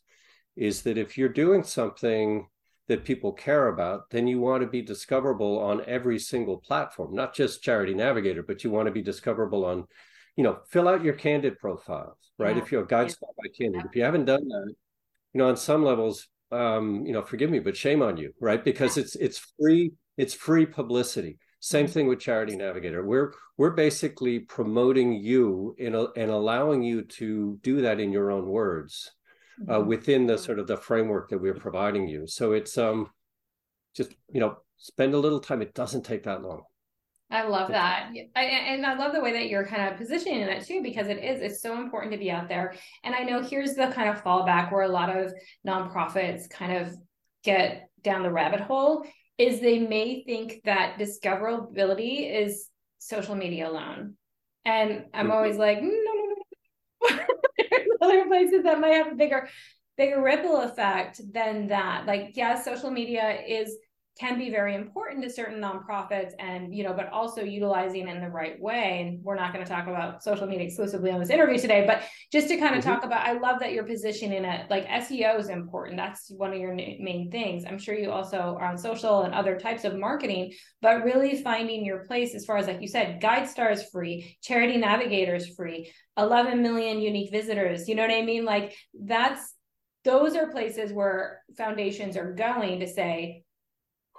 is 0.55 0.83
that 0.83 0.97
if 0.97 1.17
you're 1.17 1.27
doing 1.43 1.63
something 1.63 2.47
that 2.87 3.03
people 3.03 3.33
care 3.33 3.67
about, 3.67 4.09
then 4.09 4.25
you 4.25 4.39
want 4.39 4.63
to 4.63 4.69
be 4.69 4.81
discoverable 4.81 5.59
on 5.59 5.83
every 5.85 6.17
single 6.17 6.59
platform, 6.59 7.13
not 7.13 7.35
just 7.35 7.61
Charity 7.61 7.93
Navigator, 7.93 8.41
but 8.41 8.63
you 8.63 8.69
want 8.71 8.85
to 8.85 8.93
be 8.93 9.01
discoverable 9.01 9.65
on, 9.65 9.85
you 10.37 10.45
know, 10.45 10.59
fill 10.69 10.87
out 10.87 11.03
your 11.03 11.15
candid 11.15 11.59
profiles, 11.59 12.31
right? 12.37 12.55
Yeah. 12.55 12.63
If 12.63 12.71
you're 12.71 12.83
a 12.83 12.87
guide 12.87 13.09
yeah. 13.09 13.27
by 13.37 13.49
candid, 13.49 13.83
if 13.85 13.97
you 13.97 14.03
haven't 14.03 14.23
done 14.23 14.47
that, 14.47 14.73
you 15.33 15.39
know, 15.39 15.49
on 15.49 15.57
some 15.57 15.83
levels, 15.83 16.29
um, 16.51 17.05
you 17.05 17.13
know, 17.13 17.21
forgive 17.21 17.49
me, 17.49 17.59
but 17.59 17.77
shame 17.77 18.01
on 18.01 18.17
you, 18.17 18.33
right? 18.39 18.63
Because 18.63 18.97
it's 18.97 19.15
it's 19.15 19.39
free, 19.59 19.91
it's 20.17 20.33
free 20.33 20.65
publicity. 20.65 21.38
Same 21.59 21.85
mm-hmm. 21.85 21.93
thing 21.93 22.07
with 22.07 22.19
Charity 22.19 22.55
Navigator. 22.55 23.05
We're 23.05 23.33
we're 23.57 23.71
basically 23.71 24.39
promoting 24.39 25.13
you 25.13 25.75
in 25.77 25.95
a, 25.95 26.05
and 26.15 26.31
allowing 26.31 26.81
you 26.83 27.03
to 27.03 27.59
do 27.62 27.81
that 27.81 27.99
in 27.99 28.12
your 28.12 28.31
own 28.31 28.47
words 28.47 29.12
uh, 29.67 29.73
mm-hmm. 29.73 29.88
within 29.88 30.25
the 30.25 30.38
sort 30.38 30.59
of 30.59 30.67
the 30.67 30.77
framework 30.77 31.29
that 31.29 31.39
we're 31.39 31.53
providing 31.53 32.07
you. 32.07 32.27
So 32.27 32.53
it's 32.53 32.77
um 32.77 33.09
just 33.95 34.12
you 34.31 34.39
know 34.39 34.57
spend 34.77 35.13
a 35.13 35.19
little 35.19 35.39
time. 35.39 35.62
It 35.62 35.73
doesn't 35.73 36.03
take 36.03 36.23
that 36.23 36.41
long. 36.41 36.63
I 37.31 37.43
love 37.43 37.69
that. 37.69 38.11
I, 38.35 38.43
and 38.43 38.85
I 38.85 38.95
love 38.95 39.13
the 39.13 39.21
way 39.21 39.33
that 39.33 39.49
you're 39.49 39.65
kind 39.65 39.91
of 39.91 39.97
positioning 39.97 40.41
it 40.41 40.65
too, 40.65 40.81
because 40.81 41.07
it 41.07 41.23
is, 41.23 41.41
it's 41.41 41.61
so 41.61 41.79
important 41.79 42.11
to 42.11 42.17
be 42.17 42.31
out 42.31 42.47
there. 42.47 42.73
And 43.03 43.13
I 43.13 43.19
know 43.19 43.43
here's 43.43 43.75
the 43.75 43.87
kind 43.87 44.09
of 44.09 44.23
fallback 44.23 44.71
where 44.71 44.81
a 44.81 44.87
lot 44.87 45.15
of 45.15 45.31
nonprofits 45.65 46.49
kind 46.49 46.77
of 46.77 46.95
get 47.43 47.89
down 48.03 48.23
the 48.23 48.31
rabbit 48.31 48.61
hole 48.61 49.05
is 49.37 49.59
they 49.59 49.79
may 49.79 50.23
think 50.23 50.61
that 50.65 50.97
discoverability 50.97 52.33
is 52.43 52.67
social 52.97 53.35
media 53.35 53.69
alone. 53.69 54.15
And 54.65 55.05
I'm 55.13 55.25
mm-hmm. 55.25 55.31
always 55.31 55.57
like, 55.57 55.81
no, 55.81 55.87
no, 55.87 57.09
no. 57.09 57.17
There's 57.57 57.87
other 58.01 58.25
places 58.25 58.63
that 58.63 58.79
might 58.79 58.95
have 58.95 59.11
a 59.11 59.15
bigger 59.15 59.47
bigger 59.97 60.21
ripple 60.21 60.61
effect 60.61 61.19
than 61.33 61.67
that 61.67 62.05
like 62.05 62.31
yeah 62.35 62.57
social 62.57 62.89
media 62.89 63.37
is 63.45 63.75
can 64.19 64.38
be 64.38 64.49
very 64.49 64.75
important 64.75 65.23
to 65.23 65.29
certain 65.29 65.60
nonprofits 65.60 66.32
and 66.39 66.75
you 66.75 66.84
know 66.84 66.93
but 66.93 67.10
also 67.12 67.41
utilizing 67.41 68.08
in 68.08 68.21
the 68.21 68.29
right 68.29 68.60
way 68.60 69.01
and 69.01 69.23
we're 69.23 69.36
not 69.36 69.53
going 69.53 69.63
to 69.63 69.69
talk 69.69 69.88
about 69.88 70.23
social 70.23 70.45
media 70.45 70.65
exclusively 70.65 71.12
on 71.12 71.19
this 71.19 71.29
interview 71.29 71.58
today 71.58 71.86
but 71.86 72.03
just 72.32 72.47
to 72.47 72.58
kind 72.58 72.75
of 72.75 72.84
mm-hmm. 72.84 72.93
talk 72.93 73.03
about 73.03 73.25
i 73.25 73.34
love 73.34 73.60
that 73.60 73.73
you're 73.73 73.86
positioning 73.86 74.43
it 74.43 74.69
like 74.69 74.88
seo 74.88 75.39
is 75.39 75.49
important 75.49 75.97
that's 75.97 76.29
one 76.32 76.51
of 76.51 76.60
your 76.60 76.73
main 76.73 77.29
things 77.32 77.63
i'm 77.65 77.79
sure 77.79 77.95
you 77.95 78.12
also 78.12 78.58
are 78.60 78.65
on 78.65 78.77
social 78.77 79.21
and 79.21 79.34
other 79.34 79.58
types 79.58 79.84
of 79.84 79.97
marketing 79.97 80.53
but 80.82 81.03
really 81.03 81.41
finding 81.41 81.86
your 81.86 82.05
place 82.05 82.36
as 82.36 82.45
far 82.45 82.58
as 82.58 82.67
like 82.67 82.82
you 82.82 82.88
said 82.88 83.21
guidestar 83.21 83.71
is 83.71 83.84
free 83.91 84.38
charity 84.41 84.77
navigator 84.77 85.36
is 85.36 85.49
free 85.55 85.91
11 86.19 86.62
million 86.62 86.99
unique 86.99 87.32
visitors. 87.32 87.88
You 87.88 87.95
know 87.95 88.03
what 88.03 88.12
I 88.12 88.21
mean? 88.21 88.45
Like 88.45 88.75
that's 88.93 89.55
those 90.05 90.36
are 90.36 90.51
places 90.51 90.93
where 90.93 91.41
foundations 91.58 92.15
are 92.17 92.34
going 92.34 92.79
to 92.82 92.88
say, 92.88 93.43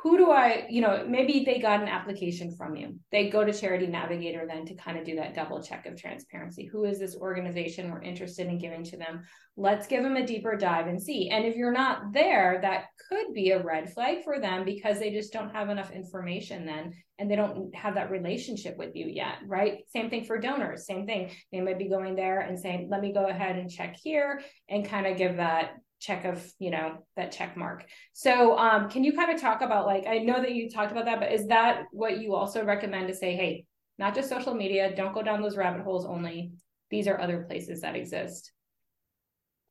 who 0.02 0.16
do 0.16 0.30
I, 0.30 0.66
you 0.70 0.80
know, 0.80 1.04
maybe 1.06 1.44
they 1.44 1.58
got 1.58 1.82
an 1.82 1.88
application 1.88 2.56
from 2.56 2.74
you. 2.74 2.98
They 3.12 3.28
go 3.28 3.44
to 3.44 3.52
Charity 3.52 3.86
Navigator 3.86 4.46
then 4.46 4.64
to 4.66 4.74
kind 4.74 4.98
of 4.98 5.04
do 5.04 5.16
that 5.16 5.34
double 5.34 5.62
check 5.62 5.84
of 5.84 6.00
transparency. 6.00 6.64
Who 6.64 6.84
is 6.84 6.98
this 6.98 7.16
organization 7.16 7.90
we're 7.90 8.00
interested 8.00 8.46
in 8.46 8.58
giving 8.58 8.82
to 8.84 8.96
them? 8.96 9.24
Let's 9.58 9.86
give 9.86 10.02
them 10.02 10.16
a 10.16 10.26
deeper 10.26 10.56
dive 10.56 10.86
and 10.86 11.00
see. 11.00 11.28
And 11.28 11.44
if 11.44 11.54
you're 11.54 11.72
not 11.72 12.14
there, 12.14 12.60
that 12.62 12.84
could 13.10 13.34
be 13.34 13.50
a 13.50 13.62
red 13.62 13.92
flag 13.92 14.24
for 14.24 14.40
them 14.40 14.64
because 14.64 14.98
they 14.98 15.10
just 15.10 15.34
don't 15.34 15.52
have 15.52 15.68
enough 15.68 15.90
information 15.90 16.64
then 16.64 16.94
and 17.18 17.30
they 17.30 17.36
don't 17.36 17.74
have 17.74 17.94
that 17.96 18.10
relationship 18.10 18.78
with 18.78 18.96
you 18.96 19.06
yet, 19.06 19.34
right? 19.46 19.80
Same 19.88 20.08
thing 20.08 20.24
for 20.24 20.38
donors, 20.38 20.86
same 20.86 21.04
thing. 21.04 21.30
They 21.52 21.60
might 21.60 21.78
be 21.78 21.90
going 21.90 22.16
there 22.16 22.40
and 22.40 22.58
saying, 22.58 22.88
let 22.90 23.02
me 23.02 23.12
go 23.12 23.26
ahead 23.26 23.56
and 23.56 23.70
check 23.70 23.96
here 24.02 24.40
and 24.70 24.88
kind 24.88 25.06
of 25.06 25.18
give 25.18 25.36
that 25.36 25.72
check 26.00 26.24
of 26.24 26.44
you 26.58 26.70
know 26.70 27.04
that 27.16 27.30
check 27.30 27.56
mark 27.56 27.84
so 28.12 28.58
um, 28.58 28.88
can 28.88 29.04
you 29.04 29.12
kind 29.12 29.32
of 29.32 29.40
talk 29.40 29.60
about 29.60 29.86
like 29.86 30.06
i 30.06 30.18
know 30.18 30.40
that 30.40 30.54
you 30.54 30.70
talked 30.70 30.92
about 30.92 31.04
that 31.04 31.20
but 31.20 31.32
is 31.32 31.46
that 31.46 31.84
what 31.92 32.18
you 32.18 32.34
also 32.34 32.64
recommend 32.64 33.06
to 33.06 33.14
say 33.14 33.36
hey 33.36 33.64
not 33.98 34.14
just 34.14 34.28
social 34.28 34.54
media 34.54 34.94
don't 34.96 35.14
go 35.14 35.22
down 35.22 35.42
those 35.42 35.56
rabbit 35.56 35.82
holes 35.82 36.06
only 36.06 36.52
these 36.90 37.06
are 37.06 37.20
other 37.20 37.44
places 37.48 37.82
that 37.82 37.94
exist 37.94 38.52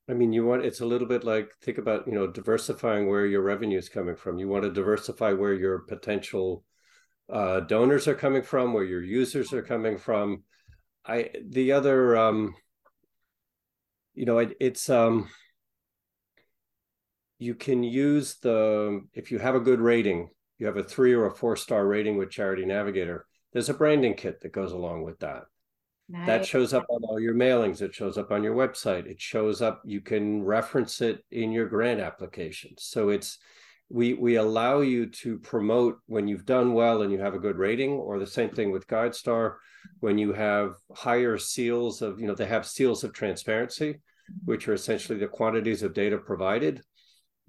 I 0.09 0.13
mean, 0.13 0.33
you 0.33 0.43
want 0.43 0.65
it's 0.65 0.79
a 0.79 0.87
little 0.87 1.07
bit 1.07 1.23
like 1.23 1.51
think 1.61 1.77
about 1.77 2.07
you 2.07 2.13
know 2.13 2.25
diversifying 2.25 3.07
where 3.07 3.27
your 3.27 3.43
revenue 3.43 3.77
is 3.77 3.89
coming 3.89 4.15
from. 4.15 4.39
You 4.39 4.47
want 4.47 4.63
to 4.63 4.71
diversify 4.71 5.33
where 5.33 5.53
your 5.53 5.79
potential 5.79 6.63
uh, 7.31 7.59
donors 7.61 8.07
are 8.07 8.15
coming 8.15 8.41
from, 8.41 8.73
where 8.73 8.83
your 8.83 9.03
users 9.03 9.53
are 9.53 9.61
coming 9.61 9.99
from. 9.99 10.43
I 11.05 11.29
the 11.47 11.73
other, 11.73 12.17
um, 12.17 12.55
you 14.15 14.25
know, 14.25 14.39
it, 14.39 14.57
it's 14.59 14.89
um, 14.89 15.29
you 17.39 17.55
can 17.55 17.83
use 17.83 18.35
the 18.35 19.01
if 19.13 19.31
you 19.31 19.39
have 19.39 19.55
a 19.55 19.59
good 19.59 19.79
rating, 19.79 20.29
you 20.57 20.67
have 20.67 20.77
a 20.77 20.83
three 20.83 21.13
or 21.13 21.25
a 21.25 21.33
four 21.33 21.55
star 21.55 21.87
rating 21.87 22.17
with 22.17 22.29
Charity 22.29 22.65
Navigator. 22.65 23.25
There's 23.53 23.69
a 23.69 23.73
branding 23.73 24.13
kit 24.13 24.41
that 24.41 24.51
goes 24.51 24.73
along 24.73 25.03
with 25.03 25.19
that. 25.19 25.43
Nice. 26.09 26.27
That 26.27 26.45
shows 26.45 26.73
up 26.73 26.85
on 26.89 27.03
all 27.03 27.19
your 27.19 27.35
mailings. 27.35 27.81
It 27.81 27.95
shows 27.95 28.17
up 28.17 28.31
on 28.31 28.43
your 28.43 28.55
website. 28.55 29.05
It 29.05 29.21
shows 29.21 29.61
up. 29.61 29.81
You 29.85 30.01
can 30.01 30.43
reference 30.43 31.01
it 31.01 31.23
in 31.31 31.51
your 31.51 31.67
grant 31.67 31.99
application. 31.99 32.73
So 32.77 33.09
it's 33.09 33.37
we 33.89 34.15
we 34.15 34.35
allow 34.35 34.81
you 34.81 35.07
to 35.07 35.39
promote 35.39 35.99
when 36.07 36.27
you've 36.27 36.45
done 36.45 36.73
well 36.73 37.03
and 37.03 37.11
you 37.11 37.19
have 37.19 37.35
a 37.35 37.39
good 37.39 37.57
rating, 37.57 37.91
or 37.91 38.19
the 38.19 38.27
same 38.27 38.49
thing 38.49 38.71
with 38.71 38.87
GuideStar 38.87 39.55
when 40.01 40.17
you 40.17 40.33
have 40.33 40.75
higher 40.93 41.37
seals 41.37 42.01
of 42.01 42.19
you 42.19 42.27
know 42.27 42.35
they 42.35 42.45
have 42.45 42.65
seals 42.65 43.03
of 43.03 43.13
transparency, 43.13 43.93
mm-hmm. 43.93 44.51
which 44.51 44.67
are 44.67 44.73
essentially 44.73 45.17
the 45.17 45.27
quantities 45.27 45.83
of 45.83 45.93
data 45.93 46.17
provided. 46.17 46.81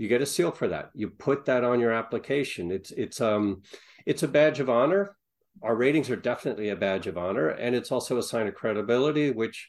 You 0.00 0.08
get 0.08 0.22
a 0.22 0.26
seal 0.26 0.50
for 0.50 0.68
that. 0.68 0.90
You 0.94 1.10
put 1.10 1.44
that 1.44 1.62
on 1.62 1.78
your 1.78 1.92
application. 1.92 2.70
It's 2.70 2.90
it's 2.90 3.20
um 3.20 3.62
it's 4.06 4.22
a 4.22 4.28
badge 4.28 4.60
of 4.60 4.70
honor 4.70 5.16
our 5.62 5.76
ratings 5.76 6.10
are 6.10 6.16
definitely 6.16 6.70
a 6.70 6.76
badge 6.76 7.06
of 7.06 7.18
honor 7.18 7.48
and 7.48 7.74
it's 7.74 7.92
also 7.92 8.18
a 8.18 8.22
sign 8.22 8.46
of 8.46 8.54
credibility 8.54 9.30
which 9.30 9.68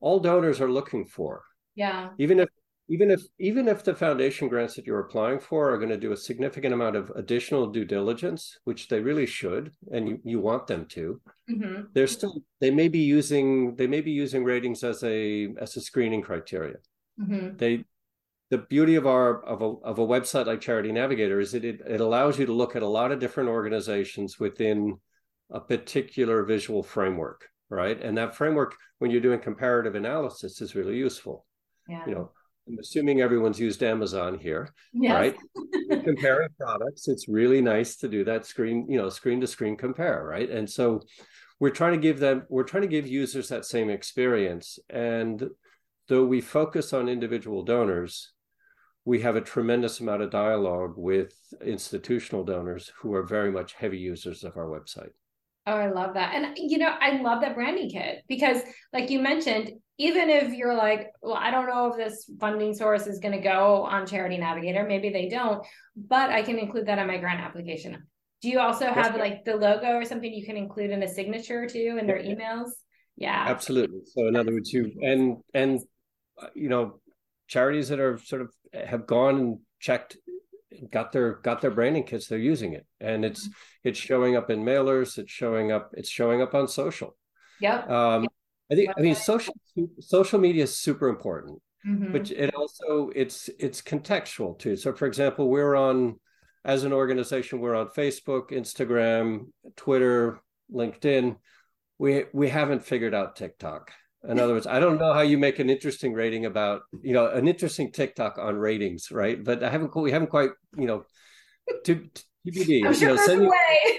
all 0.00 0.20
donors 0.20 0.60
are 0.60 0.70
looking 0.70 1.04
for 1.04 1.42
yeah 1.74 2.10
even 2.18 2.40
if 2.40 2.48
even 2.88 3.10
if 3.10 3.22
even 3.38 3.68
if 3.68 3.84
the 3.84 3.94
foundation 3.94 4.48
grants 4.48 4.74
that 4.74 4.86
you're 4.86 5.00
applying 5.00 5.38
for 5.38 5.70
are 5.70 5.78
going 5.78 5.88
to 5.88 5.96
do 5.96 6.12
a 6.12 6.16
significant 6.16 6.74
amount 6.74 6.96
of 6.96 7.10
additional 7.10 7.66
due 7.66 7.84
diligence 7.84 8.58
which 8.64 8.88
they 8.88 9.00
really 9.00 9.26
should 9.26 9.72
and 9.92 10.08
you, 10.08 10.20
you 10.24 10.40
want 10.40 10.66
them 10.66 10.84
to 10.86 11.20
mm-hmm. 11.50 11.82
they're 11.94 12.06
still 12.06 12.42
they 12.60 12.70
may 12.70 12.88
be 12.88 13.00
using 13.00 13.74
they 13.76 13.86
may 13.86 14.00
be 14.00 14.10
using 14.10 14.44
ratings 14.44 14.84
as 14.84 15.02
a 15.04 15.48
as 15.60 15.76
a 15.76 15.80
screening 15.80 16.22
criteria 16.22 16.76
mm-hmm. 17.20 17.56
they 17.56 17.84
the 18.52 18.58
beauty 18.58 18.96
of 18.96 19.06
our 19.06 19.42
of 19.46 19.62
a, 19.62 19.64
of 19.82 19.98
a 19.98 20.06
website 20.06 20.44
like 20.44 20.60
charity 20.60 20.92
navigator 20.92 21.40
is 21.40 21.52
that 21.52 21.64
it, 21.64 21.80
it 21.88 22.02
allows 22.02 22.38
you 22.38 22.44
to 22.44 22.52
look 22.52 22.76
at 22.76 22.82
a 22.82 22.86
lot 22.86 23.10
of 23.10 23.18
different 23.18 23.48
organizations 23.48 24.38
within 24.38 24.98
a 25.50 25.58
particular 25.58 26.44
visual 26.44 26.82
framework, 26.82 27.48
right? 27.70 27.98
And 28.02 28.18
that 28.18 28.36
framework, 28.36 28.76
when 28.98 29.10
you're 29.10 29.22
doing 29.22 29.40
comparative 29.40 29.94
analysis, 29.94 30.60
is 30.60 30.74
really 30.74 30.98
useful. 30.98 31.46
Yeah. 31.88 32.04
You 32.06 32.14
know, 32.14 32.30
I'm 32.68 32.78
assuming 32.78 33.22
everyone's 33.22 33.58
used 33.58 33.82
Amazon 33.82 34.38
here, 34.38 34.68
yes. 34.92 35.12
right? 35.90 36.04
Comparing 36.04 36.50
products, 36.60 37.08
it's 37.08 37.28
really 37.28 37.62
nice 37.62 37.96
to 37.96 38.08
do 38.08 38.22
that 38.24 38.44
screen, 38.44 38.84
you 38.86 38.98
know, 38.98 39.08
screen 39.08 39.40
to 39.40 39.46
screen 39.46 39.78
compare, 39.78 40.22
right? 40.26 40.50
And 40.50 40.68
so 40.68 41.00
we're 41.58 41.70
trying 41.70 41.92
to 41.92 41.98
give 41.98 42.18
them, 42.18 42.42
we're 42.50 42.64
trying 42.64 42.82
to 42.82 42.88
give 42.88 43.06
users 43.06 43.48
that 43.48 43.64
same 43.64 43.88
experience. 43.88 44.78
And 44.90 45.48
though 46.08 46.26
we 46.26 46.42
focus 46.42 46.92
on 46.92 47.08
individual 47.08 47.62
donors, 47.62 48.31
we 49.04 49.20
have 49.20 49.36
a 49.36 49.40
tremendous 49.40 50.00
amount 50.00 50.22
of 50.22 50.30
dialogue 50.30 50.94
with 50.96 51.34
institutional 51.64 52.44
donors 52.44 52.92
who 53.00 53.14
are 53.14 53.24
very 53.24 53.50
much 53.50 53.74
heavy 53.74 53.98
users 53.98 54.44
of 54.44 54.56
our 54.56 54.66
website. 54.66 55.10
Oh, 55.66 55.74
I 55.74 55.90
love 55.90 56.14
that. 56.14 56.34
And 56.34 56.56
you 56.56 56.78
know, 56.78 56.92
I 57.00 57.20
love 57.20 57.40
that 57.42 57.54
branding 57.54 57.90
kit 57.90 58.22
because 58.28 58.62
like 58.92 59.10
you 59.10 59.20
mentioned, 59.20 59.70
even 59.98 60.28
if 60.28 60.52
you're 60.52 60.74
like, 60.74 61.08
well, 61.20 61.34
I 61.34 61.50
don't 61.50 61.66
know 61.66 61.88
if 61.88 61.96
this 61.96 62.28
funding 62.40 62.74
source 62.74 63.06
is 63.06 63.20
going 63.20 63.34
to 63.34 63.40
go 63.40 63.84
on 63.84 64.06
Charity 64.06 64.38
Navigator, 64.38 64.84
maybe 64.84 65.10
they 65.10 65.28
don't, 65.28 65.64
but 65.96 66.30
I 66.30 66.42
can 66.42 66.58
include 66.58 66.86
that 66.86 66.98
on 66.98 67.06
my 67.06 67.18
grant 67.18 67.40
application. 67.40 68.02
Do 68.40 68.48
you 68.48 68.58
also 68.58 68.86
have 68.86 69.16
like 69.16 69.44
the 69.44 69.54
logo 69.54 69.92
or 69.92 70.04
something 70.04 70.32
you 70.32 70.44
can 70.44 70.56
include 70.56 70.90
in 70.90 71.02
a 71.04 71.08
signature 71.08 71.68
too 71.68 71.96
in 72.00 72.08
their 72.08 72.18
emails? 72.18 72.70
Yeah. 73.16 73.44
Absolutely. 73.46 74.00
So 74.06 74.26
in 74.26 74.34
other 74.34 74.52
words, 74.52 74.72
you 74.72 74.92
and 75.00 75.36
and 75.54 75.80
uh, 76.40 76.48
you 76.54 76.68
know, 76.68 77.00
charities 77.46 77.88
that 77.90 78.00
are 78.00 78.18
sort 78.18 78.42
of 78.42 78.50
have 78.72 79.06
gone 79.06 79.38
and 79.38 79.58
checked 79.80 80.16
got 80.90 81.12
their 81.12 81.34
got 81.34 81.60
their 81.60 81.70
branding 81.70 82.04
kits 82.04 82.26
they're 82.26 82.38
using 82.38 82.72
it. 82.72 82.86
And 83.00 83.24
it's 83.24 83.46
mm-hmm. 83.46 83.88
it's 83.88 83.98
showing 83.98 84.36
up 84.36 84.50
in 84.50 84.64
mailers 84.64 85.18
it's 85.18 85.30
showing 85.30 85.72
up 85.72 85.92
it's 85.94 86.08
showing 86.08 86.42
up 86.42 86.54
on 86.54 86.68
social. 86.68 87.16
Yeah 87.60 87.82
um 87.84 88.28
i 88.70 88.74
think 88.74 88.90
i 88.96 89.00
mean 89.00 89.14
social 89.14 89.54
social 90.00 90.38
media 90.38 90.64
is 90.64 90.76
super 90.76 91.08
important 91.08 91.60
mm-hmm. 91.86 92.12
but 92.12 92.30
it 92.30 92.54
also 92.54 93.10
it's 93.14 93.50
it's 93.58 93.82
contextual 93.82 94.58
too. 94.58 94.76
So 94.76 94.92
for 94.92 95.06
example 95.06 95.48
we're 95.48 95.76
on 95.76 96.18
as 96.64 96.84
an 96.84 96.92
organization 96.92 97.60
we're 97.60 97.74
on 97.74 97.88
facebook 97.88 98.50
instagram 98.50 99.46
twitter 99.76 100.40
linkedin. 100.72 101.36
We 101.98 102.24
we 102.32 102.48
haven't 102.48 102.84
figured 102.84 103.14
out 103.14 103.36
tiktok 103.36 103.92
in 104.28 104.38
other 104.38 104.52
words, 104.52 104.66
I 104.66 104.78
don't 104.78 104.98
know 104.98 105.12
how 105.12 105.20
you 105.22 105.38
make 105.38 105.58
an 105.58 105.68
interesting 105.68 106.12
rating 106.12 106.46
about, 106.46 106.82
you 107.00 107.12
know, 107.12 107.28
an 107.28 107.48
interesting 107.48 107.90
TikTok 107.90 108.38
on 108.38 108.56
ratings, 108.56 109.10
right? 109.10 109.42
But 109.42 109.64
I 109.64 109.70
haven't, 109.70 109.94
we 109.96 110.12
haven't 110.12 110.30
quite, 110.30 110.50
you 110.76 110.86
know, 110.86 111.04
to 111.84 112.08
TBD. 112.46 112.86
I'm 112.86 112.94
sure 112.94 113.10
you 113.10 113.16
know, 113.16 113.26
send 113.26 113.48
way. 113.48 113.98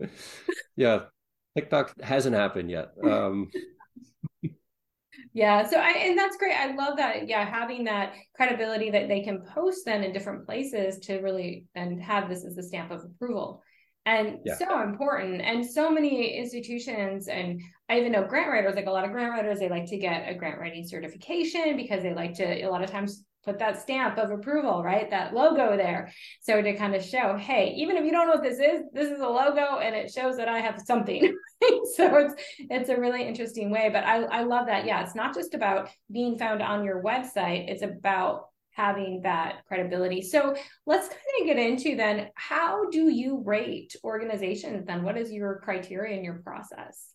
yeah, 0.76 1.00
TikTok 1.56 2.00
hasn't 2.00 2.34
happened 2.34 2.70
yet. 2.70 2.92
Um, 3.04 3.50
yeah 5.32 5.66
so 5.66 5.78
i 5.78 5.90
and 5.90 6.18
that's 6.18 6.36
great 6.36 6.54
i 6.54 6.74
love 6.74 6.96
that 6.96 7.28
yeah 7.28 7.44
having 7.44 7.84
that 7.84 8.14
credibility 8.34 8.90
that 8.90 9.08
they 9.08 9.20
can 9.20 9.42
post 9.54 9.84
then 9.84 10.02
in 10.02 10.12
different 10.12 10.44
places 10.44 10.98
to 10.98 11.18
really 11.18 11.66
and 11.74 12.02
have 12.02 12.28
this 12.28 12.44
as 12.44 12.58
a 12.58 12.62
stamp 12.62 12.90
of 12.90 13.04
approval 13.04 13.62
and 14.06 14.38
yeah. 14.44 14.56
so 14.56 14.82
important. 14.82 15.40
And 15.40 15.64
so 15.64 15.90
many 15.90 16.36
institutions 16.36 17.28
and 17.28 17.60
i 17.88 17.98
even 17.98 18.12
know 18.12 18.24
grant 18.24 18.48
writers 18.48 18.76
like 18.76 18.86
a 18.86 18.90
lot 18.90 19.04
of 19.04 19.10
grant 19.10 19.32
writers 19.32 19.58
they 19.58 19.68
like 19.68 19.86
to 19.86 19.98
get 19.98 20.28
a 20.28 20.34
grant 20.34 20.60
writing 20.60 20.86
certification 20.86 21.76
because 21.76 22.02
they 22.02 22.14
like 22.14 22.34
to 22.34 22.62
a 22.62 22.68
lot 22.68 22.84
of 22.84 22.90
times 22.90 23.24
put 23.44 23.58
that 23.58 23.80
stamp 23.80 24.18
of 24.18 24.30
approval 24.30 24.82
right? 24.84 25.10
That 25.10 25.34
logo 25.34 25.76
there. 25.76 26.12
So 26.40 26.60
to 26.60 26.76
kind 26.76 26.94
of 26.94 27.02
show 27.04 27.36
hey 27.36 27.74
even 27.76 27.96
if 27.96 28.04
you 28.04 28.12
don't 28.12 28.26
know 28.26 28.34
what 28.34 28.42
this 28.42 28.58
is 28.58 28.82
this 28.92 29.10
is 29.10 29.20
a 29.20 29.26
logo 29.26 29.78
and 29.78 29.94
it 29.94 30.12
shows 30.12 30.36
that 30.36 30.48
i 30.48 30.60
have 30.60 30.80
something. 30.80 31.34
So 31.94 32.16
it's 32.16 32.34
it's 32.58 32.88
a 32.88 32.98
really 32.98 33.22
interesting 33.22 33.70
way. 33.70 33.90
But 33.92 34.04
i 34.04 34.22
i 34.22 34.42
love 34.44 34.66
that. 34.66 34.86
Yeah 34.86 35.02
it's 35.02 35.14
not 35.14 35.34
just 35.34 35.52
about 35.52 35.90
being 36.10 36.38
found 36.38 36.62
on 36.62 36.84
your 36.84 37.02
website. 37.02 37.68
It's 37.68 37.82
about 37.82 38.49
having 38.80 39.20
that 39.22 39.66
credibility. 39.68 40.22
So 40.22 40.56
let's 40.86 41.08
kind 41.08 41.20
of 41.40 41.46
get 41.46 41.58
into 41.58 41.96
then 41.96 42.28
how 42.34 42.88
do 42.90 43.10
you 43.10 43.42
rate 43.44 43.94
organizations 44.02 44.86
then? 44.86 45.02
What 45.02 45.18
is 45.18 45.30
your 45.30 45.60
criteria 45.62 46.16
and 46.16 46.24
your 46.24 46.40
process? 46.42 47.12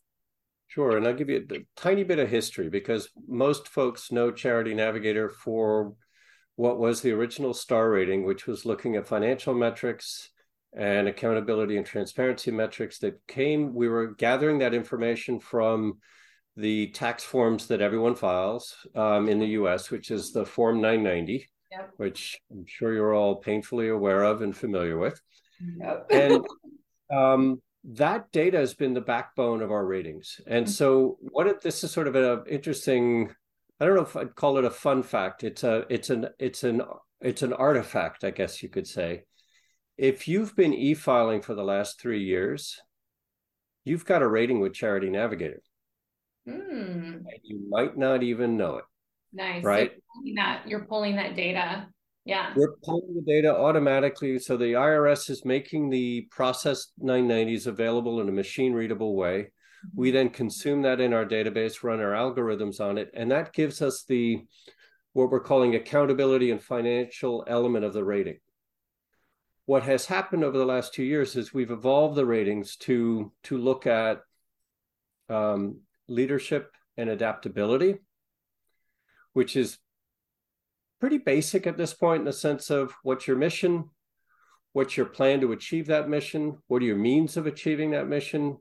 Sure. 0.68 0.96
And 0.96 1.06
I'll 1.06 1.14
give 1.14 1.28
you 1.28 1.44
a 1.50 1.58
tiny 1.76 2.04
bit 2.04 2.20
of 2.20 2.28
history 2.28 2.68
because 2.68 3.08
most 3.26 3.66
folks 3.66 4.12
know 4.12 4.30
Charity 4.30 4.74
Navigator 4.74 5.28
for 5.28 5.94
what 6.54 6.78
was 6.78 7.00
the 7.00 7.12
original 7.12 7.52
star 7.52 7.90
rating, 7.90 8.24
which 8.24 8.46
was 8.46 8.64
looking 8.64 8.96
at 8.96 9.06
financial 9.06 9.54
metrics 9.54 10.30
and 10.76 11.08
accountability 11.08 11.76
and 11.76 11.86
transparency 11.86 12.50
metrics 12.50 12.98
that 12.98 13.20
came. 13.26 13.74
We 13.74 13.88
were 13.88 14.14
gathering 14.14 14.58
that 14.58 14.74
information 14.74 15.40
from 15.40 15.98
the 16.56 16.88
tax 16.88 17.22
forms 17.22 17.66
that 17.66 17.82
everyone 17.82 18.14
files 18.14 18.74
um, 18.94 19.28
in 19.28 19.38
the 19.38 19.48
US, 19.60 19.90
which 19.90 20.10
is 20.10 20.32
the 20.32 20.46
Form 20.46 20.80
990, 20.80 21.46
yep. 21.70 21.90
which 21.96 22.38
I'm 22.50 22.64
sure 22.66 22.92
you're 22.92 23.14
all 23.14 23.36
painfully 23.36 23.88
aware 23.88 24.22
of 24.22 24.42
and 24.42 24.56
familiar 24.56 24.98
with. 24.98 25.20
Yep. 25.78 26.06
and 26.10 26.46
um, 27.12 27.62
that 27.84 28.30
data 28.32 28.58
has 28.58 28.74
been 28.74 28.94
the 28.94 29.00
backbone 29.00 29.62
of 29.62 29.70
our 29.70 29.84
ratings. 29.84 30.40
And 30.46 30.66
mm-hmm. 30.66 30.72
so, 30.72 31.18
what 31.20 31.46
if 31.46 31.60
this 31.60 31.84
is 31.84 31.90
sort 31.90 32.08
of 32.08 32.16
an 32.16 32.42
interesting, 32.48 33.30
I 33.80 33.86
don't 33.86 33.94
know 33.94 34.02
if 34.02 34.16
I'd 34.16 34.34
call 34.34 34.58
it 34.58 34.64
a 34.64 34.70
fun 34.70 35.02
fact. 35.02 35.44
It's 35.44 35.64
a, 35.64 35.84
it's 35.88 36.10
an, 36.10 36.28
it's 36.38 36.64
an, 36.64 36.82
it's 37.20 37.42
an 37.42 37.52
artifact, 37.52 38.24
I 38.24 38.30
guess 38.30 38.62
you 38.62 38.68
could 38.68 38.86
say. 38.86 39.24
If 39.96 40.28
you've 40.28 40.54
been 40.54 40.74
e-filing 40.74 41.40
for 41.40 41.54
the 41.54 41.64
last 41.64 41.98
three 41.98 42.22
years, 42.22 42.78
you've 43.84 44.04
got 44.04 44.20
a 44.20 44.28
rating 44.28 44.60
with 44.60 44.74
Charity 44.74 45.08
Navigator. 45.08 45.62
Mm. 46.46 47.14
And 47.14 47.40
you 47.42 47.66
might 47.68 47.96
not 47.96 48.22
even 48.22 48.56
know 48.56 48.76
it. 48.76 48.84
Nice. 49.36 49.62
Right. 49.62 49.90
So 49.90 50.22
you're, 50.24 50.36
that, 50.36 50.62
you're 50.66 50.84
pulling 50.86 51.16
that 51.16 51.36
data. 51.36 51.86
Yeah. 52.24 52.52
We're 52.56 52.76
pulling 52.82 53.14
the 53.14 53.22
data 53.22 53.54
automatically. 53.54 54.38
So 54.38 54.56
the 54.56 54.72
IRS 54.72 55.30
is 55.30 55.44
making 55.44 55.90
the 55.90 56.26
processed 56.30 56.92
990s 57.00 57.66
available 57.66 58.20
in 58.20 58.28
a 58.28 58.32
machine 58.32 58.72
readable 58.72 59.14
way. 59.14 59.42
Mm-hmm. 59.42 60.00
We 60.00 60.10
then 60.10 60.30
consume 60.30 60.82
that 60.82 61.00
in 61.00 61.12
our 61.12 61.26
database, 61.26 61.82
run 61.82 62.00
our 62.00 62.12
algorithms 62.12 62.80
on 62.80 62.98
it, 62.98 63.10
and 63.14 63.30
that 63.30 63.52
gives 63.52 63.82
us 63.82 64.04
the 64.08 64.42
what 65.12 65.30
we're 65.30 65.40
calling 65.40 65.74
accountability 65.74 66.50
and 66.50 66.62
financial 66.62 67.44
element 67.46 67.84
of 67.84 67.94
the 67.94 68.04
rating. 68.04 68.38
What 69.64 69.82
has 69.82 70.06
happened 70.06 70.44
over 70.44 70.58
the 70.58 70.66
last 70.66 70.94
two 70.94 71.04
years 71.04 71.36
is 71.36 71.54
we've 71.54 71.70
evolved 71.70 72.16
the 72.16 72.26
ratings 72.26 72.76
to 72.78 73.32
to 73.44 73.58
look 73.58 73.86
at 73.86 74.20
um, 75.28 75.80
leadership 76.08 76.70
and 76.96 77.10
adaptability. 77.10 77.96
Which 79.36 79.54
is 79.54 79.76
pretty 80.98 81.18
basic 81.18 81.66
at 81.66 81.76
this 81.76 81.92
point 81.92 82.20
in 82.20 82.24
the 82.24 82.32
sense 82.32 82.70
of 82.70 82.94
what's 83.02 83.26
your 83.26 83.36
mission, 83.36 83.84
what's 84.72 84.96
your 84.96 85.04
plan 85.04 85.42
to 85.42 85.52
achieve 85.52 85.88
that 85.88 86.08
mission, 86.08 86.56
what 86.68 86.80
are 86.80 86.86
your 86.86 86.96
means 86.96 87.36
of 87.36 87.46
achieving 87.46 87.90
that 87.90 88.08
mission, 88.08 88.56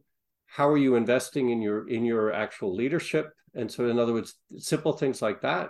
how 0.47 0.67
are 0.67 0.77
you 0.77 0.95
investing 0.95 1.49
in 1.49 1.61
your 1.61 1.87
in 1.87 2.03
your 2.03 2.33
actual 2.33 2.75
leadership, 2.75 3.31
and 3.53 3.71
so 3.71 3.87
in 3.87 3.97
other 3.97 4.11
words, 4.11 4.33
simple 4.57 4.91
things 4.91 5.21
like 5.21 5.39
that. 5.43 5.69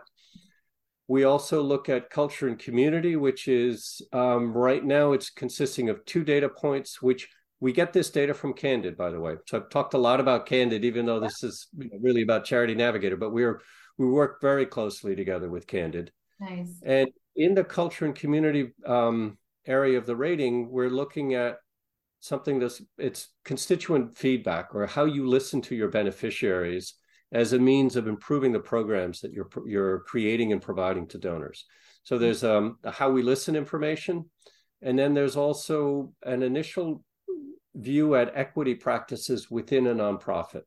We 1.08 1.24
also 1.24 1.62
look 1.62 1.88
at 1.88 2.10
culture 2.10 2.48
and 2.48 2.58
community, 2.58 3.16
which 3.16 3.48
is 3.48 4.02
um, 4.12 4.54
right 4.54 4.84
now 4.84 5.12
it's 5.12 5.30
consisting 5.30 5.90
of 5.90 6.04
two 6.06 6.24
data 6.24 6.50
points, 6.50 7.00
which 7.00 7.30
we 7.60 7.74
get 7.74 7.94
this 7.94 8.10
data 8.10 8.34
from 8.34 8.54
Candid, 8.54 8.98
by 8.98 9.12
the 9.12 9.20
way. 9.20 9.36
So 9.46 9.58
I've 9.58 9.70
talked 9.70 9.94
a 9.94 10.00
lot 10.00 10.20
about 10.20 10.48
Candid, 10.48 10.84
even 10.84 11.06
though 11.06 11.20
this 11.20 11.44
is 11.44 11.68
really 12.02 12.24
about 12.24 12.46
Charity 12.46 12.74
Navigator, 12.74 13.18
but 13.18 13.32
we're 13.32 13.62
we 13.98 14.08
work 14.08 14.42
very 14.42 14.66
closely 14.66 15.16
together 15.16 15.50
with 15.50 15.68
Candid. 15.68 16.12
Nice. 16.40 16.82
And 16.86 17.10
in 17.36 17.56
the 17.56 17.64
culture 17.64 18.06
and 18.06 18.16
community 18.16 18.74
um, 18.86 19.38
area 19.66 19.98
of 19.98 20.06
the 20.06 20.16
rating, 20.16 20.70
we're 20.70 20.90
looking 20.90 21.34
at 21.34 21.58
something 22.20 22.60
that's 22.60 22.82
it's 22.98 23.30
constituent 23.44 24.18
feedback 24.18 24.74
or 24.74 24.88
how 24.88 25.06
you 25.06 25.28
listen 25.28 25.62
to 25.62 25.76
your 25.76 25.90
beneficiaries 25.90 26.96
as 27.32 27.54
a 27.54 27.60
means 27.60 27.96
of 27.96 28.08
improving 28.08 28.52
the 28.52 28.60
programs 28.60 29.22
that 29.22 29.32
you're 29.32 29.50
you're 29.66 30.00
creating 30.02 30.52
and 30.52 30.62
providing 30.62 31.08
to 31.08 31.18
donors. 31.18 31.66
So 32.04 32.18
there's 32.18 32.44
um, 32.44 32.78
how 32.86 33.10
we 33.12 33.24
listen 33.24 33.56
information, 33.56 34.30
and 34.82 34.98
then 34.98 35.14
there's 35.14 35.36
also 35.36 36.14
an 36.24 36.44
initial 36.44 37.04
view 37.76 38.16
at 38.16 38.32
equity 38.36 38.76
practices 38.76 39.52
within 39.52 39.88
a 39.88 39.96
nonprofit. 39.96 40.64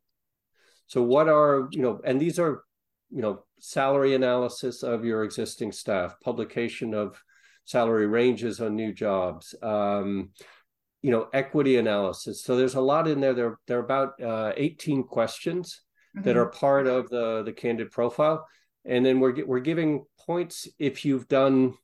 So 0.87 1.03
what 1.03 1.29
are 1.29 1.69
you 1.73 1.83
know, 1.83 2.01
and 2.05 2.21
these 2.21 2.38
are 2.38 2.62
you 3.11 3.23
know 3.23 3.44
salary 3.61 4.14
analysis 4.14 4.83
of 4.83 5.05
your 5.05 5.25
existing 5.25 5.73
staff, 5.73 6.16
publication 6.23 6.94
of 6.94 7.23
salary 7.64 8.07
ranges 8.07 8.61
on 8.61 8.77
new 8.77 8.92
jobs. 8.92 9.55
Um, 9.62 10.31
you 11.03 11.11
know 11.11 11.29
equity 11.33 11.77
analysis. 11.77 12.42
So 12.42 12.57
there's 12.57 12.75
a 12.75 12.81
lot 12.81 13.09
in 13.09 13.21
there. 13.21 13.35
There, 13.35 13.59
there 13.66 13.79
are 13.79 13.85
about 13.85 14.21
uh, 14.21 14.53
18 14.57 15.05
questions 15.05 15.81
mm-hmm. 16.16 16.25
that 16.25 16.37
are 16.37 16.47
part 16.47 16.87
of 16.87 17.09
the 17.09 17.42
the 17.44 17.53
candid 17.53 17.90
profile. 17.90 18.47
And 18.85 19.05
then 19.05 19.21
we're 19.21 19.44
we're 19.44 19.61
giving 19.61 20.05
points 20.27 20.68
if 20.79 21.05
you've 21.05 21.29
done 21.29 21.75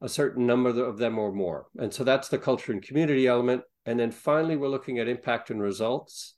a 0.00 0.08
certain 0.08 0.46
number 0.46 0.70
of 0.84 0.98
them 0.98 1.18
or 1.18 1.32
more. 1.32 1.66
And 1.78 1.92
so 1.92 2.04
that's 2.04 2.28
the 2.28 2.38
culture 2.38 2.72
and 2.72 2.82
community 2.82 3.26
element. 3.26 3.62
And 3.86 3.98
then 3.98 4.10
finally 4.10 4.56
we're 4.56 4.68
looking 4.68 4.98
at 4.98 5.08
impact 5.08 5.50
and 5.50 5.60
results 5.60 6.35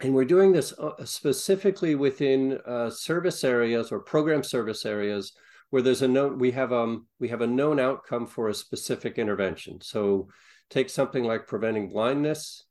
and 0.00 0.14
we're 0.14 0.24
doing 0.24 0.52
this 0.52 0.72
uh, 0.78 1.04
specifically 1.04 1.94
within 1.94 2.58
uh, 2.66 2.90
service 2.90 3.44
areas 3.44 3.92
or 3.92 4.00
program 4.00 4.42
service 4.42 4.86
areas 4.86 5.32
where 5.70 5.82
there's 5.82 6.02
a 6.02 6.08
known 6.08 6.38
we 6.38 6.50
have 6.50 6.72
um 6.72 7.06
we 7.18 7.28
have 7.28 7.42
a 7.42 7.46
known 7.46 7.78
outcome 7.78 8.26
for 8.26 8.48
a 8.48 8.54
specific 8.54 9.18
intervention 9.18 9.80
so 9.80 10.28
take 10.70 10.88
something 10.88 11.24
like 11.24 11.46
preventing 11.46 11.88
blindness 11.88 12.64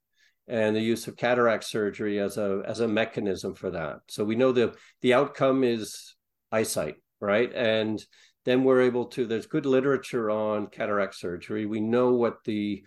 and 0.49 0.75
the 0.75 0.81
use 0.81 1.07
of 1.07 1.15
cataract 1.15 1.63
surgery 1.63 2.19
as 2.19 2.37
a 2.37 2.63
as 2.65 2.79
a 2.79 2.87
mechanism 2.87 3.53
for 3.53 3.69
that. 3.69 3.99
So 4.07 4.25
we 4.25 4.35
know 4.35 4.51
the 4.51 4.75
the 5.01 5.13
outcome 5.13 5.63
is 5.63 6.15
eyesight, 6.51 6.95
right? 7.21 7.53
And 7.53 8.03
then 8.45 8.63
we're 8.63 8.81
able 8.81 9.05
to 9.05 9.27
there's 9.27 9.45
good 9.45 9.67
literature 9.67 10.31
on 10.31 10.67
cataract 10.67 11.15
surgery. 11.15 11.67
We 11.67 11.79
know 11.79 12.13
what 12.13 12.43
the 12.45 12.83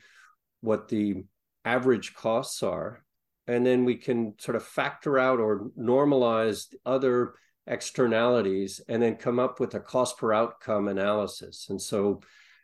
what 0.61 0.89
the 0.89 1.23
average 1.65 2.15
costs 2.15 2.65
are 2.65 3.05
and 3.47 3.67
then 3.67 3.85
we 3.85 3.97
can 3.97 4.35
sort 4.39 4.57
of 4.57 4.65
factor 4.65 5.19
out 5.19 5.41
or 5.41 5.71
normalize 5.79 6.67
other 6.87 7.35
externalities 7.67 8.81
and 8.89 9.03
then 9.03 9.17
come 9.17 9.39
up 9.39 9.61
with 9.61 9.75
a 9.75 9.81
cost 9.81 10.19
per 10.19 10.33
outcome 10.33 10.89
analysis. 10.89 11.67
And 11.71 11.81
so 11.81 12.21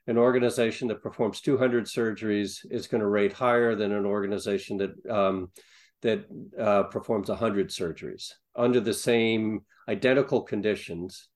an 0.06 0.16
organization 0.16 0.88
that 0.88 1.02
performs 1.02 1.40
200 1.40 1.84
surgeries 1.84 2.60
is 2.70 2.86
going 2.86 3.00
to 3.00 3.06
rate 3.06 3.32
higher 3.32 3.74
than 3.74 3.92
an 3.92 4.06
organization 4.06 4.78
that 4.78 5.10
um, 5.10 5.50
that 6.02 6.26
uh, 6.58 6.84
performs 6.84 7.28
100 7.28 7.68
surgeries 7.70 8.32
under 8.54 8.80
the 8.80 8.94
same 8.94 9.60
identical 9.88 10.42
conditions 10.42 11.28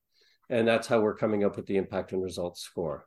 and 0.51 0.69
that's 0.69 0.87
how 0.87 1.01
we're 1.01 1.17
coming 1.17 1.43
up 1.45 1.57
with 1.57 1.67
the 1.67 1.77
impact 1.77 2.13
and 2.13 2.23
results 2.23 2.61
score 2.63 3.07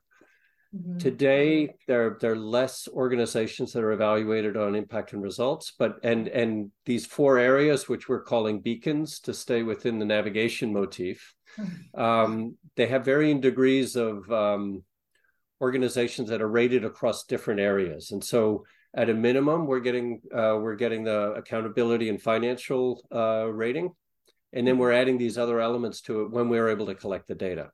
mm-hmm. 0.76 0.98
today 0.98 1.74
there, 1.88 2.18
there 2.20 2.34
are 2.34 2.38
less 2.38 2.88
organizations 2.92 3.74
that 3.74 3.84
are 3.84 3.92
evaluated 3.92 4.58
on 4.58 4.76
impact 4.76 5.14
and 5.14 5.22
results 5.22 5.74
but 5.78 5.98
and 6.04 6.28
and 6.28 6.72
these 6.86 7.06
four 7.06 7.38
areas 7.38 7.88
which 7.88 8.10
we're 8.10 8.24
calling 8.24 8.60
beacons 8.60 9.20
to 9.20 9.34
stay 9.34 9.64
within 9.64 10.00
the 10.00 10.06
navigation 10.06 10.74
motif 10.74 11.34
mm-hmm. 11.58 12.02
um, 12.02 12.58
they 12.76 12.88
have 12.88 13.06
varying 13.06 13.40
degrees 13.40 13.96
of 13.96 14.30
um, 14.32 14.84
organizations 15.62 16.30
that 16.30 16.42
are 16.42 16.48
rated 16.48 16.84
across 16.86 17.24
different 17.24 17.60
areas. 17.60 18.12
And 18.12 18.24
so 18.24 18.66
at 18.96 19.10
a 19.10 19.14
minimum, 19.14 19.68
we're 19.68 19.80
getting 19.80 20.22
uh, 20.34 20.58
we're 20.62 20.76
getting 20.76 21.04
the 21.04 21.34
accountability 21.34 22.10
and 22.10 22.22
financial 22.22 23.06
uh, 23.14 23.48
rating, 23.52 23.94
and 24.54 24.66
then 24.66 24.78
we're 24.78 24.94
adding 24.94 25.18
these 25.18 25.38
other 25.38 25.60
elements 25.60 26.02
to 26.02 26.22
it 26.22 26.32
when 26.32 26.50
we're 26.50 26.70
able 26.70 26.86
to 26.88 26.96
collect 26.96 27.28
the 27.28 27.36
data. 27.36 27.72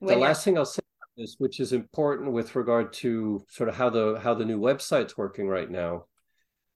the 0.00 0.16
last 0.16 0.44
thing 0.44 0.56
I'll 0.56 0.66
say 0.66 0.79
which 1.38 1.60
is 1.60 1.72
important 1.72 2.32
with 2.32 2.56
regard 2.56 2.92
to 2.94 3.44
sort 3.48 3.68
of 3.68 3.76
how 3.76 3.90
the 3.90 4.18
how 4.22 4.34
the 4.34 4.44
new 4.44 4.58
website's 4.58 5.16
working 5.16 5.48
right 5.48 5.70
now, 5.70 6.04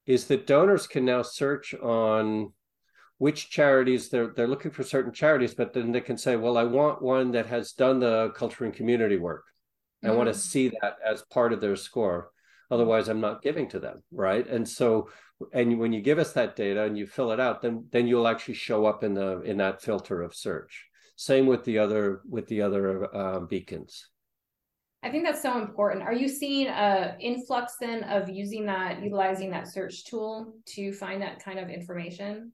is 0.06 0.26
that 0.26 0.46
donors 0.46 0.86
can 0.86 1.04
now 1.04 1.22
search 1.22 1.74
on 1.74 2.52
which 3.18 3.50
charities 3.50 4.08
they're 4.08 4.32
they're 4.34 4.48
looking 4.48 4.70
for 4.70 4.82
certain 4.82 5.12
charities, 5.12 5.54
but 5.54 5.72
then 5.72 5.92
they 5.92 6.00
can 6.00 6.18
say, 6.18 6.36
well, 6.36 6.58
I 6.58 6.64
want 6.64 7.02
one 7.02 7.32
that 7.32 7.46
has 7.46 7.72
done 7.72 8.00
the 8.00 8.30
culture 8.36 8.64
and 8.64 8.74
community 8.74 9.16
work. 9.16 9.44
Mm-hmm. 10.04 10.12
I 10.12 10.16
want 10.16 10.28
to 10.28 10.34
see 10.34 10.68
that 10.80 10.96
as 11.04 11.22
part 11.22 11.52
of 11.52 11.60
their 11.60 11.76
score. 11.76 12.30
Otherwise, 12.70 13.08
I'm 13.08 13.20
not 13.20 13.42
giving 13.42 13.68
to 13.70 13.78
them, 13.78 14.02
right? 14.10 14.46
And 14.48 14.68
so, 14.68 15.10
and 15.52 15.78
when 15.78 15.92
you 15.92 16.00
give 16.00 16.18
us 16.18 16.32
that 16.32 16.56
data 16.56 16.84
and 16.84 16.98
you 16.98 17.06
fill 17.06 17.30
it 17.30 17.40
out, 17.40 17.62
then 17.62 17.86
then 17.90 18.06
you'll 18.06 18.28
actually 18.28 18.54
show 18.54 18.86
up 18.86 19.04
in 19.04 19.14
the 19.14 19.42
in 19.42 19.58
that 19.58 19.82
filter 19.82 20.22
of 20.22 20.34
search. 20.34 20.86
Same 21.16 21.46
with 21.46 21.64
the 21.64 21.78
other 21.78 22.22
with 22.28 22.46
the 22.48 22.62
other 22.62 23.14
uh, 23.14 23.40
beacons. 23.40 24.08
I 25.04 25.10
think 25.10 25.24
that's 25.24 25.42
so 25.42 25.60
important. 25.60 26.02
Are 26.02 26.14
you 26.14 26.28
seeing 26.28 26.66
a 26.66 27.16
influx 27.20 27.76
then 27.78 28.04
of 28.04 28.28
using 28.28 28.64
that, 28.66 29.02
utilizing 29.02 29.50
that 29.50 29.68
search 29.68 30.04
tool 30.06 30.54
to 30.74 30.92
find 30.92 31.20
that 31.22 31.44
kind 31.44 31.58
of 31.58 31.68
information? 31.68 32.52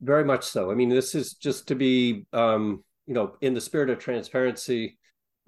very 0.00 0.24
much 0.24 0.44
so. 0.44 0.70
I 0.70 0.74
mean, 0.74 0.88
this 0.88 1.14
is 1.14 1.34
just 1.34 1.68
to 1.68 1.74
be, 1.74 2.26
um, 2.32 2.84
you 3.06 3.14
know, 3.14 3.36
in 3.40 3.54
the 3.54 3.60
spirit 3.60 3.90
of 3.90 3.98
transparency. 3.98 4.98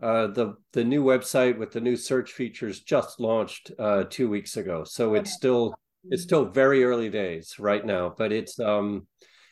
Uh, 0.00 0.28
the 0.28 0.54
the 0.72 0.84
new 0.84 1.02
website 1.02 1.58
with 1.58 1.72
the 1.72 1.80
new 1.80 1.96
search 1.96 2.32
features 2.32 2.80
just 2.80 3.18
launched 3.18 3.72
uh, 3.80 4.04
two 4.08 4.28
weeks 4.28 4.56
ago, 4.56 4.84
so 4.84 5.14
it's 5.14 5.32
still 5.32 5.74
it's 6.04 6.22
still 6.22 6.44
very 6.44 6.84
early 6.84 7.10
days 7.10 7.56
right 7.58 7.84
now. 7.84 8.14
But 8.16 8.30
it's 8.30 8.60
um, 8.60 9.08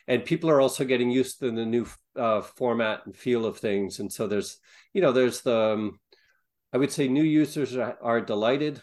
and 0.07 0.23
people 0.23 0.49
are 0.49 0.61
also 0.61 0.85
getting 0.85 1.11
used 1.11 1.39
to 1.39 1.51
the 1.51 1.65
new 1.65 1.85
uh, 2.15 2.41
format 2.41 3.05
and 3.05 3.13
feel 3.15 3.45
of 3.45 3.57
things, 3.57 3.99
and 3.99 4.11
so 4.11 4.25
there's 4.25 4.57
you 4.93 5.01
know 5.01 5.11
there's 5.11 5.41
the 5.41 5.73
um, 5.73 5.99
I 6.73 6.77
would 6.77 6.91
say 6.91 7.07
new 7.07 7.23
users 7.23 7.75
are, 7.75 7.97
are 8.01 8.21
delighted. 8.21 8.81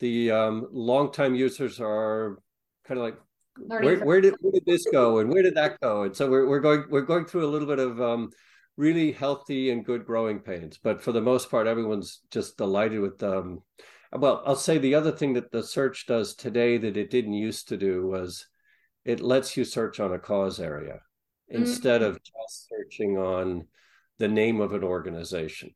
The 0.00 0.30
um, 0.30 0.68
longtime 0.70 1.34
users 1.34 1.80
are 1.80 2.38
kind 2.86 2.98
of 2.98 3.04
like 3.04 3.16
where, 3.56 4.04
where 4.04 4.20
did 4.20 4.34
where 4.40 4.52
did 4.52 4.66
this 4.66 4.86
go? 4.90 5.18
and 5.18 5.32
where 5.32 5.42
did 5.42 5.54
that 5.54 5.80
go? 5.80 6.02
And 6.02 6.14
so 6.14 6.28
we're, 6.28 6.46
we're 6.46 6.60
going 6.60 6.84
we're 6.90 7.02
going 7.02 7.24
through 7.24 7.46
a 7.46 7.50
little 7.50 7.68
bit 7.68 7.78
of 7.78 8.00
um, 8.00 8.30
really 8.76 9.12
healthy 9.12 9.70
and 9.70 9.84
good 9.84 10.04
growing 10.04 10.40
pains. 10.40 10.78
But 10.82 11.02
for 11.02 11.12
the 11.12 11.20
most 11.20 11.50
part 11.50 11.66
everyone's 11.66 12.20
just 12.30 12.56
delighted 12.56 13.00
with 13.00 13.22
um 13.22 13.62
well 14.14 14.42
i'll 14.46 14.56
say 14.56 14.78
the 14.78 14.94
other 14.94 15.12
thing 15.12 15.32
that 15.34 15.50
the 15.50 15.62
search 15.62 16.06
does 16.06 16.34
today 16.34 16.78
that 16.78 16.96
it 16.96 17.10
didn't 17.10 17.32
used 17.32 17.68
to 17.68 17.76
do 17.76 18.06
was 18.06 18.46
it 19.04 19.20
lets 19.20 19.56
you 19.56 19.64
search 19.64 20.00
on 20.00 20.12
a 20.12 20.18
cause 20.18 20.60
area 20.60 20.94
mm-hmm. 21.52 21.62
instead 21.62 22.02
of 22.02 22.18
just 22.22 22.68
searching 22.68 23.18
on 23.18 23.66
the 24.18 24.28
name 24.28 24.60
of 24.60 24.72
an 24.72 24.84
organization 24.84 25.70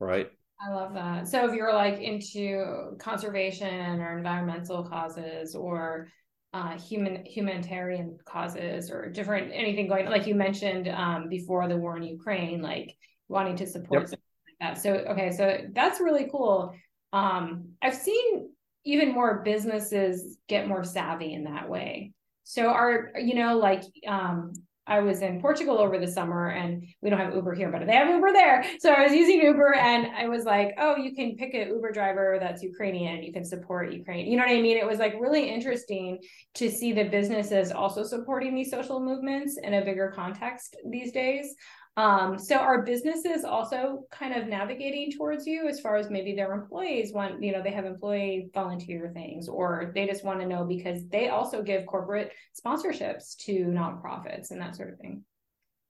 right 0.00 0.30
I 0.64 0.72
love 0.72 0.94
that. 0.94 1.28
So 1.28 1.48
if 1.48 1.54
you're 1.54 1.74
like 1.74 2.00
into 2.00 2.96
conservation 2.98 4.00
or 4.00 4.16
environmental 4.16 4.84
causes 4.84 5.54
or 5.54 6.08
uh, 6.52 6.78
human 6.78 7.24
humanitarian 7.24 8.16
causes 8.24 8.90
or 8.90 9.10
different 9.10 9.50
anything 9.52 9.88
going 9.88 10.06
like 10.06 10.26
you 10.26 10.34
mentioned 10.34 10.88
um, 10.88 11.28
before 11.28 11.68
the 11.68 11.76
war 11.76 11.96
in 11.96 12.04
Ukraine, 12.04 12.62
like 12.62 12.96
wanting 13.28 13.56
to 13.56 13.66
support 13.66 14.02
yep. 14.02 14.10
something 14.10 14.24
like 14.60 14.74
that. 14.74 14.82
So 14.82 14.92
okay, 15.12 15.32
so 15.32 15.58
that's 15.72 16.00
really 16.00 16.28
cool. 16.30 16.74
Um, 17.12 17.70
I've 17.82 17.96
seen 17.96 18.50
even 18.84 19.12
more 19.12 19.42
businesses 19.42 20.38
get 20.48 20.68
more 20.68 20.84
savvy 20.84 21.34
in 21.34 21.44
that 21.44 21.68
way. 21.68 22.12
So 22.44 22.68
are 22.68 23.10
you 23.18 23.34
know 23.34 23.58
like 23.58 23.82
um, 24.06 24.52
I 24.86 25.00
was 25.00 25.22
in 25.22 25.40
Portugal 25.40 25.78
over 25.78 25.98
the 25.98 26.06
summer 26.06 26.50
and 26.50 26.86
we 27.00 27.08
don't 27.08 27.18
have 27.18 27.34
Uber 27.34 27.54
here, 27.54 27.70
but 27.70 27.86
they 27.86 27.94
have 27.94 28.08
Uber 28.08 28.32
there. 28.32 28.64
So 28.80 28.92
I 28.92 29.02
was 29.02 29.12
using 29.12 29.40
Uber 29.40 29.74
and 29.74 30.08
I 30.14 30.28
was 30.28 30.44
like, 30.44 30.74
oh, 30.78 30.96
you 30.96 31.14
can 31.14 31.36
pick 31.36 31.54
an 31.54 31.68
Uber 31.68 31.92
driver 31.92 32.36
that's 32.40 32.62
Ukrainian. 32.62 33.22
You 33.22 33.32
can 33.32 33.44
support 33.44 33.92
Ukraine. 33.92 34.26
You 34.26 34.36
know 34.36 34.44
what 34.44 34.52
I 34.52 34.60
mean? 34.60 34.76
It 34.76 34.86
was 34.86 34.98
like 34.98 35.14
really 35.18 35.48
interesting 35.48 36.18
to 36.54 36.70
see 36.70 36.92
the 36.92 37.04
businesses 37.04 37.72
also 37.72 38.02
supporting 38.04 38.54
these 38.54 38.70
social 38.70 39.00
movements 39.00 39.58
in 39.62 39.74
a 39.74 39.84
bigger 39.84 40.12
context 40.14 40.76
these 40.90 41.12
days. 41.12 41.54
Um, 41.96 42.40
so 42.40 42.56
are 42.56 42.82
businesses 42.82 43.44
also 43.44 44.06
kind 44.10 44.34
of 44.34 44.48
navigating 44.48 45.12
towards 45.12 45.46
you 45.46 45.68
as 45.68 45.78
far 45.78 45.94
as 45.94 46.10
maybe 46.10 46.34
their 46.34 46.52
employees 46.52 47.12
want, 47.12 47.40
you 47.40 47.52
know, 47.52 47.62
they 47.62 47.70
have 47.70 47.84
employee 47.84 48.50
volunteer 48.52 49.12
things, 49.14 49.48
or 49.48 49.92
they 49.94 50.04
just 50.04 50.24
want 50.24 50.40
to 50.40 50.46
know 50.46 50.64
because 50.64 51.06
they 51.06 51.28
also 51.28 51.62
give 51.62 51.86
corporate 51.86 52.32
sponsorships 52.60 53.36
to 53.44 53.66
nonprofits 53.66 54.50
and 54.50 54.60
that 54.60 54.74
sort 54.74 54.92
of 54.92 54.98
thing. 54.98 55.22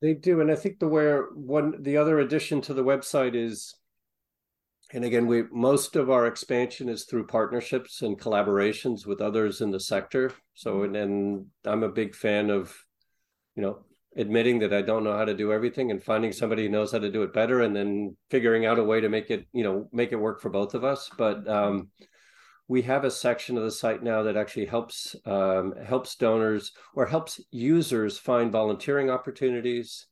They 0.02 0.12
do, 0.12 0.42
and 0.42 0.50
I 0.50 0.56
think 0.56 0.78
the 0.78 0.88
where 0.88 1.28
one 1.32 1.82
the 1.82 1.96
other 1.96 2.18
addition 2.18 2.60
to 2.62 2.74
the 2.74 2.84
website 2.84 3.34
is, 3.34 3.74
and 4.92 5.06
again, 5.06 5.26
we 5.26 5.44
most 5.50 5.96
of 5.96 6.10
our 6.10 6.26
expansion 6.26 6.90
is 6.90 7.06
through 7.06 7.28
partnerships 7.28 8.02
and 8.02 8.20
collaborations 8.20 9.06
with 9.06 9.22
others 9.22 9.62
in 9.62 9.70
the 9.70 9.80
sector. 9.80 10.32
So, 10.52 10.82
and, 10.82 10.94
and 10.94 11.46
I'm 11.64 11.82
a 11.82 11.88
big 11.88 12.14
fan 12.14 12.50
of, 12.50 12.76
you 13.56 13.62
know, 13.62 13.78
admitting 14.16 14.60
that 14.60 14.72
I 14.72 14.82
don't 14.82 15.04
know 15.04 15.16
how 15.16 15.24
to 15.24 15.34
do 15.34 15.52
everything 15.52 15.90
and 15.90 16.02
finding 16.02 16.32
somebody 16.32 16.64
who 16.64 16.68
knows 16.68 16.92
how 16.92 16.98
to 16.98 17.10
do 17.10 17.22
it 17.22 17.32
better 17.32 17.62
and 17.62 17.74
then 17.74 18.16
figuring 18.30 18.64
out 18.66 18.78
a 18.78 18.84
way 18.84 19.00
to 19.00 19.08
make 19.08 19.30
it, 19.30 19.46
you 19.52 19.64
know, 19.64 19.88
make 19.92 20.12
it 20.12 20.16
work 20.16 20.40
for 20.40 20.50
both 20.50 20.74
of 20.74 20.84
us. 20.84 21.10
But 21.16 21.48
um, 21.48 21.88
we 22.68 22.82
have 22.82 23.04
a 23.04 23.10
section 23.10 23.56
of 23.56 23.64
the 23.64 23.70
site 23.70 24.02
now 24.02 24.22
that 24.22 24.36
actually 24.36 24.66
helps 24.66 25.16
um, 25.26 25.74
helps 25.84 26.14
donors 26.16 26.72
or 26.94 27.06
helps 27.06 27.40
users 27.50 28.18
find 28.18 28.52
volunteering 28.52 29.10
opportunities, 29.10 30.06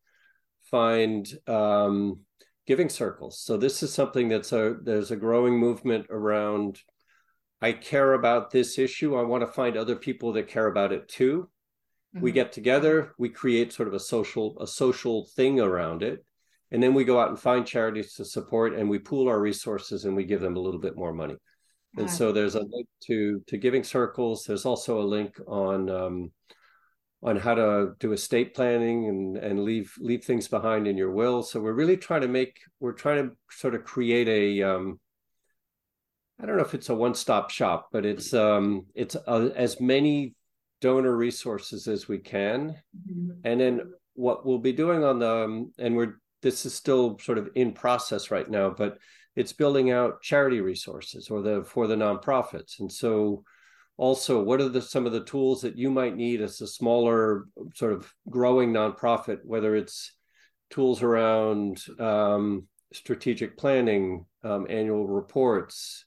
find 0.71 1.27
um, 1.47 2.21
giving 2.67 2.89
circles. 2.89 3.41
So 3.41 3.57
this 3.57 3.83
is 3.83 3.93
something 3.93 4.29
that's 4.29 4.53
a 4.53 4.77
there's 4.83 5.13
a 5.13 5.17
growing 5.17 5.59
movement 5.59 6.07
around. 6.11 6.81
I 7.61 7.73
care 7.73 8.15
about 8.15 8.51
this 8.51 8.77
issue. 8.77 9.15
I 9.15 9.23
want 9.23 9.43
to 9.43 9.53
find 9.53 9.77
other 9.77 9.95
people 9.95 10.33
that 10.33 10.49
care 10.49 10.67
about 10.67 10.93
it 10.93 11.09
too 11.09 11.49
mm-hmm. 12.15 12.23
we 12.23 12.33
get 12.33 12.53
together 12.53 13.15
we 13.19 13.29
create 13.29 13.73
sort 13.73 13.89
of 13.89 13.95
a 13.95 14.01
social 14.01 14.57
a 14.61 14.67
social 14.67 15.27
thing 15.35 15.61
around 15.61 16.03
it 16.03 16.25
and 16.73 16.83
then 16.83 16.95
we 16.95 17.05
go 17.05 17.21
out 17.21 17.29
and 17.29 17.39
find 17.39 17.67
charities 17.67 18.15
to 18.15 18.25
support 18.25 18.75
and 18.75 18.89
we 18.89 18.99
pool 18.99 19.29
our 19.29 19.39
resources 19.39 20.07
and 20.07 20.17
we 20.17 20.25
give 20.25 20.41
them 20.41 20.57
a 20.57 20.61
little 20.61 20.81
bit 20.81 20.97
more 20.97 21.13
money. 21.13 21.37
And 21.99 22.11
so 22.11 22.33
there's 22.33 22.55
a 22.55 22.63
link 22.63 22.89
to 23.03 23.43
to 23.49 23.59
giving 23.59 23.85
circles. 23.85 24.45
There's 24.45 24.65
also 24.65 24.99
a 24.99 25.05
link 25.05 25.39
on 25.47 25.91
um, 25.91 26.33
on 27.23 27.37
how 27.37 27.55
to 27.55 27.93
do 28.01 28.13
estate 28.13 28.55
planning 28.55 29.07
and 29.07 29.37
and 29.37 29.63
leave 29.63 29.93
leave 30.01 30.25
things 30.25 30.49
behind 30.49 30.89
in 30.89 30.97
your 30.97 31.11
will. 31.11 31.43
So 31.43 31.61
we're 31.61 31.75
really 31.75 31.99
trying 31.99 32.23
to 32.23 32.29
make 32.29 32.59
we're 32.81 32.93
trying 32.93 33.29
to 33.29 33.37
sort 33.51 33.75
of 33.75 33.85
create 33.85 34.29
a 34.29 34.63
um, 34.63 34.99
I 36.41 36.47
don't 36.47 36.57
know 36.57 36.65
if 36.65 36.73
it's 36.73 36.89
a 36.89 36.95
one-stop 36.95 37.51
shop, 37.51 37.91
but 37.93 38.07
it's 38.07 38.33
um, 38.33 38.87
it's 38.95 39.15
a, 39.15 39.53
as 39.55 39.79
many 39.79 40.35
donor 40.83 41.17
resources 41.17 41.89
as 41.89 42.09
we 42.09 42.19
can. 42.19 42.77
Mm-hmm. 43.09 43.31
And 43.45 43.61
then 43.61 43.93
what 44.15 44.45
we'll 44.45 44.59
be 44.59 44.73
doing 44.73 45.03
on 45.05 45.21
the, 45.21 45.45
um, 45.45 45.73
and 45.79 45.97
we're, 45.97 46.17
this 46.43 46.67
is 46.67 46.75
still 46.75 47.19
sort 47.21 47.39
of 47.39 47.49
in 47.55 47.73
process 47.73 48.31
right 48.31 48.51
now, 48.51 48.69
but 48.69 48.99
it's 49.37 49.55
building 49.55 49.93
out 49.93 50.21
charity 50.21 50.61
resources 50.61 51.31
or 51.31 51.41
the, 51.41 51.65
for 51.65 51.87
the 51.87 51.95
nonprofits. 51.95 52.81
And 52.81 52.93
so 52.93 53.45
also 53.97 54.43
what 54.43 54.61
are 54.61 54.69
the, 54.69 54.83
some 54.83 55.07
of 55.07 55.13
the 55.13 55.25
tools 55.25 55.63
that 55.63 55.79
you 55.79 55.91
might 55.91 56.17
need 56.17 56.43
as 56.43 56.61
a 56.61 56.67
smaller 56.67 57.47
sort 57.75 57.93
of 57.93 58.13
growing 58.29 58.73
nonprofit, 58.73 59.39
whether 59.45 59.77
it's 59.77 60.13
tools 60.69 61.03
around 61.03 61.81
um, 62.01 62.67
strategic 62.93 63.57
planning, 63.57 64.27
um, 64.43 64.67
annual 64.69 65.07
reports, 65.07 66.05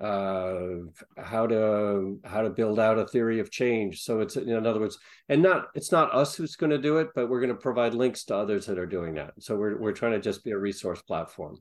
uh, 0.00 0.76
how 1.18 1.46
to 1.46 2.18
how 2.24 2.40
to 2.40 2.50
build 2.50 2.80
out 2.80 2.98
a 2.98 3.06
theory 3.06 3.38
of 3.38 3.50
change. 3.50 4.02
So 4.02 4.20
it's 4.20 4.36
in 4.36 4.66
other 4.66 4.80
words, 4.80 4.98
and 5.28 5.42
not 5.42 5.68
it's 5.74 5.92
not 5.92 6.14
us 6.14 6.34
who's 6.34 6.56
going 6.56 6.70
to 6.70 6.78
do 6.78 6.98
it, 6.98 7.08
but 7.14 7.28
we're 7.28 7.40
going 7.40 7.54
to 7.54 7.60
provide 7.60 7.94
links 7.94 8.24
to 8.24 8.36
others 8.36 8.66
that 8.66 8.78
are 8.78 8.86
doing 8.86 9.14
that. 9.14 9.34
So 9.38 9.56
we're 9.56 9.78
we're 9.78 9.92
trying 9.92 10.12
to 10.12 10.20
just 10.20 10.42
be 10.42 10.52
a 10.52 10.58
resource 10.58 11.02
platform. 11.02 11.58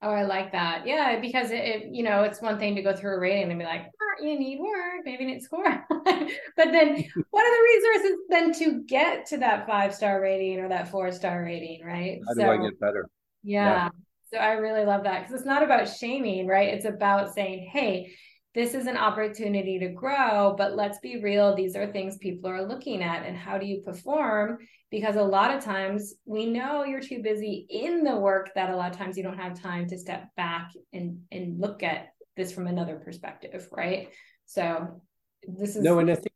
Oh, 0.00 0.10
I 0.10 0.22
like 0.22 0.52
that. 0.52 0.86
Yeah, 0.86 1.18
because 1.18 1.50
it, 1.50 1.64
it, 1.64 1.88
you 1.90 2.02
know 2.02 2.22
it's 2.22 2.42
one 2.42 2.58
thing 2.58 2.76
to 2.76 2.82
go 2.82 2.94
through 2.94 3.16
a 3.16 3.20
rating 3.20 3.50
and 3.50 3.58
be 3.58 3.64
like, 3.64 3.86
oh, 3.86 4.24
you 4.24 4.38
need 4.38 4.60
work, 4.60 5.04
maybe 5.04 5.24
need 5.24 5.42
score, 5.42 5.64
but 5.88 6.28
then 6.56 7.04
what 7.30 7.46
are 7.46 7.56
the 7.56 7.62
resources 7.74 8.18
then 8.28 8.52
to 8.52 8.84
get 8.84 9.26
to 9.26 9.38
that 9.38 9.66
five 9.66 9.94
star 9.94 10.20
rating 10.20 10.60
or 10.60 10.68
that 10.68 10.90
four 10.90 11.10
star 11.10 11.42
rating, 11.42 11.84
right? 11.84 12.20
How 12.28 12.34
do 12.34 12.50
I 12.50 12.56
get 12.58 12.78
better? 12.78 13.08
yeah. 13.42 13.64
yeah 13.64 13.88
so 14.32 14.38
I 14.38 14.52
really 14.52 14.84
love 14.84 15.04
that 15.04 15.20
because 15.20 15.34
it's 15.34 15.46
not 15.46 15.62
about 15.62 15.88
shaming, 15.88 16.46
right? 16.46 16.74
It's 16.74 16.84
about 16.84 17.34
saying, 17.34 17.68
hey, 17.72 18.14
this 18.54 18.74
is 18.74 18.86
an 18.86 18.96
opportunity 18.96 19.78
to 19.78 19.88
grow, 19.88 20.54
but 20.56 20.74
let's 20.74 20.98
be 20.98 21.22
real. 21.22 21.54
These 21.54 21.76
are 21.76 21.92
things 21.92 22.18
people 22.18 22.50
are 22.50 22.66
looking 22.66 23.02
at. 23.02 23.24
And 23.24 23.36
how 23.36 23.58
do 23.58 23.66
you 23.66 23.82
perform? 23.82 24.58
Because 24.90 25.16
a 25.16 25.22
lot 25.22 25.54
of 25.54 25.62
times 25.62 26.14
we 26.24 26.46
know 26.46 26.84
you're 26.84 27.00
too 27.00 27.22
busy 27.22 27.66
in 27.70 28.02
the 28.02 28.16
work 28.16 28.50
that 28.54 28.70
a 28.70 28.76
lot 28.76 28.90
of 28.90 28.96
times 28.96 29.16
you 29.16 29.22
don't 29.22 29.38
have 29.38 29.60
time 29.60 29.86
to 29.88 29.98
step 29.98 30.24
back 30.36 30.70
and, 30.92 31.20
and 31.30 31.60
look 31.60 31.82
at 31.82 32.08
this 32.36 32.52
from 32.52 32.66
another 32.66 32.96
perspective, 32.96 33.68
right? 33.70 34.08
So 34.46 35.02
this 35.46 35.76
is 35.76 35.82
no, 35.82 35.98
and 35.98 36.10
I 36.10 36.14
think 36.14 36.32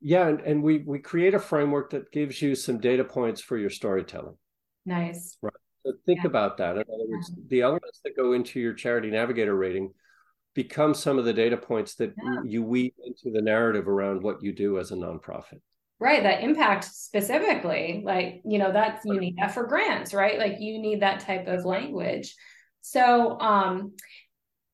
yeah, 0.00 0.26
and, 0.26 0.40
and 0.40 0.62
we 0.62 0.78
we 0.78 0.98
create 0.98 1.34
a 1.34 1.38
framework 1.38 1.90
that 1.90 2.10
gives 2.10 2.42
you 2.42 2.54
some 2.56 2.78
data 2.78 3.04
points 3.04 3.40
for 3.40 3.56
your 3.56 3.70
storytelling. 3.70 4.36
Nice. 4.84 5.38
Right. 5.40 5.52
So 5.84 5.92
think 6.06 6.20
yeah. 6.22 6.28
about 6.28 6.56
that. 6.58 6.76
In 6.76 6.82
other 6.82 7.08
words, 7.08 7.30
yeah. 7.34 7.44
the 7.48 7.60
elements 7.62 8.00
that 8.04 8.16
go 8.16 8.32
into 8.32 8.60
your 8.60 8.74
charity 8.74 9.10
navigator 9.10 9.54
rating 9.54 9.92
become 10.54 10.94
some 10.94 11.18
of 11.18 11.24
the 11.24 11.32
data 11.32 11.56
points 11.56 11.94
that 11.96 12.14
yeah. 12.22 12.40
you 12.44 12.62
weave 12.62 12.92
into 13.04 13.30
the 13.30 13.42
narrative 13.42 13.88
around 13.88 14.22
what 14.22 14.42
you 14.42 14.52
do 14.52 14.78
as 14.78 14.92
a 14.92 14.94
nonprofit. 14.94 15.60
Right, 15.98 16.22
that 16.22 16.42
impact 16.42 16.84
specifically, 16.84 18.02
like 18.04 18.42
you 18.44 18.58
know, 18.58 18.72
that's 18.72 19.04
you 19.04 19.20
need 19.20 19.36
that 19.38 19.54
for 19.54 19.66
grants, 19.66 20.12
right? 20.12 20.36
Like 20.36 20.56
you 20.58 20.80
need 20.80 21.02
that 21.02 21.20
type 21.20 21.46
of 21.46 21.64
language. 21.64 22.34
So, 22.80 23.38
um, 23.38 23.92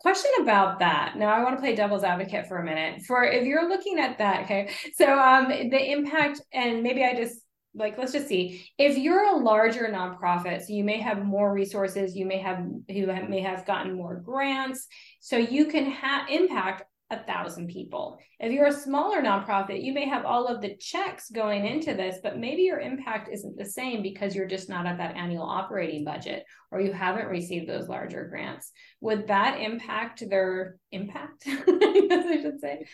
question 0.01 0.31
about 0.41 0.79
that 0.79 1.17
now 1.17 1.29
i 1.29 1.43
want 1.43 1.57
to 1.57 1.61
play 1.61 1.75
devil's 1.75 2.05
advocate 2.05 2.47
for 2.47 2.59
a 2.59 2.65
minute 2.65 3.03
for 3.03 3.25
if 3.25 3.45
you're 3.45 3.69
looking 3.69 3.99
at 3.99 4.19
that 4.19 4.45
okay 4.45 4.71
so 4.95 5.19
um 5.19 5.49
the 5.49 5.91
impact 5.91 6.41
and 6.53 6.83
maybe 6.83 7.05
i 7.05 7.15
just 7.15 7.41
like 7.75 7.99
let's 7.99 8.13
just 8.13 8.29
see. 8.29 8.67
If 8.79 8.97
you're 8.99 9.25
a 9.25 9.37
larger 9.37 9.89
nonprofit 9.89 10.63
so 10.63 10.73
you 10.73 10.85
may 10.85 11.01
have 11.01 11.25
more 11.25 11.53
resources 11.53 12.17
you 12.17 12.27
may 12.27 12.39
have 12.39 12.59
who 12.89 13.07
may 13.29 13.41
have 13.41 13.67
gotten 13.67 13.95
more 13.95 14.17
grants 14.17 14.87
so 15.21 15.37
you 15.37 15.67
can 15.67 15.91
have 15.91 16.29
impact 16.29 16.85
a 17.11 17.23
thousand 17.25 17.69
people. 17.69 18.19
If 18.39 18.53
you're 18.53 18.67
a 18.67 18.73
smaller 18.73 19.23
nonprofit 19.23 19.83
you 19.83 19.93
may 19.93 20.07
have 20.09 20.25
all 20.25 20.47
of 20.47 20.61
the 20.61 20.77
checks 20.77 21.31
going 21.31 21.67
into 21.67 21.95
this 21.95 22.19
but 22.23 22.39
maybe 22.39 22.63
your 22.63 22.81
impact 22.81 23.29
isn't 23.33 23.57
the 23.57 23.65
same 23.65 24.03
because 24.03 24.35
you're 24.35 24.47
just 24.47 24.69
not 24.69 24.87
at 24.87 24.99
that 24.99 25.17
annual 25.17 25.45
operating 25.45 26.05
budget 26.05 26.45
or 26.71 26.81
you 26.81 26.93
haven't 26.93 27.29
received 27.29 27.69
those 27.69 27.89
larger 27.89 28.29
grants. 28.29 28.73
Would 29.01 29.29
that 29.29 29.61
impact 29.61 30.29
their 30.29 30.77
impact 30.91 31.45
i 31.47 32.07
guess 32.09 32.27
i 32.27 32.41
should 32.41 32.61
say 32.61 32.87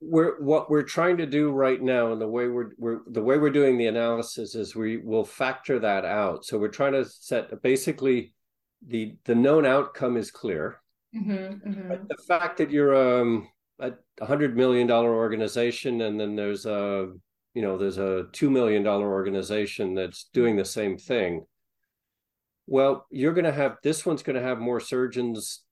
we're 0.00 0.40
what 0.40 0.70
we're 0.70 0.82
trying 0.82 1.16
to 1.16 1.26
do 1.26 1.50
right 1.50 1.82
now 1.82 2.12
and 2.12 2.20
the 2.20 2.28
way 2.28 2.46
we're, 2.46 2.70
we're 2.78 3.00
the 3.08 3.22
way 3.22 3.36
we're 3.36 3.50
doing 3.50 3.76
the 3.76 3.86
analysis 3.86 4.54
is 4.54 4.76
we 4.76 4.98
will 4.98 5.24
factor 5.24 5.78
that 5.80 6.04
out. 6.04 6.44
So 6.44 6.58
we're 6.58 6.68
trying 6.68 6.92
to 6.92 7.04
set 7.04 7.62
basically 7.62 8.32
the 8.86 9.16
the 9.24 9.34
known 9.34 9.66
outcome 9.66 10.16
is 10.16 10.30
clear. 10.30 10.80
Mm-hmm, 11.16 11.70
mm-hmm. 11.70 12.04
the 12.06 12.22
fact 12.28 12.58
that 12.58 12.70
you're 12.70 13.20
um, 13.20 13.48
a 13.80 13.92
hundred 14.20 14.56
million 14.56 14.86
dollar 14.86 15.14
organization 15.14 16.02
and 16.02 16.20
then 16.20 16.36
there's 16.36 16.66
a 16.66 17.12
you 17.54 17.62
know 17.62 17.78
there's 17.78 17.98
a 17.98 18.26
two 18.32 18.50
million 18.50 18.82
dollar 18.82 19.10
organization 19.10 19.94
that's 19.94 20.28
doing 20.32 20.54
the 20.56 20.64
same 20.64 20.96
thing. 20.96 21.44
Well 22.68 23.06
you're 23.10 23.34
going 23.34 23.46
to 23.46 23.52
have 23.52 23.78
this 23.82 24.06
one's 24.06 24.22
going 24.22 24.36
to 24.36 24.46
have 24.46 24.58
more 24.58 24.80
surgeons 24.80 25.62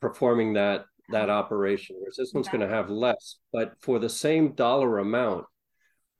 performing 0.00 0.54
that 0.54 0.84
that 1.10 1.30
operation, 1.30 1.96
whereas 1.98 2.16
this 2.16 2.32
one's 2.32 2.48
going 2.48 2.60
to 2.60 2.68
have 2.68 2.90
less. 2.90 3.36
But 3.52 3.74
for 3.80 3.98
the 3.98 4.08
same 4.08 4.52
dollar 4.52 4.98
amount, 4.98 5.46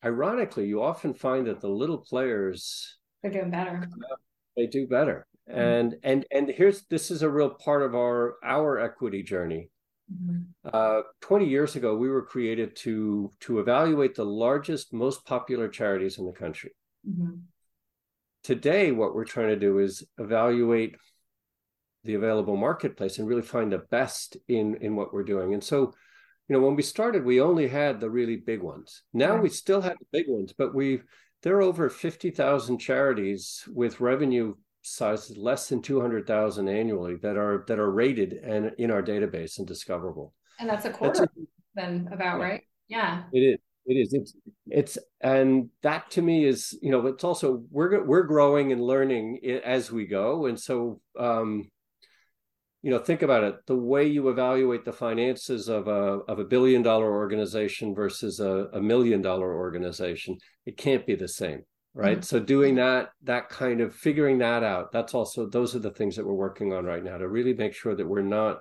ironically, 0.05 0.67
you 0.67 0.83
often 0.83 1.15
find 1.15 1.47
that 1.47 1.61
the 1.61 1.69
little 1.69 1.99
players 1.99 2.99
they're 3.23 3.33
doing 3.33 3.51
better. 3.51 3.89
They 4.57 4.67
do 4.67 4.87
better. 4.87 5.27
Mm-hmm. 5.49 5.61
And 5.61 5.97
and 6.03 6.27
and 6.31 6.49
here's 6.49 6.85
this 6.87 7.11
is 7.11 7.23
a 7.23 7.31
real 7.31 7.51
part 7.51 7.83
of 7.83 7.95
our 7.95 8.37
our 8.45 8.79
equity 8.79 9.23
journey. 9.23 9.71
Mm-hmm. 10.13 10.69
Uh, 10.73 11.03
20 11.21 11.47
years 11.47 11.77
ago, 11.77 11.95
we 11.95 12.09
were 12.09 12.23
created 12.23 12.77
to 12.77 13.31
to 13.41 13.59
evaluate 13.61 14.15
the 14.15 14.25
largest, 14.25 14.93
most 14.93 15.25
popular 15.27 15.69
charities 15.69 16.19
in 16.19 16.27
the 16.27 16.33
country. 16.33 16.73
Mm-hmm. 17.09 17.37
Today, 18.43 18.93
what 18.93 19.15
we're 19.15 19.25
trying 19.25 19.49
to 19.49 19.59
do 19.59 19.79
is 19.79 20.07
evaluate 20.19 20.97
the 22.09 22.15
available 22.15 22.57
marketplace 22.57 23.19
and 23.19 23.29
really 23.29 23.43
find 23.43 23.71
the 23.71 23.79
best 23.79 24.37
in 24.49 24.77
in 24.81 24.97
what 24.97 25.13
we're 25.13 25.23
doing 25.23 25.55
and 25.55 25.63
so 25.63 25.93
you 26.49 26.57
know 26.57 26.61
when 26.61 26.75
we 26.75 26.83
started 26.83 27.25
we 27.25 27.41
only 27.41 27.69
had 27.69 28.01
the 28.01 28.11
really 28.11 28.37
big 28.37 28.63
ones 28.63 29.03
now 29.13 29.37
we 29.37 29.49
still 29.49 29.81
have 29.81 29.97
the 30.01 30.19
big 30.19 30.27
ones 30.29 30.53
but 30.57 30.75
we've 30.75 31.05
there 31.43 31.57
are 31.57 31.63
over 31.63 31.89
50,000 31.89 32.79
charities 32.79 33.65
with 33.69 34.01
revenue 34.01 34.55
sizes 34.83 35.37
less 35.37 35.69
than 35.69 35.83
200,000 35.83 36.69
annually 36.69 37.17
that 37.17 37.37
are 37.37 37.65
that 37.69 37.79
are 37.79 37.91
rated 37.91 38.33
and 38.33 38.73
in 38.79 38.91
our 38.91 39.03
database 39.03 39.59
and 39.59 39.67
discoverable. 39.67 40.35
And 40.59 40.69
that's 40.69 40.85
a 40.85 40.91
quarter 40.91 41.21
that's 41.21 41.33
a, 41.37 41.41
then 41.75 42.09
about, 42.11 42.39
yeah. 42.39 42.45
right? 42.45 42.63
Yeah. 42.89 43.23
It 43.33 43.41
is. 43.41 43.59
It 43.87 43.95
is. 43.95 44.13
It's 44.13 44.35
it's 44.67 44.99
and 45.21 45.71
that 45.83 46.11
to 46.13 46.23
me 46.23 46.45
is 46.45 46.77
you 46.83 46.91
know 46.91 47.07
it's 47.07 47.25
also 47.25 47.63
we're 47.71 48.05
we're 48.05 48.25
growing 48.25 48.73
and 48.73 48.83
learning 48.83 49.41
as 49.65 49.91
we 49.91 50.07
go 50.07 50.47
and 50.47 50.61
so 50.61 51.01
um 51.19 51.71
you 52.83 52.91
know 52.91 52.99
think 52.99 53.23
about 53.23 53.45
it 53.45 53.57
the 53.67 53.77
way 53.77 54.07
you 54.07 54.29
evaluate 54.29 54.85
the 54.85 54.93
finances 54.93 55.69
of 55.69 55.89
a 55.89 56.21
of 56.29 56.39
a 56.39 56.45
billion 56.45 56.83
dollar 56.83 57.13
organization 57.13 57.95
versus 57.95 58.41
a, 58.41 58.69
a 58.73 58.81
million 58.81 59.21
dollar 59.21 59.55
organization 59.55 60.37
it 60.67 60.77
can't 60.77 61.07
be 61.07 61.15
the 61.15 61.29
same 61.29 61.63
right 61.95 62.19
mm-hmm. 62.19 62.23
so 62.23 62.39
doing 62.39 62.77
that 62.77 63.11
that 63.23 63.49
kind 63.49 63.81
of 63.81 63.95
figuring 63.95 64.39
that 64.39 64.63
out 64.63 64.93
that's 64.93 65.15
also 65.15 65.47
those 65.47 65.75
are 65.75 65.81
the 65.81 65.91
things 65.91 66.17
that 66.17 66.27
we're 66.27 66.33
working 66.33 66.73
on 66.73 66.85
right 66.85 67.03
now 67.03 67.19
to 67.19 67.29
really 67.29 67.55
make 67.55 67.75
sure 67.75 67.95
that 67.95 68.07
we're 68.07 68.23
not 68.23 68.61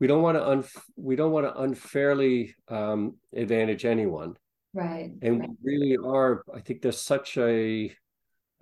we 0.00 0.06
don't 0.06 0.22
want 0.22 0.36
to 0.36 0.46
un, 0.46 0.64
we 0.96 1.16
don't 1.16 1.32
want 1.32 1.46
to 1.46 1.60
unfairly 1.60 2.54
um, 2.68 3.16
advantage 3.34 3.84
anyone 3.84 4.34
right 4.74 5.10
and 5.22 5.40
right. 5.40 5.50
we 5.62 5.72
really 5.72 5.96
are 5.96 6.44
i 6.54 6.60
think 6.60 6.82
there's 6.82 7.00
such 7.00 7.38
a, 7.38 7.90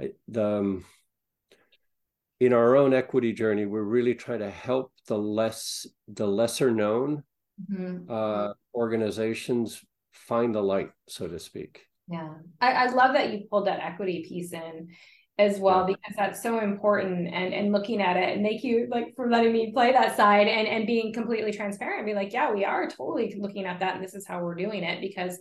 a 0.00 0.12
the 0.28 0.46
um, 0.46 0.84
in 2.40 2.52
our 2.52 2.76
own 2.76 2.92
equity 2.92 3.32
journey, 3.32 3.66
we're 3.66 3.82
really 3.82 4.14
trying 4.14 4.40
to 4.40 4.50
help 4.50 4.92
the 5.06 5.18
less 5.18 5.86
the 6.08 6.26
lesser 6.26 6.70
known 6.70 7.22
mm-hmm. 7.70 8.10
uh, 8.10 8.52
organizations 8.74 9.82
find 10.12 10.54
the 10.54 10.62
light, 10.62 10.90
so 11.08 11.26
to 11.28 11.38
speak. 11.38 11.86
Yeah, 12.08 12.34
I, 12.60 12.72
I, 12.72 12.86
love 12.90 13.14
that 13.14 13.32
you 13.32 13.46
pulled 13.50 13.66
that 13.66 13.80
equity 13.80 14.24
piece 14.28 14.52
in 14.52 14.88
as 15.38 15.58
well 15.58 15.80
yeah. 15.80 15.96
because 15.96 16.16
that's 16.16 16.42
so 16.42 16.60
important 16.60 17.28
and 17.32 17.52
and 17.52 17.72
looking 17.72 18.00
at 18.00 18.16
it 18.16 18.34
and 18.34 18.44
thank 18.44 18.64
you 18.64 18.88
like 18.90 19.14
for 19.16 19.28
letting 19.28 19.52
me 19.52 19.70
play 19.70 19.92
that 19.92 20.16
side 20.16 20.48
and 20.48 20.66
and 20.66 20.86
being 20.86 21.12
completely 21.12 21.52
transparent 21.52 22.06
be 22.06 22.14
like 22.14 22.32
yeah 22.32 22.50
we 22.50 22.64
are 22.64 22.88
totally 22.88 23.34
looking 23.38 23.66
at 23.66 23.78
that 23.80 23.96
and 23.96 24.04
this 24.04 24.14
is 24.14 24.26
how 24.26 24.40
we're 24.40 24.54
doing 24.54 24.82
it 24.82 24.98
because 25.00 25.38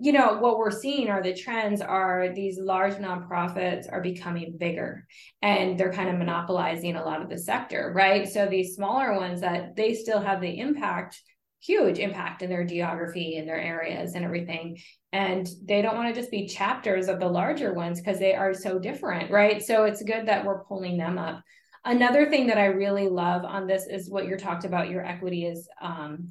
you 0.00 0.12
know 0.12 0.38
what 0.38 0.58
we're 0.58 0.70
seeing 0.70 1.08
are 1.08 1.22
the 1.22 1.34
trends 1.34 1.80
are 1.80 2.32
these 2.34 2.58
large 2.58 2.94
nonprofits 2.94 3.90
are 3.90 4.00
becoming 4.00 4.56
bigger 4.58 5.06
and 5.40 5.78
they're 5.78 5.92
kind 5.92 6.08
of 6.08 6.18
monopolizing 6.18 6.96
a 6.96 7.04
lot 7.04 7.22
of 7.22 7.28
the 7.28 7.38
sector 7.38 7.92
right? 7.94 8.28
So 8.28 8.46
these 8.46 8.74
smaller 8.74 9.14
ones 9.14 9.40
that 9.40 9.76
they 9.76 9.94
still 9.94 10.20
have 10.20 10.40
the 10.40 10.58
impact 10.58 11.22
huge 11.60 11.98
impact 11.98 12.42
in 12.42 12.50
their 12.50 12.64
geography 12.64 13.36
and 13.36 13.48
their 13.48 13.60
areas 13.60 14.14
and 14.14 14.24
everything. 14.24 14.78
And 15.12 15.48
they 15.64 15.82
don't 15.82 15.96
want 15.96 16.14
to 16.14 16.20
just 16.20 16.30
be 16.30 16.46
chapters 16.46 17.08
of 17.08 17.18
the 17.18 17.28
larger 17.28 17.74
ones 17.74 18.00
because 18.00 18.18
they 18.18 18.34
are 18.34 18.54
so 18.54 18.78
different 18.78 19.30
right? 19.30 19.62
So 19.62 19.84
it's 19.84 20.02
good 20.02 20.26
that 20.26 20.44
we're 20.44 20.64
pulling 20.64 20.96
them 20.98 21.18
up. 21.18 21.42
Another 21.84 22.28
thing 22.28 22.48
that 22.48 22.58
i 22.58 22.66
really 22.66 23.08
love 23.08 23.44
on 23.44 23.66
this 23.66 23.86
is 23.86 24.10
what 24.10 24.26
you're 24.26 24.38
talked 24.38 24.64
about 24.64 24.90
your 24.90 25.04
equity 25.04 25.46
is 25.46 25.68
um, 25.80 26.30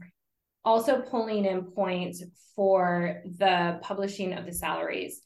also 0.65 1.01
pulling 1.01 1.45
in 1.45 1.63
points 1.63 2.23
for 2.55 3.21
the 3.37 3.79
publishing 3.81 4.33
of 4.33 4.45
the 4.45 4.53
salaries. 4.53 5.21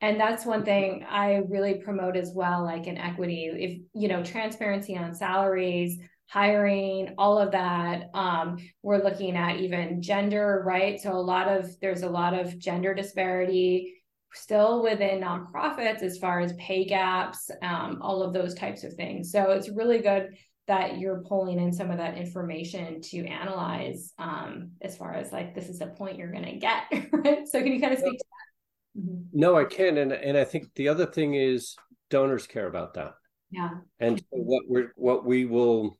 And 0.00 0.20
that's 0.20 0.44
one 0.44 0.64
thing 0.64 1.04
i 1.08 1.42
really 1.48 1.74
promote 1.74 2.16
as 2.16 2.32
well 2.34 2.64
like 2.64 2.86
in 2.86 2.98
equity. 2.98 3.50
If 3.52 3.80
you 3.94 4.08
know 4.08 4.22
transparency 4.22 4.96
on 4.96 5.14
salaries 5.14 5.98
hiring 6.28 7.14
all 7.18 7.38
of 7.38 7.52
that 7.52 8.10
um, 8.12 8.56
we're 8.82 9.02
looking 9.02 9.36
at 9.36 9.56
even 9.56 10.02
gender 10.02 10.62
right? 10.66 11.00
So 11.00 11.12
a 11.12 11.18
lot 11.18 11.48
of 11.48 11.68
there's 11.80 12.02
a 12.02 12.10
lot 12.10 12.34
of 12.34 12.58
gender 12.58 12.94
disparity 12.94 13.94
still 14.34 14.82
within 14.82 15.20
nonprofits 15.20 16.02
as 16.02 16.18
far 16.18 16.40
as 16.40 16.52
pay 16.54 16.84
gaps 16.84 17.50
um, 17.62 17.98
all 18.02 18.22
of 18.22 18.34
those 18.34 18.54
types 18.54 18.84
of 18.84 18.92
things. 18.94 19.32
So 19.32 19.52
it's 19.52 19.70
really 19.70 20.00
good 20.00 20.36
that 20.66 20.98
you're 20.98 21.22
pulling 21.28 21.60
in 21.60 21.72
some 21.72 21.90
of 21.90 21.98
that 21.98 22.16
information 22.16 23.00
to 23.00 23.24
analyze 23.26 24.12
um, 24.18 24.70
as 24.82 24.96
far 24.96 25.14
as 25.14 25.32
like 25.32 25.54
this 25.54 25.68
is 25.68 25.78
the 25.78 25.86
point 25.86 26.18
you're 26.18 26.32
going 26.32 26.44
to 26.44 26.56
get 26.56 26.84
right? 27.12 27.46
So 27.46 27.62
can 27.62 27.72
you 27.72 27.80
kind 27.80 27.92
of 27.92 28.00
speak 28.00 28.18
to 28.18 28.24
that? 28.24 29.00
Mm-hmm. 29.02 29.38
no 29.38 29.54
i 29.54 29.64
can 29.64 29.98
and 29.98 30.10
and 30.10 30.38
i 30.38 30.44
think 30.44 30.72
the 30.74 30.88
other 30.88 31.04
thing 31.04 31.34
is 31.34 31.76
donors 32.10 32.46
care 32.46 32.66
about 32.66 32.94
that. 32.94 33.14
Yeah. 33.50 33.70
And 34.00 34.22
what 34.30 34.64
we're 34.68 34.92
what 34.96 35.24
we 35.24 35.44
will 35.44 35.98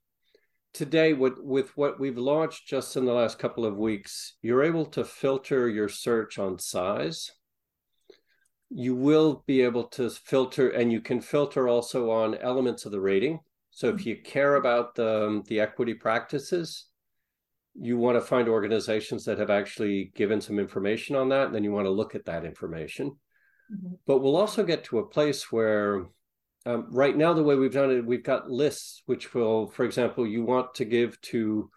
today 0.75 1.13
with 1.13 1.39
with 1.39 1.77
what 1.77 1.99
we've 1.99 2.19
launched 2.19 2.67
just 2.67 2.97
in 2.97 3.05
the 3.05 3.13
last 3.13 3.39
couple 3.39 3.65
of 3.65 3.77
weeks 3.77 4.35
you're 4.43 4.63
able 4.63 4.85
to 4.85 5.05
filter 5.05 5.69
your 5.69 5.89
search 5.89 6.39
on 6.39 6.59
size. 6.59 7.31
You 8.69 8.97
will 8.97 9.45
be 9.47 9.63
able 9.63 9.85
to 9.91 10.11
filter 10.11 10.69
and 10.69 10.93
you 10.93 11.01
can 11.01 11.21
filter 11.21 11.69
also 11.69 12.11
on 12.11 12.35
elements 12.37 12.85
of 12.85 12.93
the 12.93 13.01
rating 13.01 13.41
so 13.77 13.91
if 13.91 14.07
you 14.07 14.17
care 14.17 14.55
about 14.55 14.95
the, 14.95 15.27
um, 15.27 15.43
the 15.49 15.61
equity 15.61 15.93
practices, 15.93 16.87
you 17.75 17.99
want 17.99 18.17
to 18.17 18.23
find 18.23 18.49
organizations 18.49 19.23
that 19.27 19.39
have 19.39 19.51
actually 19.51 20.13
given 20.15 20.41
some 20.41 20.59
information 20.59 21.15
on 21.15 21.29
that, 21.29 21.49
and 21.49 21.55
then 21.55 21.63
you 21.63 21.73
want 21.73 21.85
to 21.85 21.91
look 21.91 22.15
at 22.15 22.25
that 22.25 22.47
information. 22.47 23.15
Mm-hmm. 23.71 23.97
But 24.07 24.21
we'll 24.21 24.37
also 24.37 24.65
get 24.65 24.85
to 24.85 25.01
a 25.01 25.07
place 25.07 25.53
where 25.53 26.07
um, 26.65 26.87
right 26.91 27.15
now, 27.15 27.35
the 27.35 27.43
way 27.43 27.55
we've 27.55 27.71
done 27.71 27.91
it, 27.91 28.07
we've 28.07 28.25
got 28.25 28.51
lists 28.51 29.03
which 29.05 29.35
will, 29.35 29.67
for 29.67 29.85
example, 29.85 30.27
you 30.27 30.43
want 30.43 30.75
to 30.77 30.87
give 30.87 31.21
to 31.33 31.69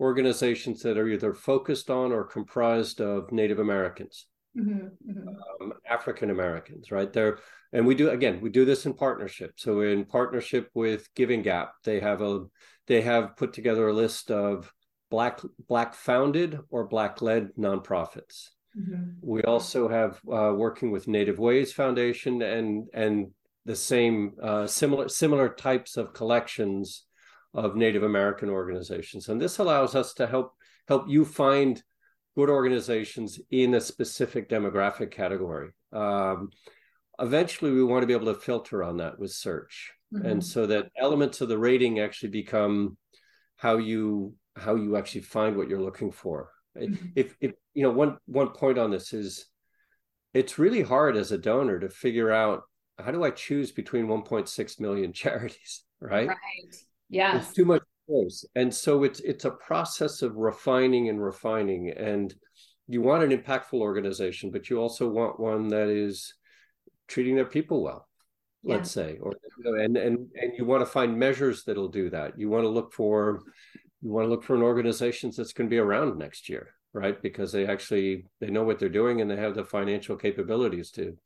organizations 0.00 0.80
that 0.84 0.96
are 0.96 1.06
either 1.06 1.34
focused 1.34 1.90
on 1.90 2.12
or 2.12 2.24
comprised 2.24 3.02
of 3.02 3.30
Native 3.30 3.58
Americans, 3.58 4.26
mm-hmm. 4.56 5.10
Mm-hmm. 5.10 5.28
Um, 5.62 5.72
African 5.88 6.30
Americans, 6.30 6.90
right? 6.90 7.12
They're 7.12 7.38
and 7.72 7.86
we 7.86 7.94
do 7.94 8.10
again 8.10 8.40
we 8.40 8.50
do 8.50 8.64
this 8.64 8.86
in 8.86 8.92
partnership 8.92 9.52
so 9.56 9.80
in 9.80 10.04
partnership 10.04 10.70
with 10.74 11.08
giving 11.14 11.42
gap 11.42 11.72
they 11.84 12.00
have 12.00 12.20
a 12.20 12.44
they 12.86 13.00
have 13.00 13.36
put 13.36 13.52
together 13.52 13.88
a 13.88 13.92
list 13.92 14.30
of 14.30 14.72
black 15.10 15.40
black 15.68 15.94
founded 15.94 16.58
or 16.70 16.86
black 16.86 17.22
led 17.22 17.50
nonprofits 17.58 18.50
mm-hmm. 18.78 19.10
we 19.20 19.42
also 19.42 19.88
have 19.88 20.20
uh, 20.32 20.52
working 20.54 20.90
with 20.90 21.08
native 21.08 21.38
ways 21.38 21.72
foundation 21.72 22.42
and 22.42 22.88
and 22.94 23.30
the 23.64 23.76
same 23.76 24.32
uh, 24.42 24.66
similar 24.66 25.08
similar 25.08 25.48
types 25.48 25.96
of 25.96 26.12
collections 26.12 27.04
of 27.54 27.76
native 27.76 28.02
american 28.02 28.48
organizations 28.48 29.28
and 29.28 29.40
this 29.40 29.58
allows 29.58 29.94
us 29.94 30.14
to 30.14 30.26
help 30.26 30.54
help 30.88 31.08
you 31.08 31.24
find 31.24 31.82
good 32.36 32.48
organizations 32.48 33.40
in 33.50 33.74
a 33.74 33.80
specific 33.80 34.48
demographic 34.48 35.10
category. 35.10 35.70
Um, 35.92 36.50
eventually 37.18 37.70
we 37.70 37.84
want 37.84 38.02
to 38.02 38.06
be 38.06 38.14
able 38.14 38.32
to 38.32 38.40
filter 38.40 38.82
on 38.82 38.98
that 38.98 39.18
with 39.18 39.32
search. 39.32 39.92
Mm-hmm. 40.14 40.26
and 40.26 40.44
so 40.44 40.66
that 40.66 40.90
elements 40.98 41.40
of 41.40 41.48
the 41.48 41.56
rating 41.56 41.98
actually 41.98 42.28
become 42.28 42.98
how 43.56 43.78
you 43.78 44.34
how 44.56 44.74
you 44.74 44.96
actually 44.96 45.22
find 45.22 45.56
what 45.56 45.68
you're 45.68 45.80
looking 45.80 46.12
for. 46.12 46.50
Mm-hmm. 46.76 47.06
if 47.16 47.34
if 47.40 47.52
you 47.74 47.82
know 47.82 47.90
one 47.90 48.18
one 48.26 48.48
point 48.48 48.78
on 48.78 48.90
this 48.90 49.12
is 49.12 49.46
it's 50.34 50.58
really 50.58 50.82
hard 50.82 51.16
as 51.16 51.32
a 51.32 51.38
donor 51.38 51.78
to 51.78 51.90
figure 51.90 52.32
out 52.32 52.62
how 52.98 53.10
do 53.10 53.22
i 53.24 53.30
choose 53.30 53.70
between 53.70 54.06
1.6 54.06 54.80
million 54.80 55.12
charities 55.22 55.82
right? 56.00 56.28
Right. 56.28 56.76
Yeah 57.10 57.44
too 57.54 57.66
much 57.66 57.82
choice 58.08 58.44
and 58.54 58.72
so 58.72 59.04
it's 59.04 59.20
it's 59.20 59.44
a 59.44 59.50
process 59.50 60.22
of 60.22 60.36
refining 60.36 61.08
and 61.08 61.22
refining. 61.22 61.90
And 61.90 62.34
you 62.88 63.00
want 63.00 63.22
an 63.22 63.36
impactful 63.36 63.80
organization 63.80 64.50
but 64.50 64.68
you 64.68 64.78
also 64.78 65.08
want 65.08 65.40
one 65.40 65.68
that 65.68 65.88
is 65.88 66.34
treating 67.08 67.36
their 67.36 67.46
people 67.46 67.82
well 67.82 68.08
yeah. 68.62 68.76
let's 68.76 68.90
say 68.90 69.18
or 69.20 69.32
and 69.64 69.96
and 69.96 70.28
and 70.34 70.52
you 70.56 70.64
want 70.64 70.82
to 70.82 70.86
find 70.86 71.18
measures 71.18 71.64
that'll 71.64 71.88
do 71.88 72.10
that. 72.10 72.38
You 72.38 72.48
want 72.48 72.64
to 72.64 72.68
look 72.68 72.92
for 72.92 73.40
you 74.00 74.10
want 74.10 74.26
to 74.26 74.30
look 74.30 74.42
for 74.42 74.56
an 74.56 74.62
organization 74.62 75.30
that's 75.36 75.52
going 75.52 75.68
to 75.68 75.74
be 75.74 75.78
around 75.78 76.18
next 76.18 76.48
year 76.48 76.74
right? 76.92 77.20
Because 77.22 77.52
they 77.52 77.66
actually 77.66 78.26
they 78.40 78.50
know 78.50 78.64
what 78.64 78.78
they're 78.78 78.88
doing 78.88 79.20
and 79.20 79.30
they 79.30 79.36
have 79.36 79.54
the 79.54 79.64
financial 79.64 80.16
capabilities 80.16 80.90
to 80.92 81.16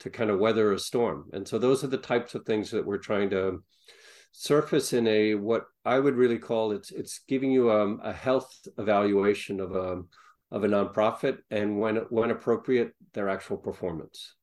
to 0.00 0.10
kind 0.10 0.30
of 0.30 0.38
weather 0.38 0.72
a 0.72 0.78
storm. 0.78 1.28
And 1.32 1.46
so 1.46 1.58
those 1.58 1.84
are 1.84 1.88
the 1.88 1.98
types 1.98 2.34
of 2.34 2.44
things 2.44 2.70
that 2.70 2.86
we're 2.86 2.98
trying 2.98 3.30
to 3.30 3.62
surface 4.32 4.92
in 4.92 5.06
a 5.06 5.34
what 5.34 5.64
i 5.84 5.98
would 5.98 6.14
really 6.14 6.38
call 6.38 6.72
it's 6.72 6.90
it's 6.92 7.20
giving 7.28 7.50
you 7.50 7.70
a, 7.70 7.84
um, 7.84 8.00
a 8.04 8.12
health 8.12 8.50
evaluation 8.78 9.60
of 9.60 9.74
a 9.74 10.02
of 10.52 10.64
a 10.64 10.68
nonprofit 10.68 11.38
and 11.50 11.78
when 11.78 11.96
when 12.10 12.30
appropriate 12.30 12.92
their 13.12 13.28
actual 13.28 13.56
performance 13.56 14.34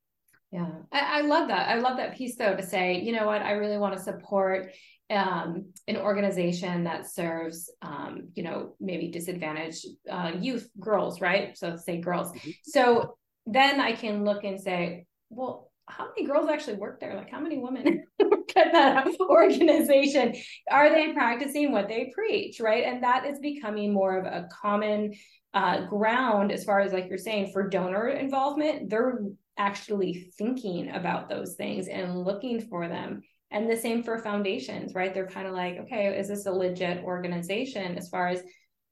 yeah, 0.51 0.69
I, 0.93 1.19
I, 1.19 1.21
love 1.21 1.49
that. 1.49 1.67
I 1.67 1.75
love 1.79 1.97
that 1.97 2.15
piece 2.15 2.37
though 2.37 2.55
to 2.55 2.63
say, 2.63 3.01
you 3.01 3.11
know 3.11 3.25
what, 3.25 3.41
I 3.41 3.51
really 3.51 3.77
want 3.77 3.97
to 3.97 4.01
support 4.01 4.71
um, 5.09 5.73
an 5.87 5.97
organization 5.97 6.85
that 6.85 7.09
serves, 7.09 7.71
um, 7.81 8.29
you 8.33 8.43
know, 8.43 8.75
maybe 8.79 9.09
disadvantaged 9.09 9.85
uh, 10.09 10.31
youth 10.39 10.69
girls, 10.79 11.19
right? 11.19 11.57
So 11.57 11.75
say 11.75 11.99
girls. 11.99 12.31
Mm-hmm. 12.31 12.49
So 12.63 13.17
then 13.45 13.79
I 13.79 13.93
can 13.93 14.23
look 14.23 14.43
and 14.43 14.59
say, 14.59 15.05
well, 15.29 15.71
how 15.85 16.07
many 16.07 16.25
girls 16.25 16.49
actually 16.49 16.77
work 16.77 16.99
there? 16.99 17.15
Like 17.15 17.29
how 17.29 17.39
many 17.39 17.57
women 17.57 18.03
at 18.57 18.71
that 18.73 19.07
organization? 19.19 20.35
Are 20.69 20.89
they 20.89 21.13
practicing 21.13 21.71
what 21.71 21.87
they 21.87 22.11
preach, 22.13 22.59
right? 22.59 22.83
And 22.83 23.03
that 23.03 23.25
is 23.25 23.39
becoming 23.39 23.93
more 23.93 24.17
of 24.17 24.25
a 24.25 24.47
common 24.51 25.13
uh, 25.53 25.85
ground 25.85 26.51
as 26.51 26.63
far 26.63 26.79
as 26.81 26.93
like 26.93 27.07
you're 27.09 27.17
saying 27.17 27.51
for 27.51 27.69
donor 27.69 28.09
involvement. 28.09 28.89
They're 28.89 29.19
actually 29.57 30.31
thinking 30.37 30.91
about 30.91 31.29
those 31.29 31.55
things 31.55 31.87
and 31.87 32.17
looking 32.23 32.61
for 32.61 32.87
them. 32.87 33.21
And 33.49 33.69
the 33.69 33.77
same 33.77 34.03
for 34.03 34.17
foundations, 34.17 34.93
right? 34.93 35.13
They're 35.13 35.27
kind 35.27 35.47
of 35.47 35.53
like, 35.53 35.77
okay, 35.77 36.07
is 36.17 36.27
this 36.27 36.45
a 36.45 36.51
legit 36.51 37.03
organization 37.03 37.97
as 37.97 38.09
far 38.09 38.27
as 38.27 38.43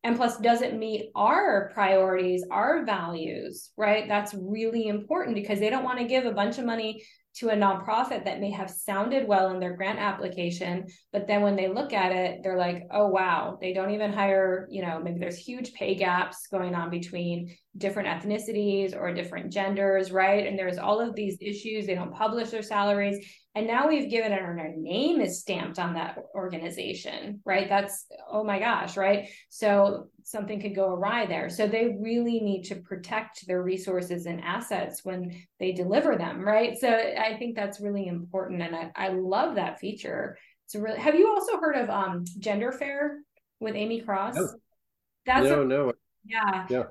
and 0.06 0.16
plus 0.16 0.38
does 0.38 0.62
it 0.62 0.78
meet 0.78 1.10
our 1.16 1.72
priorities 1.74 2.44
our 2.52 2.86
values 2.86 3.72
right 3.76 4.08
that's 4.08 4.36
really 4.36 4.88
important 4.88 5.36
because 5.36 5.60
they 5.60 5.70
don't 5.70 5.84
want 5.84 5.98
to 5.98 6.06
give 6.06 6.26
a 6.26 6.32
bunch 6.32 6.60
of 6.60 6.66
money 6.66 7.04
to 7.36 7.50
a 7.50 7.56
nonprofit 7.56 8.24
that 8.26 8.40
may 8.40 8.50
have 8.50 8.70
sounded 8.70 9.28
well 9.28 9.52
in 9.52 9.60
their 9.60 9.76
grant 9.76 10.00
application 10.00 10.86
but 11.12 11.28
then 11.28 11.42
when 11.42 11.56
they 11.56 11.68
look 11.68 11.94
at 11.94 12.12
it 12.12 12.42
they're 12.44 12.58
like 12.58 12.84
oh 12.92 13.08
wow 13.08 13.58
they 13.62 13.74
don't 13.74 13.92
even 13.92 14.14
hire 14.14 14.68
you 14.70 14.82
know 14.82 15.00
maybe 15.02 15.20
there's 15.20 15.38
huge 15.38 15.74
pay 15.74 15.96
gaps 15.96 16.48
going 16.48 16.76
on 16.76 16.90
between 16.90 17.56
different 17.78 18.08
ethnicities 18.08 18.96
or 18.96 19.14
different 19.14 19.52
genders 19.52 20.12
right? 20.12 20.48
And 20.48 20.58
there's 20.58 20.78
all 20.78 21.02
of 21.02 21.16
these 21.16 21.38
issues. 21.42 21.86
They 21.86 21.96
don't 21.96 22.14
publish 22.14 22.50
their 22.50 22.62
salaries. 22.62 23.26
And 23.54 23.68
now 23.68 23.88
we've 23.88 24.10
given 24.10 24.32
it 24.32 24.42
our 24.42 24.74
name 24.76 25.22
is 25.22 25.40
stamped 25.42 25.80
on 25.80 25.94
that 25.94 26.18
organization 26.34 27.42
right? 27.46 27.68
That's 27.68 28.06
oh 28.30 28.44
my 28.44 28.60
gosh 28.60 28.96
right? 28.96 29.30
So 29.50 30.08
something 30.24 30.62
could 30.62 30.76
go 30.76 30.94
awry 30.94 31.26
there. 31.26 31.50
So 31.50 31.68
they 31.68 31.98
really 32.00 32.40
need 32.40 32.64
to 32.66 32.76
protect 32.76 33.46
their 33.46 33.62
resources 33.62 34.26
and 34.26 34.42
assets 34.42 35.02
when 35.04 35.36
they 35.60 35.74
deliver 35.74 36.16
them 36.16 36.42
right? 36.42 36.78
So 36.78 36.90
i 36.90 37.36
think 37.38 37.56
that's 37.56 37.82
really 37.82 38.08
important 38.08 38.62
and 38.62 38.76
i, 38.76 38.92
I 38.96 39.10
love 39.10 39.56
that 39.56 39.80
feature. 39.80 40.38
It's 40.66 40.76
really 40.76 41.00
have 41.00 41.16
you 41.16 41.30
also 41.30 41.60
heard 41.60 41.76
of 41.76 41.90
um 41.90 42.24
gender 42.40 42.72
fair 42.72 43.20
with 43.60 43.76
amy 43.76 44.02
cross? 44.02 44.36
No. 44.36 44.48
that's 45.26 45.50
no 45.50 45.62
a, 45.62 45.66
no. 45.66 45.94
Yeah. 46.26 46.66
yeah 46.70 46.84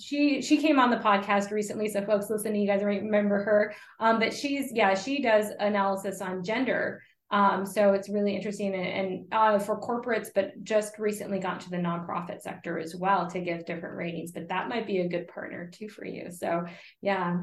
she 0.00 0.42
she 0.42 0.56
came 0.56 0.78
on 0.78 0.90
the 0.90 0.96
podcast 0.96 1.50
recently 1.50 1.88
so 1.88 2.04
folks 2.04 2.30
listening 2.30 2.60
you 2.60 2.66
guys 2.66 2.82
remember 2.82 3.42
her. 3.42 3.74
Um, 4.00 4.18
but 4.18 4.32
she's 4.32 4.70
yeah 4.72 4.94
she 4.94 5.22
does 5.22 5.46
analysis 5.60 6.20
on 6.20 6.44
gender. 6.44 7.02
Um, 7.30 7.66
so 7.66 7.94
it's 7.94 8.08
really 8.08 8.36
interesting 8.36 8.74
and, 8.74 8.86
and 8.86 9.24
uh, 9.32 9.58
for 9.58 9.80
corporates 9.80 10.28
but 10.32 10.52
just 10.62 10.98
recently 10.98 11.40
got 11.40 11.58
to 11.60 11.70
the 11.70 11.76
nonprofit 11.76 12.40
sector 12.40 12.78
as 12.78 12.94
well 12.94 13.28
to 13.30 13.40
give 13.40 13.64
different 13.64 13.96
ratings 13.96 14.30
but 14.30 14.48
that 14.50 14.68
might 14.68 14.86
be 14.86 15.00
a 15.00 15.08
good 15.08 15.26
partner 15.28 15.70
too 15.72 15.88
for 15.88 16.04
you. 16.04 16.30
So 16.30 16.64
yeah 17.00 17.38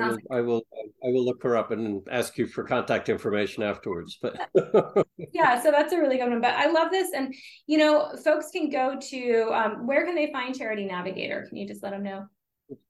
I 0.00 0.08
will, 0.08 0.18
I 0.30 0.40
will, 0.40 0.62
I 1.04 1.06
will 1.08 1.24
look 1.24 1.42
her 1.42 1.56
up 1.56 1.70
and 1.70 2.06
ask 2.10 2.36
you 2.38 2.46
for 2.46 2.64
contact 2.64 3.08
information 3.08 3.62
afterwards. 3.62 4.18
But 4.20 4.48
yeah, 5.32 5.62
so 5.62 5.70
that's 5.70 5.92
a 5.92 5.98
really 5.98 6.18
good 6.18 6.30
one. 6.30 6.40
But 6.40 6.54
I 6.54 6.70
love 6.70 6.90
this, 6.90 7.10
and 7.14 7.34
you 7.66 7.78
know, 7.78 8.12
folks 8.24 8.50
can 8.50 8.70
go 8.70 8.98
to 9.10 9.50
um, 9.52 9.86
where 9.86 10.04
can 10.04 10.14
they 10.14 10.30
find 10.32 10.56
Charity 10.56 10.84
Navigator? 10.86 11.46
Can 11.48 11.56
you 11.56 11.66
just 11.66 11.82
let 11.82 11.90
them 11.90 12.02
know? 12.02 12.26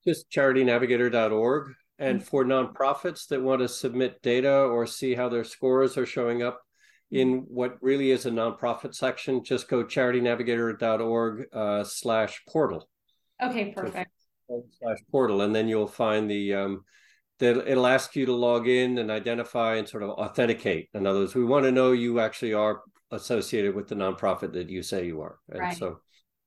Just 0.05 0.31
charitynavigator.org. 0.31 1.73
And 2.01 2.21
mm-hmm. 2.21 2.29
for 2.29 2.45
nonprofits 2.45 3.27
that 3.29 3.43
want 3.43 3.61
to 3.61 3.69
submit 3.69 4.23
data 4.23 4.53
or 4.53 4.87
see 4.87 5.15
how 5.15 5.29
their 5.29 5.45
scores 5.45 5.97
are 5.99 6.07
showing 6.07 6.43
up 6.43 6.61
in 7.11 7.45
what 7.49 7.77
really 7.81 8.11
is 8.11 8.27
a 8.27 8.31
nonprofit 8.31 8.95
section, 8.95 9.43
just 9.43 9.69
go 9.69 9.85
charitynavigator.org 9.85 11.47
uh, 11.53 11.83
slash 11.83 12.43
portal. 12.47 12.89
Okay, 13.43 13.73
perfect 13.75 14.11
slash 14.79 14.99
portal, 15.11 15.43
and 15.43 15.55
then 15.55 15.69
you'll 15.69 15.87
find 15.87 16.31
the 16.31 16.55
um, 16.55 16.85
that 17.39 17.69
it'll 17.69 17.87
ask 17.87 18.17
you 18.17 18.27
to 18.27 18.33
log 18.33 18.69
in 18.69 18.99
and 18.99 19.11
identify 19.11 19.77
and 19.77 19.89
sort 19.89 20.03
of 20.03 20.11
authenticate. 20.11 20.89
In 20.95 21.07
other 21.07 21.21
words, 21.21 21.35
we 21.35 21.45
want 21.45 21.65
to 21.65 21.73
know 21.73 21.93
you 21.93 22.21
actually 22.21 22.55
are 22.55 22.83
associated 23.11 23.75
with 23.75 23.89
the 23.89 23.95
nonprofit 23.95 24.53
that 24.53 24.69
you 24.69 24.83
say 24.83 25.07
you 25.07 25.21
are. 25.21 25.39
And 25.49 25.61
right. 25.61 25.77
so 25.77 26.01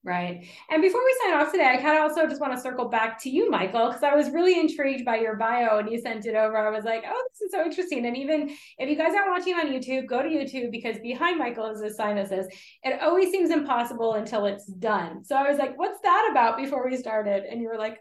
Right. 0.03 0.47
And 0.71 0.81
before 0.81 1.01
we 1.05 1.15
sign 1.23 1.39
off 1.39 1.51
today, 1.51 1.69
I 1.71 1.77
kind 1.77 1.95
of 1.95 2.01
also 2.01 2.27
just 2.27 2.41
want 2.41 2.53
to 2.53 2.59
circle 2.59 2.89
back 2.89 3.21
to 3.21 3.29
you, 3.29 3.51
Michael, 3.51 3.87
because 3.87 4.01
I 4.01 4.15
was 4.15 4.31
really 4.31 4.59
intrigued 4.59 5.05
by 5.05 5.17
your 5.17 5.35
bio 5.35 5.77
and 5.77 5.91
you 5.91 5.99
sent 5.99 6.25
it 6.25 6.33
over. 6.33 6.57
I 6.57 6.71
was 6.71 6.85
like, 6.85 7.03
oh, 7.07 7.23
this 7.29 7.41
is 7.41 7.51
so 7.51 7.63
interesting. 7.63 8.03
And 8.07 8.17
even 8.17 8.49
if 8.79 8.89
you 8.89 8.95
guys 8.95 9.13
aren't 9.13 9.29
watching 9.29 9.53
on 9.53 9.67
YouTube, 9.67 10.07
go 10.07 10.23
to 10.23 10.27
YouTube 10.27 10.71
because 10.71 10.97
behind 11.03 11.37
Michael 11.37 11.67
is 11.67 11.81
a 11.81 11.93
sign 11.93 12.15
that 12.15 12.29
says, 12.29 12.47
it 12.83 12.99
always 12.99 13.29
seems 13.29 13.51
impossible 13.51 14.15
until 14.15 14.47
it's 14.47 14.65
done. 14.65 15.23
So 15.23 15.35
I 15.35 15.47
was 15.47 15.59
like, 15.59 15.77
what's 15.77 16.01
that 16.01 16.29
about 16.31 16.57
before 16.57 16.89
we 16.89 16.97
started? 16.97 17.43
And 17.43 17.61
you 17.61 17.67
were 17.67 17.77
like, 17.77 17.99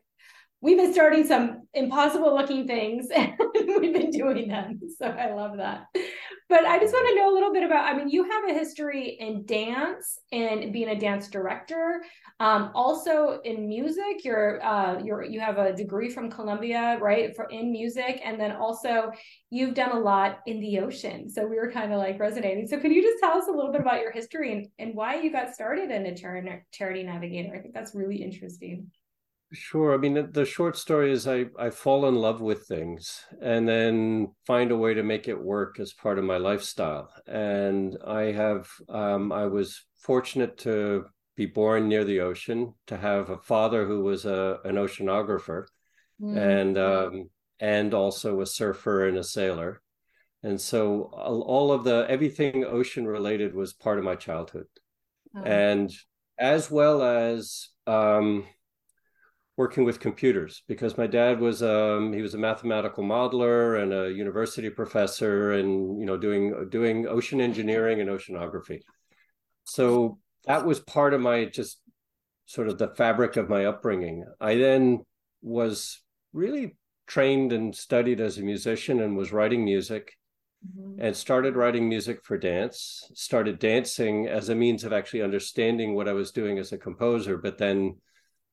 we've 0.62 0.78
been 0.78 0.94
starting 0.94 1.26
some 1.26 1.66
impossible 1.74 2.34
looking 2.34 2.66
things 2.66 3.09
and 3.14 3.34
we've 3.78 3.92
been 3.92 4.11
doing 4.11 4.48
them. 4.48 4.80
So 4.98 5.07
I 5.07 5.34
love 5.34 5.59
that. 5.59 5.84
But 6.51 6.66
I 6.66 6.80
just 6.80 6.92
want 6.92 7.09
to 7.09 7.14
know 7.14 7.32
a 7.32 7.34
little 7.34 7.53
bit 7.53 7.62
about, 7.62 7.84
I 7.84 7.96
mean, 7.96 8.11
you 8.11 8.24
have 8.24 8.44
a 8.51 8.53
history 8.53 9.16
in 9.20 9.46
dance 9.46 10.18
and 10.32 10.72
being 10.72 10.88
a 10.88 10.98
dance 10.98 11.28
director. 11.28 12.03
Um, 12.40 12.72
also 12.74 13.40
in 13.44 13.68
music, 13.68 14.24
you're, 14.24 14.61
uh, 14.64 14.98
you're, 14.98 15.22
you 15.22 15.38
have 15.38 15.59
a 15.59 15.72
degree 15.72 16.11
from 16.11 16.28
Columbia, 16.28 16.98
right? 17.01 17.36
For 17.36 17.44
in 17.51 17.70
music. 17.70 18.20
And 18.24 18.38
then 18.40 18.51
also 18.51 19.12
you've 19.51 19.74
done 19.74 19.92
a 19.92 20.01
lot 20.01 20.40
in 20.46 20.61
the 20.61 20.80
ocean. 20.80 21.30
So 21.30 21.46
we 21.46 21.55
were 21.55 21.70
kind 21.70 21.92
of 21.92 21.98
like 21.98 22.18
resonating. 22.18 22.66
So 22.66 22.80
can 22.80 22.90
you 22.90 23.01
just 23.01 23.20
tell 23.20 23.38
us 23.38 23.46
a 23.46 23.53
little 23.53 23.70
bit 23.70 23.80
about 23.80 24.01
your 24.01 24.11
history 24.11 24.53
and, 24.53 24.66
and 24.80 24.96
why 24.96 25.20
you 25.20 25.30
got 25.30 25.55
started 25.55 25.92
in 25.92 26.07
a 26.07 26.16
charity 26.16 27.05
navigator? 27.05 27.55
I 27.55 27.61
think 27.61 27.74
that's 27.74 27.94
really 27.94 28.16
interesting. 28.16 28.90
Sure. 29.53 29.92
I 29.92 29.96
mean, 29.96 30.30
the 30.30 30.44
short 30.44 30.76
story 30.76 31.11
is 31.11 31.26
I, 31.26 31.46
I 31.59 31.70
fall 31.70 32.07
in 32.07 32.14
love 32.14 32.40
with 32.40 32.66
things 32.66 33.24
and 33.42 33.68
then 33.68 34.32
find 34.46 34.70
a 34.70 34.76
way 34.76 34.94
to 34.94 35.03
make 35.03 35.26
it 35.26 35.42
work 35.42 35.80
as 35.80 35.92
part 35.92 36.20
of 36.20 36.24
my 36.24 36.36
lifestyle. 36.36 37.11
And 37.26 37.98
I 38.07 38.30
have, 38.30 38.68
um, 38.88 39.32
I 39.32 39.46
was 39.46 39.84
fortunate 39.98 40.57
to 40.59 41.07
be 41.36 41.46
born 41.46 41.88
near 41.88 42.05
the 42.05 42.20
ocean, 42.20 42.74
to 42.86 42.96
have 42.96 43.30
a 43.30 43.38
father 43.38 43.86
who 43.86 44.03
was 44.05 44.24
a, 44.24 44.59
an 44.64 44.76
oceanographer 44.76 45.64
mm-hmm. 46.22 46.38
and, 46.38 46.78
um, 46.78 47.30
and 47.59 47.92
also 47.92 48.40
a 48.40 48.46
surfer 48.46 49.09
and 49.09 49.18
a 49.18 49.24
sailor. 49.24 49.82
And 50.44 50.61
so 50.61 51.03
all 51.12 51.72
of 51.72 51.82
the, 51.82 52.07
everything 52.09 52.64
ocean 52.64 53.05
related 53.05 53.53
was 53.55 53.72
part 53.72 53.98
of 53.98 54.05
my 54.05 54.14
childhood. 54.14 54.66
Oh. 55.36 55.42
And 55.42 55.92
as 56.38 56.70
well 56.70 57.03
as, 57.03 57.68
um, 57.88 58.44
working 59.57 59.84
with 59.84 60.01
computers 60.01 60.62
because 60.68 60.96
my 60.96 61.07
dad 61.07 61.40
was 61.40 61.62
um, 61.62 62.12
he 62.12 62.22
was 62.22 62.34
a 62.34 62.38
mathematical 62.38 63.05
modeler 63.05 63.82
and 63.82 63.92
a 63.92 64.11
university 64.11 64.70
professor 64.70 65.53
and 65.53 66.01
you 66.01 66.07
know 66.07 66.16
doing 66.16 66.68
doing 66.70 67.07
ocean 67.07 67.40
engineering 67.40 68.01
and 68.01 68.09
oceanography 68.09 68.80
so 69.64 70.18
that 70.46 70.64
was 70.64 70.80
part 70.80 71.12
of 71.14 71.20
my 71.20 71.44
just 71.44 71.80
sort 72.46 72.68
of 72.68 72.78
the 72.78 72.88
fabric 72.96 73.36
of 73.36 73.48
my 73.48 73.66
upbringing 73.66 74.24
i 74.40 74.55
then 74.55 75.05
was 75.42 76.01
really 76.32 76.76
trained 77.07 77.53
and 77.53 77.74
studied 77.74 78.20
as 78.20 78.38
a 78.38 78.42
musician 78.42 79.01
and 79.01 79.16
was 79.16 79.32
writing 79.32 79.64
music 79.64 80.16
mm-hmm. 80.66 81.01
and 81.05 81.16
started 81.16 81.57
writing 81.57 81.88
music 81.88 82.24
for 82.24 82.38
dance 82.38 83.11
started 83.14 83.59
dancing 83.59 84.26
as 84.26 84.48
a 84.48 84.55
means 84.55 84.84
of 84.84 84.92
actually 84.92 85.22
understanding 85.22 85.94
what 85.94 86.09
i 86.09 86.12
was 86.12 86.30
doing 86.30 86.59
as 86.59 86.72
a 86.72 86.78
composer 86.78 87.36
but 87.36 87.59
then 87.59 87.96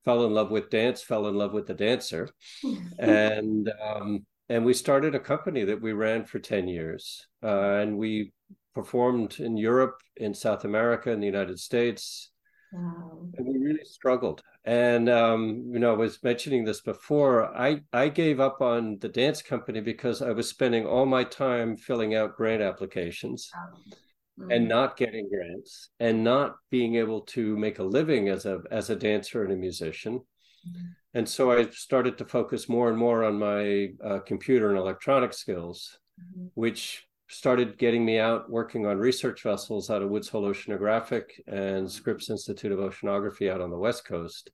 fell 0.04 0.24
in 0.24 0.32
love 0.32 0.50
with 0.50 0.70
dance, 0.70 1.02
fell 1.02 1.26
in 1.26 1.36
love 1.36 1.52
with 1.52 1.66
the 1.66 1.74
dancer, 1.74 2.28
and 2.98 3.70
um, 3.82 4.26
and 4.48 4.64
we 4.64 4.74
started 4.74 5.14
a 5.14 5.20
company 5.20 5.64
that 5.64 5.80
we 5.80 5.92
ran 5.92 6.24
for 6.24 6.38
ten 6.38 6.68
years, 6.68 7.26
uh, 7.42 7.74
and 7.80 7.98
we 7.98 8.32
performed 8.74 9.40
in 9.40 9.56
Europe, 9.56 10.00
in 10.16 10.34
South 10.34 10.64
America, 10.64 11.10
in 11.10 11.20
the 11.20 11.26
United 11.26 11.58
States. 11.58 12.30
Wow. 12.72 13.26
And 13.36 13.46
we 13.46 13.58
really 13.58 13.84
struggled. 13.84 14.42
And 14.64 15.08
um, 15.08 15.64
you 15.72 15.78
know, 15.78 15.92
I 15.92 15.96
was 15.96 16.22
mentioning 16.22 16.64
this 16.64 16.82
before. 16.82 17.46
I 17.56 17.80
I 17.92 18.08
gave 18.08 18.40
up 18.40 18.60
on 18.60 18.98
the 19.00 19.08
dance 19.08 19.42
company 19.42 19.80
because 19.80 20.20
I 20.22 20.32
was 20.32 20.48
spending 20.48 20.86
all 20.86 21.06
my 21.06 21.24
time 21.24 21.76
filling 21.76 22.14
out 22.14 22.36
grant 22.36 22.62
applications. 22.62 23.50
Wow 23.54 23.96
mm-hmm. 24.38 24.50
and 24.50 24.68
not 24.68 24.96
getting 24.96 25.28
grants 25.28 25.90
and 26.00 26.22
not 26.22 26.56
being 26.70 26.96
able 26.96 27.22
to 27.22 27.56
make 27.56 27.78
a 27.78 27.84
living 27.84 28.28
as 28.28 28.46
a 28.46 28.60
as 28.70 28.90
a 28.90 28.96
dancer 28.96 29.42
and 29.42 29.52
a 29.52 29.56
musician. 29.56 30.14
Mm-hmm. 30.18 30.86
And 31.14 31.28
so 31.28 31.50
I 31.50 31.68
started 31.70 32.18
to 32.18 32.24
focus 32.24 32.68
more 32.68 32.88
and 32.88 32.98
more 32.98 33.24
on 33.24 33.38
my 33.38 33.88
uh, 34.04 34.20
computer 34.20 34.68
and 34.68 34.78
electronic 34.78 35.32
skills, 35.32 35.98
mm-hmm. 36.20 36.46
which 36.54 37.06
started 37.30 37.78
getting 37.78 38.04
me 38.04 38.18
out 38.18 38.50
working 38.50 38.86
on 38.86 38.98
research 38.98 39.42
vessels 39.42 39.90
out 39.90 40.02
of 40.02 40.08
Woods 40.08 40.28
Hole 40.28 40.44
Oceanographic 40.44 41.24
and 41.46 41.90
Scripps 41.90 42.30
Institute 42.30 42.72
of 42.72 42.78
Oceanography 42.78 43.50
out 43.50 43.60
on 43.60 43.70
the 43.70 43.76
West 43.76 44.06
Coast. 44.06 44.50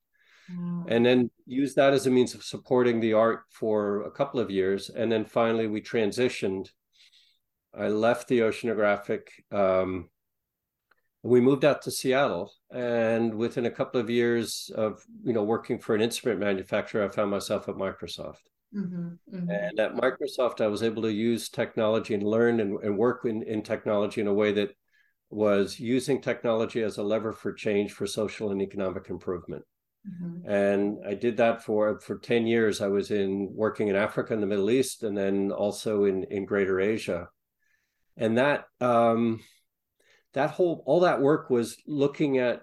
And 0.89 1.07
then 1.07 1.31
use 1.47 1.75
that 1.75 1.95
as 1.95 2.07
a 2.07 2.11
means 2.11 2.35
of 2.35 2.43
supporting 2.43 3.01
the 3.01 3.15
art 3.15 3.45
for 3.51 4.03
a 4.03 4.11
couple 4.11 4.41
of 4.41 4.51
years. 4.51 4.91
And 4.91 5.11
then 5.11 5.25
finally, 5.25 5.67
we 5.67 5.81
transitioned 5.81 6.69
I 7.79 7.89
left 7.89 8.29
the 8.29 8.41
oceanographic. 8.41 9.23
Um, 9.53 10.09
we 11.23 11.41
moved 11.41 11.65
out 11.65 11.83
to 11.83 11.91
Seattle, 11.91 12.53
and 12.71 13.35
within 13.35 13.67
a 13.67 13.71
couple 13.71 14.01
of 14.01 14.11
years 14.11 14.71
of 14.75 15.03
you 15.23 15.33
know 15.33 15.43
working 15.43 15.79
for 15.79 15.95
an 15.95 16.03
instrument 16.03 16.41
manufacturer, 16.41 17.05
I 17.05 17.09
found 17.09 17.31
myself 17.31 17.69
at 17.69 17.77
Microsoft. 17.77 18.43
Mm-hmm, 18.75 19.37
mm-hmm. 19.37 19.51
And 19.51 19.79
at 19.79 19.95
Microsoft, 19.95 20.61
I 20.61 20.67
was 20.67 20.83
able 20.83 21.03
to 21.03 21.13
use 21.13 21.49
technology 21.49 22.15
and 22.15 22.23
learn 22.23 22.61
and, 22.61 22.83
and 22.83 22.99
work 22.99 23.25
in, 23.25 23.43
in 23.45 23.63
technology 23.63 24.21
in 24.21 24.27
a 24.27 24.35
way 24.35 24.53
that 24.53 24.75
was 25.31 25.79
using 25.79 26.21
technology 26.21 26.83
as 26.83 26.99
a 26.99 27.03
lever 27.03 27.33
for 27.33 27.53
change 27.53 27.93
for 27.93 28.07
social 28.07 28.51
and 28.51 28.61
economic 28.61 29.09
improvement. 29.11 29.65
Mm-hmm. 30.07 30.51
And 30.51 30.99
I 31.07 31.15
did 31.15 31.37
that 31.39 31.63
for 31.63 31.99
for 32.01 32.19
10 32.19 32.47
years. 32.47 32.81
I 32.81 32.89
was 32.89 33.11
in 33.11 33.51
working 33.55 33.89
in 33.89 33.97
Africa 33.97 34.35
and 34.35 34.43
the 34.43 34.47
Middle 34.47 34.71
East 34.71 35.03
and 35.03 35.17
then 35.17 35.51
also 35.51 36.05
in 36.05 36.25
in 36.25 36.45
greater 36.45 36.81
Asia. 36.81 37.29
And 38.17 38.39
that 38.39 38.65
um 38.81 39.41
that 40.35 40.51
whole 40.51 40.83
all 40.87 41.01
that 41.01 41.21
work 41.21 41.51
was 41.51 41.77
looking 41.87 42.39
at 42.39 42.63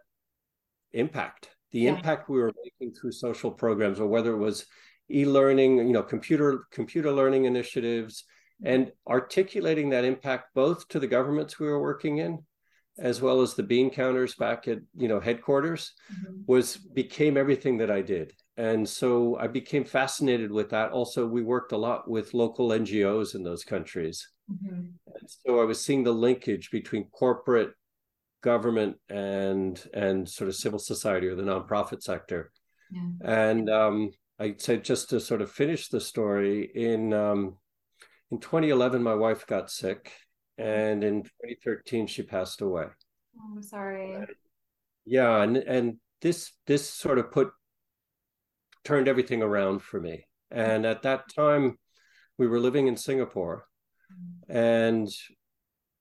impact, 0.94 1.50
the 1.72 1.82
yeah. 1.82 1.96
impact 1.96 2.30
we 2.30 2.40
were 2.40 2.54
making 2.64 2.96
through 2.96 3.12
social 3.12 3.52
programs 3.52 4.00
or 4.00 4.08
whether 4.08 4.34
it 4.34 4.38
was 4.38 4.66
e-learning, 5.10 5.78
you 5.78 5.94
know, 5.94 6.04
computer 6.04 6.66
computer 6.72 7.12
learning 7.12 7.46
initiatives 7.46 8.26
and 8.64 8.92
articulating 9.08 9.90
that 9.90 10.06
impact 10.06 10.54
both 10.54 10.88
to 10.90 11.00
the 11.00 11.08
governments 11.08 11.60
we 11.60 11.68
were 11.68 11.82
working 11.82 12.20
in 12.20 12.40
as 13.00 13.22
well 13.22 13.42
as 13.42 13.54
the 13.54 13.64
bean 13.64 13.90
counters 13.90 14.36
back 14.36 14.68
at 14.68 14.80
you 14.96 15.08
know 15.08 15.20
headquarters 15.20 15.94
mm-hmm. 16.14 16.42
was 16.46 16.78
became 16.78 17.38
everything 17.38 17.78
that 17.78 17.90
i 17.90 18.02
did 18.02 18.34
and 18.58 18.88
so 18.88 19.38
i 19.38 19.48
became 19.48 19.84
fascinated 19.84 20.52
with 20.52 20.70
that 20.70 20.92
also 20.92 21.26
we 21.26 21.42
worked 21.42 21.72
a 21.72 21.78
lot 21.78 22.10
with 22.10 22.34
local 22.34 22.70
ngos 22.70 23.34
in 23.34 23.44
those 23.44 23.64
countries 23.64 24.28
mm-hmm. 24.52 24.76
and 24.76 25.30
so 25.30 25.60
i 25.60 25.64
was 25.64 25.84
seeing 25.84 26.04
the 26.04 26.12
linkage 26.12 26.70
between 26.72 27.06
corporate 27.06 27.72
government 28.42 28.96
and 29.10 29.88
and 29.94 30.28
sort 30.28 30.48
of 30.48 30.56
civil 30.56 30.80
society 30.80 31.28
or 31.28 31.36
the 31.36 31.44
nonprofit 31.44 32.02
sector 32.02 32.52
yeah. 32.92 33.48
and 33.50 33.70
um, 33.70 34.12
i 34.40 34.54
said 34.58 34.84
just 34.84 35.10
to 35.10 35.20
sort 35.20 35.42
of 35.42 35.52
finish 35.52 35.90
the 35.90 36.02
story 36.02 36.72
in 36.74 37.14
um, 37.14 37.58
in 38.32 38.40
2011 38.40 39.02
my 39.04 39.14
wife 39.14 39.46
got 39.46 39.70
sick 39.70 40.12
and 40.62 41.04
in 41.04 41.24
2013 41.24 42.08
she 42.08 42.24
passed 42.24 42.62
away. 42.62 42.86
Oh, 43.40 43.54
I'm 43.56 43.64
sorry. 43.64 44.26
Yeah, 45.06 45.42
and 45.42 45.58
and 45.58 45.98
this 46.22 46.52
this 46.68 46.88
sort 46.88 47.18
of 47.18 47.32
put 47.32 47.52
turned 48.84 49.08
everything 49.08 49.42
around 49.42 49.82
for 49.82 50.00
me. 50.00 50.26
And 50.52 50.86
at 50.86 51.04
that 51.04 51.34
time, 51.34 51.78
we 52.38 52.48
were 52.48 52.60
living 52.60 52.88
in 52.88 52.98
Singapore, 52.98 53.66
and 54.48 55.10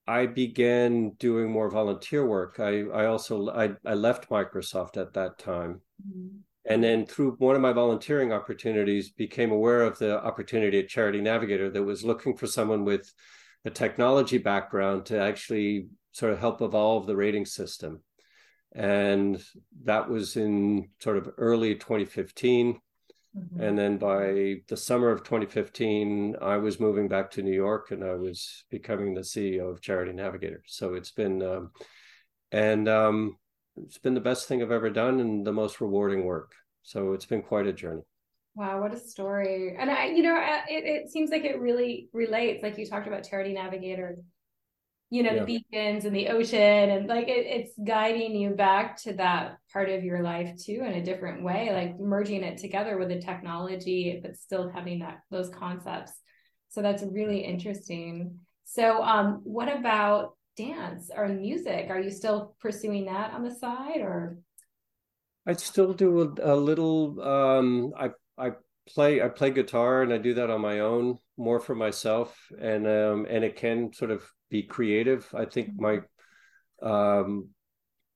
I 0.07 0.25
began 0.25 1.11
doing 1.11 1.51
more 1.51 1.69
volunteer 1.69 2.25
work. 2.25 2.59
I 2.59 2.81
I 2.81 3.05
also 3.05 3.49
I 3.49 3.71
I 3.85 3.93
left 3.93 4.29
Microsoft 4.29 4.97
at 4.97 5.13
that 5.13 5.37
time. 5.37 5.81
Mm-hmm. 6.05 6.37
And 6.65 6.83
then 6.83 7.05
through 7.05 7.37
one 7.39 7.55
of 7.55 7.61
my 7.61 7.73
volunteering 7.73 8.31
opportunities, 8.31 9.09
became 9.09 9.51
aware 9.51 9.81
of 9.81 9.97
the 9.97 10.23
opportunity 10.23 10.79
at 10.79 10.89
Charity 10.89 11.19
Navigator 11.19 11.71
that 11.71 11.83
was 11.83 12.03
looking 12.03 12.37
for 12.37 12.45
someone 12.45 12.85
with 12.85 13.11
a 13.65 13.69
technology 13.69 14.37
background 14.37 15.07
to 15.07 15.19
actually 15.19 15.87
sort 16.11 16.33
of 16.33 16.39
help 16.39 16.61
evolve 16.61 17.07
the 17.07 17.15
rating 17.15 17.45
system. 17.45 18.01
And 18.73 19.41
that 19.83 20.09
was 20.09 20.37
in 20.37 20.89
sort 20.99 21.17
of 21.17 21.31
early 21.37 21.75
2015. 21.75 22.79
Mm-hmm. 23.37 23.61
And 23.61 23.77
then 23.77 23.97
by 23.97 24.55
the 24.67 24.77
summer 24.77 25.09
of 25.09 25.23
2015, 25.23 26.35
I 26.41 26.57
was 26.57 26.79
moving 26.79 27.07
back 27.07 27.31
to 27.31 27.41
New 27.41 27.53
York 27.53 27.91
and 27.91 28.03
I 28.03 28.15
was 28.15 28.65
becoming 28.69 29.13
the 29.13 29.21
CEO 29.21 29.71
of 29.71 29.81
Charity 29.81 30.11
Navigator. 30.11 30.63
So 30.67 30.95
it's 30.95 31.11
been, 31.11 31.41
um, 31.41 31.71
and 32.51 32.89
um, 32.89 33.37
it's 33.77 33.97
been 33.97 34.15
the 34.15 34.19
best 34.19 34.47
thing 34.47 34.61
I've 34.61 34.71
ever 34.71 34.89
done 34.89 35.19
and 35.19 35.45
the 35.45 35.53
most 35.53 35.79
rewarding 35.79 36.25
work. 36.25 36.51
So 36.83 37.13
it's 37.13 37.25
been 37.25 37.41
quite 37.41 37.67
a 37.67 37.73
journey. 37.73 38.01
Wow, 38.55 38.81
what 38.81 38.93
a 38.93 38.99
story. 38.99 39.77
And 39.79 39.89
I, 39.89 40.07
you 40.07 40.23
know, 40.23 40.35
it, 40.67 40.83
it 40.83 41.09
seems 41.09 41.29
like 41.29 41.45
it 41.45 41.59
really 41.59 42.09
relates. 42.11 42.61
Like 42.61 42.77
you 42.77 42.85
talked 42.85 43.07
about 43.07 43.27
Charity 43.27 43.53
Navigator, 43.53 44.17
you 45.11 45.23
know, 45.23 45.33
yeah. 45.33 45.39
the 45.39 45.45
beacons 45.45 46.05
and 46.05 46.15
the 46.15 46.29
ocean, 46.29 46.89
and 46.89 47.07
like 47.07 47.27
it, 47.27 47.45
it's 47.45 47.73
guiding 47.85 48.33
you 48.33 48.51
back 48.51 48.95
to 49.03 49.13
that 49.13 49.57
part 49.71 49.89
of 49.89 50.05
your 50.05 50.23
life 50.23 50.57
too 50.57 50.83
in 50.85 50.93
a 50.93 51.03
different 51.03 51.43
way, 51.43 51.69
like 51.73 51.99
merging 51.99 52.43
it 52.43 52.57
together 52.57 52.97
with 52.97 53.09
the 53.09 53.19
technology, 53.19 54.19
but 54.23 54.37
still 54.37 54.69
having 54.69 54.99
that 54.99 55.19
those 55.29 55.49
concepts. 55.49 56.13
So 56.69 56.81
that's 56.81 57.03
really 57.03 57.39
interesting. 57.39 58.39
So, 58.63 59.03
um, 59.03 59.41
what 59.43 59.67
about 59.67 60.37
dance 60.55 61.11
or 61.13 61.27
music? 61.27 61.87
Are 61.89 61.99
you 61.99 62.09
still 62.09 62.55
pursuing 62.61 63.05
that 63.05 63.33
on 63.33 63.43
the 63.43 63.53
side 63.53 63.99
or? 63.99 64.37
I 65.45 65.53
still 65.53 65.91
do 65.91 66.21
a, 66.21 66.53
a 66.53 66.55
little. 66.55 67.21
Um, 67.21 67.93
I 67.97 68.11
I 68.37 68.51
play 68.87 69.21
I 69.21 69.27
play 69.27 69.51
guitar 69.51 70.01
and 70.01 70.13
I 70.13 70.17
do 70.17 70.33
that 70.35 70.49
on 70.49 70.61
my 70.61 70.79
own 70.79 71.17
more 71.37 71.59
for 71.59 71.75
myself. 71.75 72.35
And 72.59 72.87
um 72.87 73.27
and 73.29 73.43
it 73.43 73.55
can 73.55 73.93
sort 73.93 74.11
of 74.11 74.23
be 74.49 74.63
creative. 74.63 75.27
I 75.33 75.45
think 75.45 75.69
my 75.77 76.01
um 76.81 77.49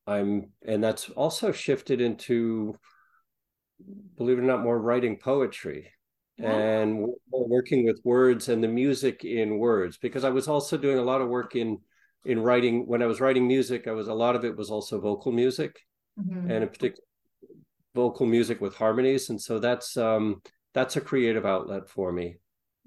I'm 0.08 0.52
and 0.66 0.84
that's 0.84 1.10
also 1.10 1.52
shifted 1.52 2.02
into 2.02 2.76
believe 4.18 4.38
it 4.38 4.42
or 4.42 4.46
not 4.46 4.64
more 4.64 4.80
writing 4.80 5.18
poetry 5.18 5.92
and 6.38 7.08
working 7.32 7.86
with 7.86 8.02
words 8.04 8.50
and 8.50 8.64
the 8.64 8.68
music 8.68 9.24
in 9.24 9.58
words. 9.58 9.98
Because 9.98 10.24
I 10.24 10.30
was 10.30 10.48
also 10.48 10.78
doing 10.78 10.98
a 10.98 11.04
lot 11.04 11.22
of 11.22 11.30
work 11.30 11.56
in 11.56 11.80
in 12.26 12.42
writing. 12.42 12.88
When 12.88 13.02
I 13.02 13.06
was 13.06 13.22
writing 13.22 13.48
music 13.48 13.88
I 13.88 13.92
was 13.92 14.08
a 14.08 14.14
lot 14.14 14.36
of 14.36 14.44
it 14.44 14.58
was 14.58 14.70
also 14.70 15.00
vocal 15.00 15.32
music 15.32 15.80
mm-hmm. 16.20 16.52
and 16.52 16.64
in 16.64 16.70
particular 16.70 17.04
vocal 17.94 18.26
music 18.26 18.60
with 18.60 18.76
harmonies. 18.76 19.30
And 19.30 19.42
so 19.42 19.58
that's 19.60 19.96
um 19.96 20.42
that's 20.76 20.96
a 20.96 21.02
creative 21.02 21.46
outlet 21.46 21.90
for 21.90 22.12
me 22.12 22.36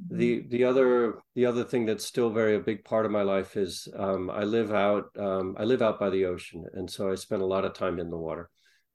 mm-hmm. 0.00 0.18
the 0.18 0.46
the 0.48 0.62
other 0.62 1.18
the 1.34 1.46
other 1.46 1.64
thing 1.64 1.84
that's 1.86 2.04
still 2.04 2.30
very 2.30 2.54
a 2.54 2.60
big 2.60 2.84
part 2.84 3.04
of 3.04 3.10
my 3.10 3.22
life 3.22 3.56
is 3.56 3.88
um, 3.96 4.30
I 4.30 4.44
live 4.44 4.72
out 4.72 5.06
um, 5.18 5.56
I 5.58 5.64
live 5.64 5.82
out 5.82 5.98
by 5.98 6.10
the 6.10 6.26
ocean, 6.26 6.64
and 6.74 6.88
so 6.88 7.10
I 7.10 7.16
spend 7.16 7.42
a 7.42 7.46
lot 7.46 7.64
of 7.64 7.74
time 7.74 7.98
in 7.98 8.10
the 8.10 8.16
water, 8.16 8.48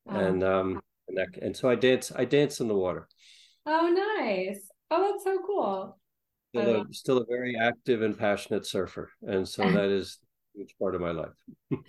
oh. 0.08 0.16
and 0.16 0.44
um 0.44 0.82
and, 1.10 1.18
that, 1.18 1.28
and 1.42 1.58
so 1.58 1.70
I 1.70 1.76
dance 1.76 2.12
I 2.16 2.24
dance 2.26 2.62
in 2.62 2.70
the 2.70 2.76
water. 2.76 3.10
Oh, 3.66 3.90
nice! 3.90 4.60
Oh, 4.92 5.12
that's 5.12 5.24
so 5.24 5.40
cool. 5.46 6.00
Still 6.56 6.82
a, 6.82 6.94
still 6.94 7.18
a 7.18 7.26
very 7.26 7.56
active 7.60 8.02
and 8.02 8.18
passionate 8.18 8.66
surfer, 8.66 9.12
and 9.22 9.48
so 9.48 9.64
that 9.72 9.90
is 9.90 10.20
a 10.56 10.60
huge 10.60 10.76
part 10.80 10.96
of 10.96 11.02
my 11.02 11.12
life. 11.12 11.34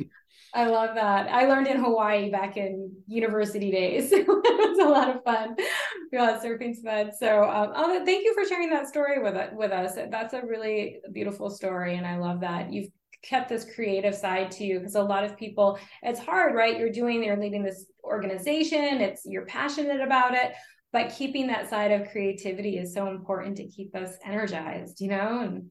I 0.54 0.66
love 0.66 0.94
that. 0.94 1.28
I 1.28 1.46
learned 1.46 1.66
in 1.66 1.82
Hawaii 1.82 2.30
back 2.30 2.56
in 2.56 2.92
university 3.08 3.72
days. 3.72 4.12
it 4.12 4.26
was 4.26 4.78
a 4.78 4.88
lot 4.88 5.14
of 5.14 5.24
fun. 5.24 5.56
We 6.12 6.18
all 6.18 6.26
had 6.26 6.42
surfing 6.42 6.74
sleds. 6.80 7.18
So 7.18 7.44
um, 7.44 8.04
thank 8.04 8.24
you 8.24 8.34
for 8.34 8.44
sharing 8.46 8.70
that 8.70 8.88
story 8.88 9.22
with 9.22 9.36
with 9.52 9.72
us. 9.72 9.96
That's 10.10 10.34
a 10.34 10.42
really 10.42 11.00
beautiful 11.12 11.50
story, 11.50 11.96
and 11.96 12.06
I 12.06 12.18
love 12.18 12.40
that 12.40 12.72
you've 12.72 12.88
kept 13.24 13.48
this 13.48 13.66
creative 13.74 14.14
side 14.14 14.50
to 14.50 14.64
you 14.64 14.78
because 14.78 14.94
a 14.94 15.02
lot 15.02 15.24
of 15.24 15.36
people 15.36 15.78
it's 16.02 16.20
hard 16.20 16.54
right 16.54 16.78
you're 16.78 16.92
doing 16.92 17.24
you're 17.24 17.40
leading 17.40 17.62
this 17.62 17.86
organization 18.04 19.00
it's 19.00 19.22
you're 19.24 19.46
passionate 19.46 20.02
about 20.02 20.34
it 20.34 20.52
but 20.92 21.10
keeping 21.10 21.46
that 21.46 21.70
side 21.70 21.90
of 21.90 22.10
creativity 22.10 22.76
is 22.76 22.92
so 22.92 23.08
important 23.08 23.56
to 23.56 23.66
keep 23.66 23.96
us 23.96 24.16
energized 24.26 25.00
you 25.00 25.08
know 25.08 25.40
and 25.40 25.70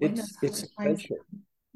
it's 0.00 0.36
it's 0.40 0.62
essential 0.62 1.16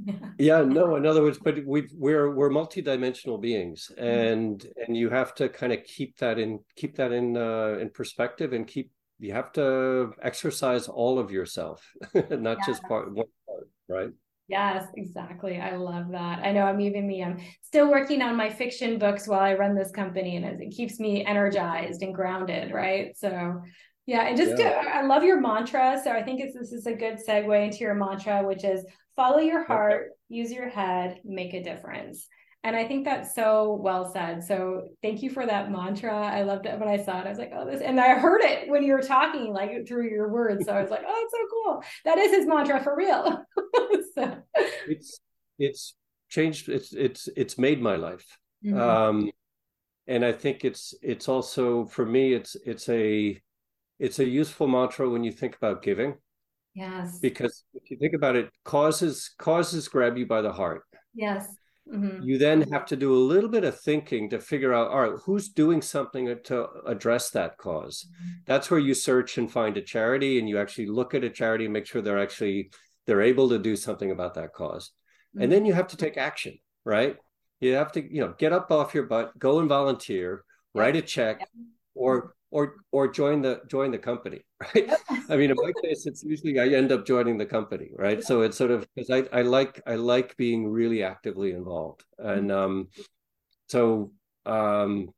yeah. 0.38 0.62
no 0.62 0.96
in 0.96 1.06
other 1.06 1.22
words 1.22 1.38
but 1.42 1.64
we 1.66 1.88
we're 1.94 2.30
we're 2.34 2.50
multidimensional 2.50 3.40
beings 3.40 3.90
mm-hmm. 3.92 4.04
and 4.04 4.60
mm-hmm. 4.60 4.82
and 4.86 4.96
you 4.96 5.08
have 5.08 5.34
to 5.34 5.48
kind 5.48 5.72
of 5.72 5.82
keep 5.84 6.16
that 6.18 6.38
in 6.38 6.58
keep 6.76 6.96
that 6.96 7.12
in 7.12 7.36
uh 7.36 7.76
in 7.80 7.90
perspective 7.90 8.52
and 8.52 8.66
keep 8.66 8.90
you 9.18 9.32
have 9.32 9.52
to 9.52 10.12
exercise 10.22 10.88
all 10.88 11.18
of 11.18 11.30
yourself 11.30 11.86
not 12.14 12.58
yeah. 12.58 12.66
just 12.66 12.82
part 12.84 13.12
one 13.12 13.26
part 13.46 13.68
right 13.88 14.10
Yes, 14.52 14.84
exactly. 14.96 15.58
I 15.60 15.76
love 15.76 16.10
that. 16.10 16.40
I 16.40 16.52
know 16.52 16.64
I'm 16.64 16.80
even 16.82 17.06
me. 17.06 17.22
I'm 17.22 17.38
still 17.62 17.90
working 17.90 18.20
on 18.20 18.36
my 18.36 18.50
fiction 18.50 18.98
books 18.98 19.26
while 19.26 19.40
I 19.40 19.54
run 19.54 19.74
this 19.74 19.90
company, 19.90 20.36
and 20.36 20.60
it 20.60 20.70
keeps 20.72 21.00
me 21.00 21.24
energized 21.24 22.02
and 22.02 22.14
grounded. 22.14 22.70
Right. 22.70 23.16
So, 23.16 23.62
yeah, 24.04 24.26
and 24.26 24.36
just 24.36 24.58
yeah. 24.58 24.82
To, 24.82 24.94
I 24.96 25.02
love 25.06 25.24
your 25.24 25.40
mantra. 25.40 25.98
So 26.04 26.10
I 26.10 26.22
think 26.22 26.40
it's, 26.40 26.54
this 26.54 26.72
is 26.72 26.86
a 26.86 26.92
good 26.92 27.18
segue 27.26 27.64
into 27.64 27.78
your 27.78 27.94
mantra, 27.94 28.42
which 28.46 28.62
is 28.62 28.84
follow 29.16 29.38
your 29.38 29.64
heart, 29.64 30.10
use 30.28 30.52
your 30.52 30.68
head, 30.68 31.20
make 31.24 31.54
a 31.54 31.62
difference. 31.62 32.26
And 32.64 32.76
I 32.76 32.86
think 32.86 33.04
that's 33.04 33.34
so 33.34 33.76
well 33.82 34.12
said. 34.12 34.44
So 34.44 34.88
thank 35.02 35.22
you 35.22 35.30
for 35.30 35.44
that 35.44 35.72
mantra. 35.72 36.14
I 36.14 36.42
loved 36.42 36.66
it 36.66 36.78
when 36.78 36.88
I 36.88 36.96
saw 36.96 37.20
it. 37.20 37.26
I 37.26 37.30
was 37.30 37.38
like, 37.38 37.50
oh, 37.52 37.68
this, 37.68 37.80
and 37.80 38.00
I 38.00 38.14
heard 38.14 38.40
it 38.42 38.68
when 38.68 38.84
you 38.84 38.92
were 38.92 39.02
talking, 39.02 39.52
like 39.52 39.86
through 39.88 40.08
your 40.08 40.28
words. 40.28 40.66
So 40.66 40.72
I 40.72 40.80
was 40.80 40.90
like, 40.90 41.02
oh, 41.06 41.22
it's 41.24 41.32
so 41.32 41.46
cool. 41.50 41.84
That 42.04 42.18
is 42.18 42.30
his 42.30 42.46
mantra 42.46 42.80
for 42.82 42.96
real. 42.96 43.44
so. 44.14 44.36
It's 44.86 45.20
it's 45.58 45.94
changed. 46.28 46.68
It's 46.68 46.92
it's 46.92 47.28
it's 47.36 47.58
made 47.58 47.82
my 47.82 47.96
life. 47.96 48.38
Mm-hmm. 48.64 48.78
Um, 48.78 49.30
and 50.06 50.24
I 50.24 50.32
think 50.32 50.64
it's 50.64 50.94
it's 51.02 51.28
also 51.28 51.84
for 51.86 52.06
me. 52.06 52.32
It's 52.32 52.56
it's 52.64 52.88
a 52.88 53.40
it's 53.98 54.20
a 54.20 54.24
useful 54.24 54.68
mantra 54.68 55.10
when 55.10 55.24
you 55.24 55.32
think 55.32 55.56
about 55.56 55.82
giving. 55.82 56.14
Yes. 56.74 57.18
Because 57.18 57.64
if 57.74 57.90
you 57.90 57.96
think 57.98 58.14
about 58.14 58.36
it, 58.36 58.50
causes 58.64 59.30
causes 59.38 59.88
grab 59.88 60.16
you 60.16 60.26
by 60.26 60.40
the 60.40 60.52
heart. 60.52 60.82
Yes. 61.14 61.54
Mm-hmm. 61.92 62.22
You 62.22 62.38
then 62.38 62.70
have 62.70 62.86
to 62.86 62.96
do 62.96 63.12
a 63.12 63.16
little 63.16 63.50
bit 63.50 63.64
of 63.64 63.78
thinking 63.80 64.30
to 64.30 64.38
figure 64.38 64.72
out, 64.72 64.90
all 64.90 65.00
right, 65.00 65.18
who's 65.24 65.48
doing 65.48 65.82
something 65.82 66.34
to 66.44 66.68
address 66.86 67.30
that 67.30 67.56
because 67.56 68.06
mm-hmm. 68.06 68.30
That's 68.46 68.70
where 68.70 68.80
you 68.80 68.94
search 68.94 69.38
and 69.38 69.50
find 69.50 69.76
a 69.76 69.82
charity, 69.82 70.38
and 70.38 70.48
you 70.48 70.58
actually 70.58 70.86
look 70.86 71.14
at 71.14 71.24
a 71.24 71.30
charity 71.30 71.64
and 71.64 71.72
make 71.72 71.86
sure 71.86 72.00
they're 72.00 72.22
actually 72.22 72.70
they're 73.06 73.22
able 73.22 73.48
to 73.48 73.58
do 73.58 73.74
something 73.74 74.12
about 74.12 74.34
that 74.34 74.52
because 74.52 74.90
mm-hmm. 75.34 75.42
And 75.42 75.52
then 75.52 75.66
you 75.66 75.72
have 75.72 75.88
to 75.88 75.96
take 75.96 76.16
action, 76.16 76.58
right? 76.84 77.16
You 77.60 77.74
have 77.74 77.92
to, 77.92 78.02
you 78.02 78.20
know, 78.20 78.34
get 78.38 78.52
up 78.52 78.70
off 78.70 78.94
your 78.94 79.04
butt, 79.04 79.38
go 79.38 79.60
and 79.60 79.68
volunteer, 79.68 80.44
write 80.74 80.96
a 80.96 81.02
check, 81.02 81.48
or 81.94 82.34
or 82.52 82.76
or 82.92 83.08
join 83.08 83.40
the 83.42 83.60
join 83.66 83.90
the 83.90 83.98
company 83.98 84.42
right? 84.60 84.92
I 85.28 85.36
mean 85.36 85.50
in 85.50 85.56
my 85.56 85.72
case 85.82 86.06
it's 86.06 86.22
usually 86.22 86.60
i 86.60 86.68
end 86.68 86.92
up 86.92 87.04
joining 87.04 87.38
the 87.38 87.46
company 87.46 87.90
right? 87.96 88.22
So 88.22 88.42
it's 88.42 88.56
sort 88.56 88.70
of 88.70 88.86
because 88.94 89.10
I, 89.10 89.26
I 89.36 89.42
like 89.42 89.80
i 89.86 89.96
like 89.96 90.36
being 90.36 90.68
really 90.68 91.02
actively 91.02 91.52
involved. 91.52 92.04
And 92.18 92.50
mm-hmm. 92.50 92.64
um 92.64 92.88
so 93.68 94.12
um 94.46 95.08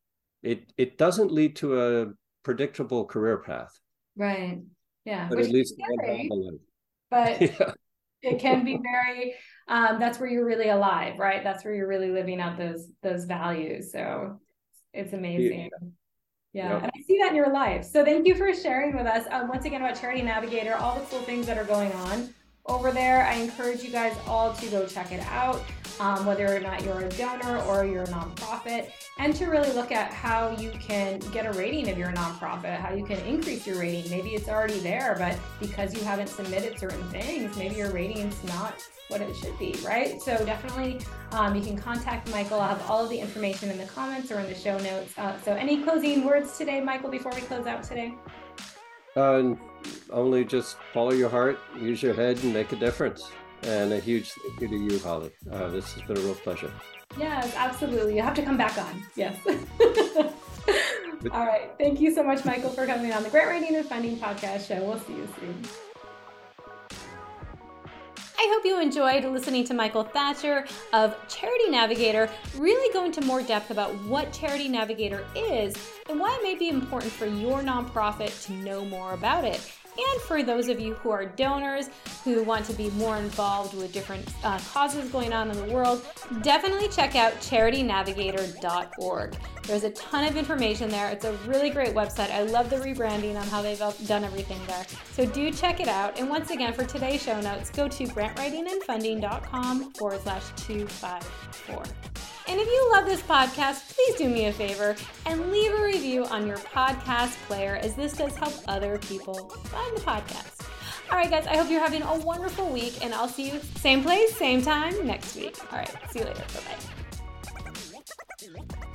it 0.43 0.72
it 0.78 0.97
doesn't 0.97 1.32
lead 1.32 1.57
to 1.57 1.80
a 1.80 2.12
predictable 2.45 3.05
career 3.05 3.39
path. 3.39 3.78
Right. 4.16 4.61
Yeah. 5.05 5.28
But 5.28 5.39
Which 5.39 5.47
at 5.49 5.53
least 5.53 5.74
scary, 5.74 6.30
but 7.11 7.41
yeah. 7.43 7.72
it 8.22 8.39
can 8.39 8.64
be 8.64 8.78
very 8.80 9.35
um 9.66 9.99
that's 9.99 10.20
where 10.20 10.30
you're 10.30 10.47
really 10.47 10.68
alive 10.68 11.18
right? 11.18 11.43
That's 11.43 11.64
where 11.64 11.74
you're 11.74 11.89
really 11.89 12.12
living 12.12 12.41
out 12.41 12.57
those 12.57 12.89
those 13.03 13.24
values. 13.24 13.91
So 13.91 14.41
it's 14.93 15.12
amazing. 15.12 15.70
yeah. 15.72 15.89
Yeah, 16.55 16.71
yep. 16.71 16.83
and 16.85 16.93
I 16.95 17.01
see 17.03 17.19
that 17.19 17.31
in 17.31 17.37
your 17.37 17.51
life. 17.51 17.85
So 17.85 18.05
thank 18.05 18.27
you 18.27 18.35
for 18.37 18.55
sharing 18.55 18.97
with 18.97 19.07
us 19.07 19.27
um, 19.33 19.49
once 19.49 19.65
again 19.65 19.83
about 19.83 20.01
Charity 20.01 20.23
Navigator, 20.23 20.77
all 20.77 20.95
the 20.95 21.05
cool 21.07 21.21
things 21.21 21.47
that 21.47 21.59
are 21.59 21.65
going 21.65 21.93
on 21.93 22.33
over 22.67 22.91
there. 22.91 23.25
I 23.27 23.35
encourage 23.35 23.83
you 23.83 23.91
guys 23.91 24.17
all 24.27 24.53
to 24.55 24.67
go 24.67 24.87
check 24.87 25.12
it 25.12 25.25
out, 25.27 25.62
um, 26.01 26.25
whether 26.25 26.55
or 26.55 26.61
not 26.61 26.83
you're 26.83 27.01
a 27.01 27.09
donor 27.11 27.59
or 27.65 27.85
you're 27.85 28.05
a 28.05 28.09
nonprofit, 28.09 28.91
and 29.19 29.35
to 29.37 29.47
really 29.47 29.73
look 29.73 29.93
at 29.93 30.12
how 30.12 30.51
you 30.51 30.71
can 30.71 31.19
get 31.33 31.47
a 31.47 31.53
rating 31.53 31.91
of 31.91 31.99
your 31.99 32.09
nonprofit, 32.12 32.79
how 32.79 32.95
you 32.95 33.05
can 33.05 33.19
increase 33.27 33.67
your 33.67 33.79
rating. 33.79 34.11
Maybe 34.11 34.31
it's 34.31 34.49
already 34.49 34.79
there, 34.81 35.15
but 35.19 35.39
because 35.61 35.95
you 35.95 36.03
haven't 36.03 36.29
submitted 36.29 36.79
certain 36.79 37.07
things, 37.11 37.57
maybe 37.57 37.77
your 37.77 37.91
rating's 37.93 38.43
not 38.45 38.83
what 39.09 39.21
it 39.21 39.37
should 39.37 39.57
be, 39.59 39.77
right? 39.85 40.21
So 40.23 40.43
definitely 40.47 41.01
um, 41.33 41.55
you 41.55 41.62
can 41.62 41.77
contact 41.77 42.31
Michael. 42.31 42.59
I'll 42.59 42.75
have 42.75 42.91
all 42.91 43.05
of 43.05 43.11
the 43.11 43.19
information 43.19 43.71
in 43.71 43.77
the 43.77 43.85
comments 43.85 44.33
or 44.33 44.41
in 44.41 44.47
the 44.47 44.55
show 44.55 44.79
notes. 44.79 45.17
Uh, 45.19 45.39
so 45.43 45.53
any 45.53 45.83
closing 45.83 46.25
words 46.25 46.57
today, 46.57 46.81
Michael, 46.81 47.11
before 47.11 47.33
we 47.33 47.43
close 47.43 47.67
out 47.67 47.85
today? 47.85 48.15
Uh, 49.15 49.55
only 50.11 50.45
just 50.45 50.76
follow 50.93 51.12
your 51.12 51.28
heart, 51.28 51.59
use 51.78 52.03
your 52.03 52.14
head, 52.14 52.43
and 52.43 52.53
make 52.53 52.72
a 52.72 52.76
difference. 52.76 53.30
And 53.62 53.93
a 53.93 54.01
huge 54.01 54.30
thank 54.30 54.61
you 54.61 54.68
to 54.68 54.76
you, 54.76 54.99
Holly. 54.99 55.30
Uh, 55.51 55.68
this 55.68 55.93
has 55.95 56.03
been 56.03 56.18
a 56.18 56.20
real 56.20 56.35
pleasure. 56.35 56.72
Yes, 57.18 57.55
absolutely. 57.57 58.16
You 58.16 58.22
have 58.22 58.35
to 58.35 58.43
come 58.43 58.57
back 58.57 58.76
on. 58.76 59.03
Yes. 59.16 59.37
all 61.32 61.47
right. 61.47 61.70
Thank 61.78 62.01
you 62.01 62.14
so 62.14 62.22
much, 62.22 62.45
Michael, 62.45 62.70
for 62.70 62.87
coming 62.87 63.12
on 63.12 63.22
the 63.22 63.30
Grant 63.30 63.49
Writing 63.49 63.76
and 63.76 63.87
Funding 63.87 64.16
Podcast 64.18 64.68
Show. 64.68 64.85
We'll 64.85 64.99
see 64.99 65.14
you 65.14 65.28
soon. 65.41 65.62
I 68.37 68.53
hope 68.53 68.64
you 68.64 68.80
enjoyed 68.80 69.24
listening 69.24 69.64
to 69.64 69.74
Michael 69.74 70.03
Thatcher 70.03 70.66
of 70.93 71.16
Charity 71.28 71.70
Navigator 71.70 72.28
really 72.57 72.93
go 72.93 73.05
into 73.05 73.20
more 73.20 73.43
depth 73.43 73.70
about 73.70 73.95
what 74.03 74.32
Charity 74.32 74.68
Navigator 74.68 75.24
is 75.37 75.74
and 76.11 76.18
why 76.18 76.37
it 76.39 76.43
may 76.43 76.57
be 76.57 76.68
important 76.68 77.12
for 77.12 77.26
your 77.26 77.62
nonprofit 77.62 78.45
to 78.47 78.53
know 78.53 78.85
more 78.85 79.14
about 79.14 79.45
it. 79.45 79.61
And 79.97 80.21
for 80.23 80.43
those 80.43 80.69
of 80.69 80.81
you 80.81 80.95
who 80.95 81.11
are 81.11 81.25
donors 81.25 81.89
who 82.25 82.43
want 82.43 82.67
to 82.67 82.73
be 82.73 82.91
more 82.91 83.17
involved 83.17 83.75
with 83.75 83.93
different 83.93 84.29
uh, 84.43 84.59
causes 84.59 85.11
going 85.11 85.33
on 85.33 85.51
in 85.51 85.57
the 85.57 85.73
world, 85.73 86.05
definitely 86.43 86.89
check 86.89 87.17
out 87.17 87.35
charitynavigator.org. 87.35 89.37
There's 89.67 89.85
a 89.85 89.91
ton 89.91 90.27
of 90.27 90.37
information 90.37 90.91
there. 90.91 91.11
It's 91.11 91.25
a 91.25 91.33
really 91.47 91.71
great 91.71 91.95
website. 91.95 92.31
I 92.31 92.43
love 92.43 92.71
the 92.71 92.77
rebranding 92.77 93.37
on 93.37 93.47
how 93.49 93.63
they've 93.63 93.79
done 94.07 94.25
everything 94.25 94.61
there. 94.67 94.85
So 95.13 95.27
do 95.27 95.51
check 95.51 95.81
it 95.81 95.89
out. 95.89 96.19
And 96.19 96.29
once 96.29 96.51
again, 96.51 96.73
for 96.73 96.85
today's 96.85 97.23
show 97.23 97.41
notes, 97.41 97.71
go 97.71 97.89
to 97.89 98.05
grantwritingandfunding.com 98.05 99.93
forward 99.93 100.21
slash 100.23 100.45
254. 100.57 101.83
And 102.47 102.61
if 102.61 102.67
you 102.67 102.91
love 102.93 103.07
this 103.07 103.23
podcast, 103.23 103.95
please 103.95 104.17
do 104.17 104.29
me 104.29 104.47
a 104.47 104.53
favor 104.53 104.95
and 105.27 105.51
leave 105.51 105.73
a 105.73 105.83
review 105.83 106.27
on 106.27 106.47
your 106.47 106.59
podcast 106.59 107.35
player, 107.47 107.77
as 107.77 107.95
this 107.95 108.13
does 108.13 108.37
help 108.37 108.53
other 108.69 108.99
people 108.99 109.49
find 109.49 109.97
the 109.97 110.01
podcast. 110.03 110.69
All 111.11 111.19
right, 111.19 111.31
guys, 111.31 111.47
I 111.47 111.57
hope 111.57 111.71
you're 111.71 111.81
having 111.81 112.03
a 112.03 112.19
wonderful 112.19 112.69
week, 112.69 113.03
and 113.03 113.15
I'll 113.15 113.29
see 113.29 113.51
you 113.51 113.61
same 113.77 114.03
place, 114.03 114.37
same 114.37 114.63
time 114.63 115.07
next 115.07 115.37
week. 115.37 115.57
All 115.73 115.79
right, 115.79 115.95
see 116.11 116.21
you 116.21 116.27
later. 116.27 116.45
Bye 116.53 116.61
bye. 118.69 118.94